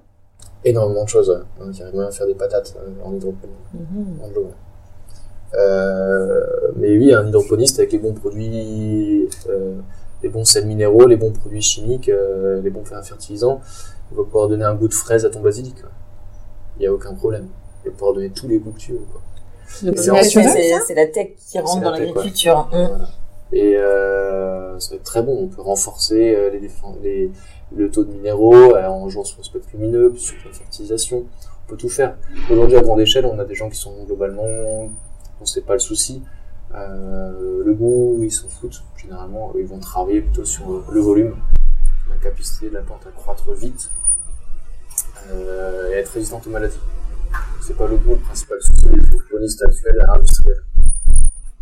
Énormément 0.63 1.03
de 1.03 1.09
choses, 1.09 1.29
ouais. 1.29 1.71
Y 1.73 1.81
a 1.83 1.91
moyen 1.91 2.09
de 2.09 2.13
faire 2.13 2.27
des 2.27 2.35
patates 2.35 2.75
euh, 2.77 2.89
en 3.03 3.13
hydroponie, 3.13 3.53
en 4.23 4.27
l'eau. 4.29 4.45
ouais. 4.45 4.51
Euh, 5.55 6.45
mais 6.75 6.97
oui, 6.97 7.13
un 7.13 7.25
hydroponiste 7.27 7.79
avec 7.79 7.93
les 7.93 7.99
bons 7.99 8.13
produits, 8.13 9.29
euh, 9.49 9.75
les 10.21 10.29
bons 10.29 10.43
sels 10.43 10.65
minéraux, 10.65 11.07
les 11.07 11.15
bons 11.15 11.31
produits 11.31 11.61
chimiques, 11.61 12.09
euh, 12.09 12.61
les 12.61 12.69
bons 12.69 12.83
fertilisants, 12.83 13.61
il 14.11 14.17
va 14.17 14.23
pouvoir 14.23 14.49
donner 14.49 14.65
un 14.65 14.75
goût 14.75 14.87
de 14.89 14.93
fraise 14.93 15.25
à 15.25 15.29
ton 15.29 15.39
basilic. 15.41 15.79
quoi. 15.81 15.89
Il 16.77 16.81
n'y 16.81 16.87
a 16.87 16.93
aucun 16.93 17.13
problème. 17.13 17.47
Il 17.85 17.91
va 17.91 17.97
pouvoir 17.97 18.13
donner 18.13 18.29
tous 18.29 18.47
les 18.47 18.59
goûts 18.59 18.71
que 18.71 18.79
tu 18.79 18.93
veux. 18.93 18.99
C'est 19.67 20.93
la 20.95 21.07
tech 21.07 21.29
qui 21.37 21.59
rentre 21.59 21.81
dans 21.81 21.91
l'agriculture. 21.91 22.67
Voilà. 22.71 23.09
Et 23.53 23.77
euh, 23.77 24.77
ça 24.79 24.91
va 24.91 24.95
être 24.97 25.03
très 25.03 25.21
bon. 25.23 25.37
On 25.43 25.47
peut 25.47 25.61
renforcer 25.61 26.35
euh, 26.35 26.49
les, 26.49 26.69
les- 27.03 27.31
le 27.75 27.89
taux 27.91 28.03
de 28.03 28.11
minéraux 28.11 28.75
euh, 28.75 28.87
en 28.87 29.07
jouant 29.09 29.23
sur 29.23 29.37
le 29.39 29.43
spectre 29.43 29.67
lumineux, 29.73 30.13
sur 30.17 30.35
la 30.45 30.51
fertilisation. 30.53 31.25
On 31.65 31.69
peut 31.69 31.77
tout 31.77 31.89
faire. 31.89 32.17
Aujourd'hui, 32.49 32.77
à 32.77 32.81
grande 32.81 32.99
échelle, 33.01 33.25
on 33.25 33.39
a 33.39 33.45
des 33.45 33.55
gens 33.55 33.69
qui 33.69 33.77
sont 33.77 34.03
globalement, 34.05 34.89
on 35.41 35.45
sait 35.45 35.61
pas 35.61 35.73
le 35.73 35.79
souci. 35.79 36.23
Le 36.73 37.73
goût, 37.73 38.19
ils 38.23 38.31
s'en 38.31 38.47
foutent. 38.47 38.83
Généralement, 38.95 39.53
ils 39.57 39.65
vont 39.65 39.79
travailler 39.79 40.21
plutôt 40.21 40.45
sur 40.45 40.83
le 40.89 40.99
volume, 41.01 41.35
la 42.09 42.15
capacité 42.17 42.69
de 42.69 42.75
la 42.75 42.81
plante 42.81 43.05
à 43.07 43.11
croître 43.11 43.51
vite 43.53 43.89
et 45.29 45.93
être 45.93 46.09
résistante 46.09 46.47
aux 46.47 46.51
maladies. 46.51 46.79
C'est 47.61 47.75
pas 47.75 47.87
le 47.87 47.97
goût 47.97 48.11
le 48.11 48.17
principal 48.21 48.57
souci 48.61 48.85
des 48.85 49.01
hydroponistes 49.03 49.61
actuels 49.63 50.05
à 50.07 50.13
industriels 50.15 50.63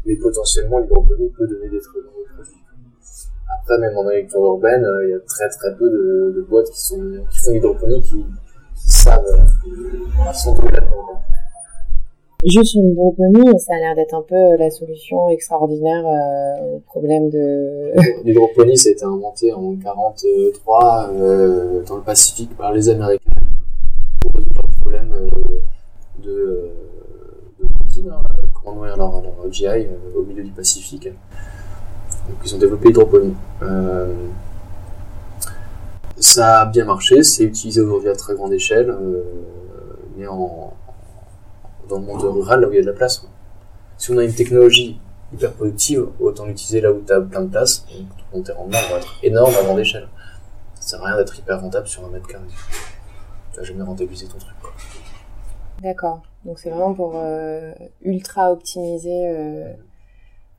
mais 0.05 0.15
potentiellement 0.15 0.79
l'hydroponie 0.79 1.29
peut 1.37 1.47
donner 1.47 1.69
des 1.69 1.79
très 1.79 1.99
bons 2.01 2.35
produits. 2.35 2.61
Après, 3.59 3.77
même 3.79 3.97
en 3.97 4.07
agriculture 4.07 4.45
urbaine, 4.45 4.83
euh, 4.83 5.07
il 5.07 5.11
y 5.11 5.13
a 5.13 5.19
très 5.19 5.49
très 5.49 5.75
peu 5.75 5.89
de, 5.89 6.33
de 6.35 6.41
boîtes 6.41 6.69
qui, 6.69 6.81
sont, 6.81 7.01
qui 7.31 7.39
font 7.39 7.51
l'hydroponie 7.51 8.01
qui, 8.01 8.25
qui 8.75 8.89
savent 8.89 9.25
euh, 9.25 10.31
qui 10.31 10.39
sont 10.39 10.53
douées 10.53 10.71
là-dedans. 10.71 11.21
Juste 12.45 12.73
sur 12.73 12.81
l'hydroponie, 12.83 13.59
ça 13.59 13.73
a 13.73 13.79
l'air 13.79 13.95
d'être 13.95 14.13
un 14.13 14.21
peu 14.21 14.55
la 14.57 14.69
solution 14.69 15.29
extraordinaire 15.29 16.05
euh, 16.05 16.75
au 16.75 16.79
problème 16.81 17.29
de... 17.31 17.91
L'hydroponie, 18.23 18.77
ça 18.77 18.89
a 18.89 18.91
été 18.91 19.03
inventé 19.03 19.51
en 19.51 19.75
43 19.75 21.09
euh, 21.11 21.83
dans 21.85 21.95
le 21.95 22.03
Pacifique 22.03 22.55
par 22.55 22.71
les 22.71 22.89
Américains 22.89 23.31
pour 24.21 24.31
résoudre 24.35 24.61
le 24.61 24.81
problème 24.81 25.13
euh, 25.13 25.27
de, 26.23 26.29
euh, 26.29 26.54
nourrir 28.73 28.97
leur, 28.97 29.11
leur 29.21 29.51
GI 29.51 29.67
euh, 29.67 29.87
au 30.15 30.23
milieu 30.23 30.43
du 30.43 30.51
Pacifique. 30.51 31.07
Donc 32.27 32.37
ils 32.43 32.55
ont 32.55 32.57
développé 32.57 32.87
l'hydroponie. 32.87 33.35
Euh, 33.61 34.13
ça 36.17 36.61
a 36.61 36.65
bien 36.65 36.85
marché, 36.85 37.23
c'est 37.23 37.43
utilisé 37.43 37.81
aujourd'hui 37.81 38.09
à 38.09 38.15
très 38.15 38.33
grande 38.35 38.53
échelle, 38.53 38.89
euh, 38.89 39.23
mais 40.17 40.27
en, 40.27 40.73
dans 41.89 41.99
le 41.99 42.05
monde 42.05 42.23
rural, 42.23 42.61
là 42.61 42.67
où 42.67 42.71
il 42.71 42.77
y 42.77 42.79
a 42.79 42.81
de 42.81 42.87
la 42.87 42.93
place. 42.93 43.27
Si 43.97 44.11
on 44.11 44.17
a 44.17 44.23
une 44.23 44.33
technologie 44.33 44.99
hyper 45.33 45.51
productive, 45.53 46.07
autant 46.19 46.45
l'utiliser 46.45 46.81
là 46.81 46.91
où 46.91 47.01
tu 47.05 47.13
as 47.13 47.21
plein 47.21 47.41
de 47.41 47.49
place, 47.49 47.85
donc 47.89 48.07
ton 48.31 48.41
tes 48.41 48.51
rendements 48.53 48.77
vont 48.89 48.97
être 48.97 49.15
énormes 49.23 49.53
à 49.59 49.63
grande 49.63 49.79
échelle. 49.79 50.07
Ça 50.79 50.97
sert 50.97 51.03
à 51.03 51.07
rien 51.07 51.17
d'être 51.17 51.37
hyper 51.37 51.61
rentable 51.61 51.87
sur 51.87 52.05
un 52.05 52.09
mètre 52.09 52.27
carré. 52.27 52.43
Tu 53.53 53.59
vas 53.59 53.65
jamais 53.65 53.83
rentabiliser 53.83 54.27
ton 54.27 54.37
truc. 54.37 54.55
D'accord. 55.85 56.23
Donc 56.45 56.57
c'est 56.57 56.71
vraiment 56.71 56.95
pour 56.95 57.13
euh, 57.15 57.71
ultra 58.01 58.51
optimiser 58.51 59.27
euh, 59.29 59.71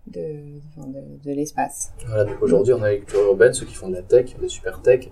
de, 0.06 0.60
enfin, 0.68 0.86
de, 0.86 1.00
de 1.28 1.34
l'espace. 1.34 1.92
Voilà, 2.06 2.26
donc 2.26 2.40
aujourd'hui 2.40 2.72
en 2.72 2.80
agriculture 2.80 3.24
urbaine, 3.24 3.52
ceux 3.52 3.66
qui 3.66 3.74
font 3.74 3.88
de 3.88 3.96
la 3.96 4.02
tech, 4.02 4.36
des 4.40 4.48
super 4.48 4.82
tech, 4.82 5.10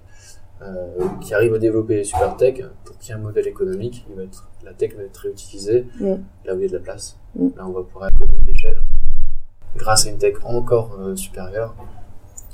euh, 0.63 0.87
qui 1.21 1.35
arrivent 1.35 1.55
à 1.55 1.59
développer 1.59 1.97
les 1.97 2.05
super 2.05 2.37
tech, 2.37 2.63
pour 2.85 2.97
qu'il 2.99 3.09
y 3.09 3.13
ait 3.13 3.21
un 3.21 3.23
modèle 3.23 3.49
économique, 3.49 4.07
il 4.09 4.15
va 4.15 4.23
être, 4.23 4.49
la 4.65 4.73
tech 4.73 4.95
va 4.95 5.03
être 5.03 5.17
réutilisée 5.17 5.85
Mm. 5.99 6.15
là 6.45 6.55
où 6.55 6.59
il 6.59 6.63
y 6.63 6.65
a 6.67 6.69
de 6.69 6.75
la 6.75 6.81
place. 6.81 7.19
Mm. 7.35 7.49
Là 7.57 7.67
on 7.67 7.73
va 7.73 7.83
pouvoir 7.83 8.09
économiser 8.11 8.45
d'échelle 8.53 8.79
grâce 9.77 10.07
à 10.07 10.11
une 10.11 10.19
tech 10.19 10.37
encore 10.45 10.97
euh, 11.01 11.17
supérieure, 11.17 11.75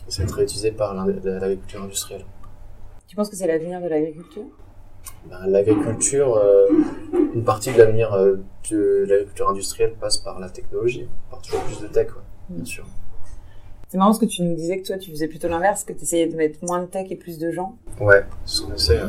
et 0.09 0.11
ça 0.11 0.23
va 0.23 0.29
être 0.29 0.37
réutilisé 0.37 0.73
par 0.73 0.94
l'agriculture 0.94 1.83
industrielle. 1.83 2.25
Tu 3.07 3.16
penses 3.16 3.29
que 3.29 3.37
c'est 3.37 3.46
l'avenir 3.46 3.83
de 3.83 3.88
l'agriculture? 3.88 4.44
Ben, 5.31 5.46
l'agriculture, 5.46 6.37
euh, 6.37 6.66
une 7.35 7.45
partie 7.45 7.73
de 7.73 7.79
l'avenir 7.79 8.12
euh, 8.14 8.37
de 8.71 9.05
l'agriculture 9.09 9.49
industrielle 9.51 9.95
passe 10.01 10.19
par 10.19 10.38
la 10.40 10.49
technologie, 10.49 11.09
par 11.31 11.40
toujours 11.43 11.61
plus 11.62 11.81
de 11.81 11.87
tech, 11.88 12.09
ouais, 12.09 12.23
bien 12.51 12.64
sûr. 12.64 12.85
C'est 13.88 13.99
marrant 13.99 14.11
parce 14.11 14.21
que 14.21 14.27
tu 14.27 14.43
nous 14.43 14.55
disais 14.55 14.79
que 14.81 14.87
toi, 14.87 14.99
tu 14.99 15.11
faisais 15.11 15.27
plutôt 15.27 15.49
l'inverse, 15.49 15.83
que 15.83 15.93
tu 15.93 16.03
essayais 16.03 16.29
de 16.29 16.37
mettre 16.37 16.61
moins 16.64 16.81
de 16.81 16.87
tech 16.87 17.07
et 17.11 17.16
plus 17.16 17.38
de 17.38 17.51
gens. 17.51 17.75
Ouais, 18.01 18.25
ce 18.45 18.62
qu'on 18.62 18.73
essaie, 18.73 19.01
euh, 19.01 19.09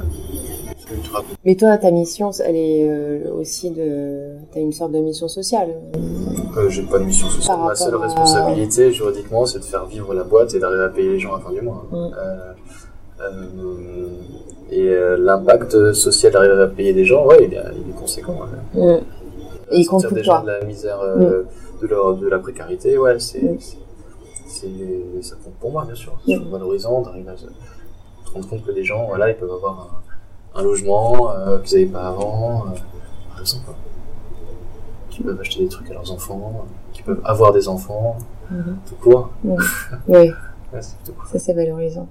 c'est 0.76 0.96
Mais 1.46 1.54
toi, 1.56 1.78
ta 1.78 1.92
mission, 1.92 2.32
elle 2.44 2.56
est 2.56 2.90
euh, 2.90 3.32
aussi 3.32 3.70
de... 3.70 4.38
T'as 4.52 4.60
une 4.60 4.72
sorte 4.72 4.92
de 4.94 4.98
mission 4.98 5.28
sociale. 5.28 5.70
Euh, 6.58 6.68
j'ai 6.70 6.82
pas 6.82 6.98
de 6.98 7.04
mission 7.04 7.28
sociale. 7.30 7.58
Par 7.58 7.68
Ma 7.68 7.76
seule 7.76 7.94
à- 7.94 8.00
responsabilité 8.00 8.92
juridiquement, 8.92 9.46
c'est 9.46 9.60
de 9.60 9.64
faire 9.66 9.86
vivre 9.86 10.16
la 10.16 10.24
boîte 10.24 10.56
et 10.56 10.60
d'arriver 10.60 10.84
à 10.84 10.90
payer 10.90 11.10
les 11.10 11.20
gens 11.20 11.36
à 11.36 11.38
la 11.38 11.44
fin 11.44 11.52
du 11.52 11.62
mois. 11.62 11.86
Mm. 11.92 11.96
Euh, 12.18 12.54
et 14.72 14.88
euh, 14.90 15.18
l'impact 15.18 15.94
social 15.94 16.32
d'arriver 16.32 16.62
à 16.62 16.68
payer 16.68 16.94
des 16.94 17.06
gens, 17.06 17.26
ouais, 17.28 17.46
il 17.46 17.54
est, 17.54 17.62
il 17.84 17.90
est 17.90 17.94
conséquent. 18.00 18.38
ouais. 18.76 19.02
Et 19.72 19.80
il 19.80 19.86
compte 19.86 20.02
Sortir 20.02 20.10
pour 20.10 20.18
des 20.18 20.24
gens 20.24 20.42
de 20.44 20.48
la 20.48 20.64
misère, 20.66 21.00
euh, 21.02 21.44
de, 21.82 21.88
leur, 21.88 22.16
de 22.16 22.28
la 22.28 22.40
précarité, 22.40 22.98
ouais, 22.98 23.20
c'est, 23.20 23.42
Mm. 23.42 23.58
c'est, 24.48 24.68
ça 25.22 25.36
compte 25.44 25.54
pour 25.60 25.72
moi, 25.72 25.86
bien 25.86 25.96
sûr. 25.96 26.14
Mm. 26.14 26.32
C'est 26.34 26.50
valorisant 26.50 27.02
d'arriver 27.02 27.30
à 27.32 27.38
se 27.38 27.46
rendre 28.34 28.48
compte 28.50 28.66
que 28.66 28.72
des 28.72 28.84
gens, 28.84 29.06
voilà, 29.08 29.30
ils 29.30 29.36
peuvent 29.38 29.52
avoir 29.52 30.02
un, 30.56 30.60
un 30.60 30.64
logement 30.64 31.32
euh, 31.32 31.60
qu'ils 31.60 31.80
n'avaient 31.80 31.92
pas 31.92 32.08
avant, 32.10 32.66
euh, 32.68 32.78
par 33.32 33.40
exemple. 33.42 33.64
quoi. 33.66 33.76
Qu'ils 35.10 35.26
peuvent 35.26 35.40
acheter 35.40 35.64
des 35.64 35.70
trucs 35.70 35.90
à 35.90 35.94
leurs 35.94 36.12
enfants, 36.12 36.54
euh, 36.64 36.94
qu'ils 36.94 37.04
peuvent 37.06 37.22
avoir 37.24 37.52
des 37.54 37.68
enfants, 37.68 38.18
Mhm. 38.50 38.78
tout 38.86 38.96
court. 38.96 39.30
Oui, 39.46 39.58
Ouais, 40.74 40.82
c'est 40.82 40.96
cool. 41.06 41.26
ça 41.32 41.40
c'est 41.40 41.54
valorisant. 41.54 42.08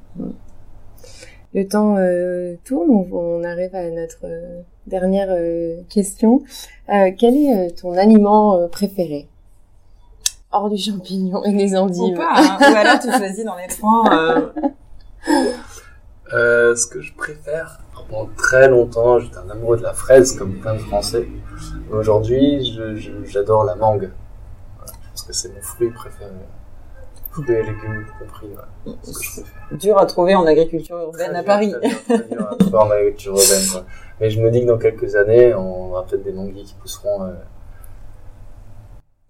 Le 1.54 1.66
temps 1.66 1.96
euh, 1.98 2.54
tourne, 2.64 2.90
on, 2.90 3.08
on 3.12 3.44
arrive 3.44 3.74
à 3.74 3.88
notre 3.90 4.18
euh, 4.24 4.60
dernière 4.86 5.28
euh, 5.30 5.76
question. 5.88 6.42
Euh, 6.88 7.10
quel 7.18 7.34
est 7.36 7.56
euh, 7.56 7.70
ton 7.70 7.92
aliment 7.96 8.56
euh, 8.56 8.68
préféré? 8.68 9.26
Hors 10.52 10.70
du 10.70 10.78
champignon 10.78 11.44
et 11.44 11.52
des 11.52 11.74
Ou 11.74 11.78
endives. 11.78 12.16
pas, 12.16 12.32
hein. 12.36 12.58
Ou 12.60 12.76
alors 12.76 12.98
tu 13.00 13.10
choisis 13.10 13.44
dans 13.44 13.56
les 13.56 13.66
trois. 13.68 14.04
euh, 14.12 14.48
Euh, 16.32 16.76
ce 16.76 16.86
que 16.86 17.00
je 17.00 17.12
préfère, 17.12 17.80
pendant 18.08 18.28
très 18.36 18.68
longtemps, 18.68 19.18
j'étais 19.18 19.38
un 19.38 19.50
amoureux 19.50 19.76
de 19.78 19.82
la 19.82 19.92
fraise, 19.94 20.38
comme 20.38 20.60
plein 20.60 20.74
de 20.74 20.78
Français. 20.78 21.26
Mais 21.90 21.96
Aujourd'hui, 21.96 22.64
je- 22.72 22.94
je- 22.94 23.24
j'adore 23.24 23.64
la 23.64 23.74
mangue. 23.74 24.10
Voilà, 24.76 24.92
parce 25.08 25.22
que 25.24 25.32
c'est 25.32 25.52
mon 25.52 25.60
fruit 25.60 25.90
préféré. 25.90 26.30
Fruits 27.30 27.50
et 27.52 27.62
légumes 27.62 28.06
compris. 28.18 28.48
C'est 29.02 29.12
ce 29.12 29.18
que 29.18 29.24
je 29.24 29.30
préfère. 29.42 29.78
dur 29.78 29.98
à 29.98 30.06
trouver 30.06 30.34
en 30.34 30.46
agriculture 30.46 30.98
urbaine 30.98 31.30
Très 31.30 31.38
à 31.38 31.42
Paris. 31.44 31.72
Très, 31.80 31.88
dur, 31.88 31.98
très 32.08 32.18
dur 32.28 32.48
à 32.50 32.56
trouver 32.56 32.76
en 32.78 32.90
agriculture 32.90 33.32
urbaine, 33.32 33.68
quoi. 33.72 33.84
Mais 34.20 34.30
je 34.30 34.40
me 34.40 34.50
dis 34.50 34.62
que 34.62 34.66
dans 34.66 34.78
quelques 34.78 35.14
années, 35.16 35.54
on 35.54 35.90
aura 35.90 36.04
peut-être 36.04 36.24
des 36.24 36.32
manguiers 36.32 36.64
qui 36.64 36.74
pousseront. 36.74 37.22
euh, 37.24 37.32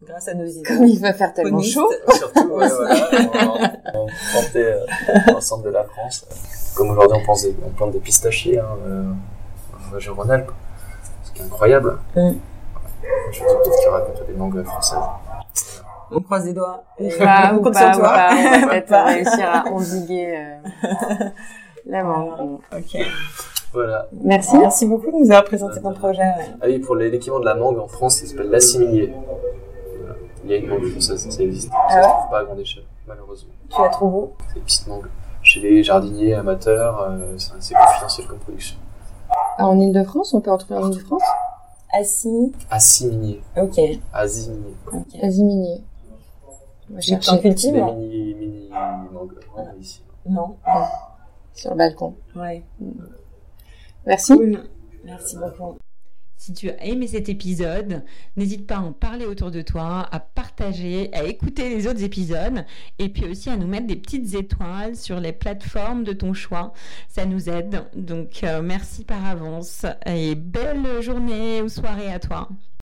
Grâce 0.03 0.29
à 0.29 0.35
nos 0.35 0.47
idées. 0.47 0.63
Comme 0.63 0.85
il 0.85 0.99
va 0.99 1.13
faire 1.13 1.35
tellement 1.35 1.59
Conistes. 1.59 1.75
chaud. 1.75 1.91
Surtout, 2.15 2.49
ouais, 2.55 2.69
voilà, 2.69 3.73
on, 3.95 4.01
on 4.05 4.07
plantait 4.33 4.73
euh, 4.73 4.79
dans 5.27 5.35
le 5.35 5.41
centre 5.43 5.63
de 5.65 5.69
la 5.71 5.85
France. 5.85 6.25
Comme 6.75 6.91
aujourd'hui, 6.91 7.19
on, 7.23 7.27
pense 7.27 7.43
des- 7.43 7.55
on 7.65 7.69
plante 7.69 7.91
des 7.93 8.01
pistachiers 8.01 8.59
hein, 8.59 8.79
euh, 8.87 9.13
en 9.91 9.93
région 9.95 10.15
Rhône-Alpes. 10.15 10.51
Ce 11.25 11.33
qui 11.33 11.43
est 11.43 11.45
incroyable. 11.45 11.99
Mm. 12.17 12.31
Je 13.31 13.35
suis 13.37 13.45
peut-être 13.45 13.77
qu'il 13.77 13.85
y 13.85 13.89
aura 13.89 14.01
bientôt 14.01 14.25
des 14.25 14.33
mangues 14.33 14.63
françaises. 14.65 14.99
On 16.13 16.21
croise 16.21 16.47
les 16.47 16.53
doigts. 16.53 16.83
Et 16.99 17.11
Bah, 17.19 17.53
on 17.55 17.59
compte 17.63 17.77
sur 17.77 17.91
toi. 17.93 18.15
On 18.31 18.61
va 18.61 18.67
peut-être 18.69 18.89
Pas. 18.89 19.05
réussir 19.05 19.49
à 19.49 19.69
endiguer 19.69 20.37
euh, 20.37 21.25
la 21.87 22.03
mangue. 22.05 22.59
Ok. 22.77 22.97
Voilà. 23.73 24.07
Merci. 24.25 24.59
Merci 24.59 24.87
beaucoup 24.87 25.11
de 25.13 25.17
nous 25.17 25.27
avoir 25.31 25.45
présenté 25.45 25.81
ton 25.81 25.93
projet. 25.95 26.23
Ah 26.61 26.65
oui, 26.67 26.79
pour 26.81 26.97
l'équivalent 26.97 27.41
de 27.41 27.45
la 27.45 27.55
mangue 27.55 27.79
en 27.79 27.87
France, 27.87 28.17
ça 28.17 28.27
s'appelle 28.27 28.51
l'assimilier. 28.51 29.13
Voilà. 30.01 30.15
Il 30.45 30.51
y 30.51 30.55
a 30.55 30.57
une 30.57 30.67
mangue 30.69 30.91
française, 30.91 31.29
ça 31.31 31.43
existe. 31.43 31.71
Ah 31.73 31.89
ça 31.91 31.97
ouais 31.99 32.03
se 32.03 32.09
trouve 32.09 32.31
pas 32.31 32.39
à 32.41 32.45
grande 32.45 32.59
échelle, 32.61 32.83
malheureusement. 33.07 33.53
Tu 33.69 33.81
la 33.81 33.89
trouves 33.89 34.15
où? 34.15 34.31
C'est 34.49 34.55
des 34.55 34.61
petites 34.61 34.87
mangues. 34.89 35.07
Chez 35.43 35.61
les 35.61 35.83
jardiniers 35.85 36.35
amateurs, 36.35 37.01
euh, 37.09 37.35
c'est 37.39 37.55
assez 37.57 37.75
confidentiel 37.75 38.27
comme 38.27 38.39
production. 38.41 38.77
Ah, 39.59 39.67
En 39.69 39.79
Ile-de-France, 39.79 40.35
on 40.35 40.41
peut 40.41 40.51
en 40.51 40.59
trouver 40.59 40.81
en 40.81 40.91
Ile-de-France? 40.91 41.23
Assis. 41.93 42.53
Assimilier. 42.71 43.41
Ok. 43.57 43.79
Asimilier. 44.13 44.75
ok. 44.93 45.05
Vas-y, 45.23 45.83
Chercher 46.99 47.39
Des 47.39 47.73
mini, 47.73 48.35
mini 48.35 48.69
mangues. 49.13 49.33
Ouais, 49.57 49.65
ici. 49.81 50.03
Non. 50.29 50.57
sur 51.55 51.71
le 51.71 51.77
balcon. 51.77 52.17
Ouais. 52.35 52.65
Merci. 54.07 54.35
Cool. 54.35 54.65
Merci 55.05 55.37
beaucoup. 55.37 55.79
Si 56.37 56.55
tu 56.55 56.71
as 56.71 56.87
aimé 56.87 57.07
cet 57.07 57.29
épisode, 57.29 58.03
n'hésite 58.35 58.67
pas 58.67 58.77
à 58.77 58.81
en 58.81 58.93
parler 58.93 59.27
autour 59.27 59.51
de 59.51 59.61
toi, 59.61 60.09
à 60.11 60.21
partager, 60.21 61.11
à 61.13 61.25
écouter 61.25 61.69
les 61.69 61.87
autres 61.87 62.03
épisodes 62.03 62.65
et 62.99 63.11
puis 63.11 63.27
aussi 63.27 63.51
à 63.51 63.59
nous 63.59 63.67
mettre 63.67 63.87
des 63.87 63.97
petites 63.97 64.33
étoiles 64.35 64.97
sur 64.97 65.21
les 65.21 65.33
plateformes 65.33 66.03
de 66.03 66.15
ton 66.15 66.33
choix. 66.33 66.73
Ça 67.09 67.27
nous 67.27 67.51
aide. 67.51 67.85
Donc 67.95 68.43
euh, 68.43 68.63
merci 68.63 69.05
par 69.05 69.23
avance 69.27 69.85
et 70.07 70.35
belle 70.35 71.03
journée 71.03 71.61
ou 71.61 71.69
soirée 71.69 72.11
à 72.11 72.19
toi. 72.19 72.49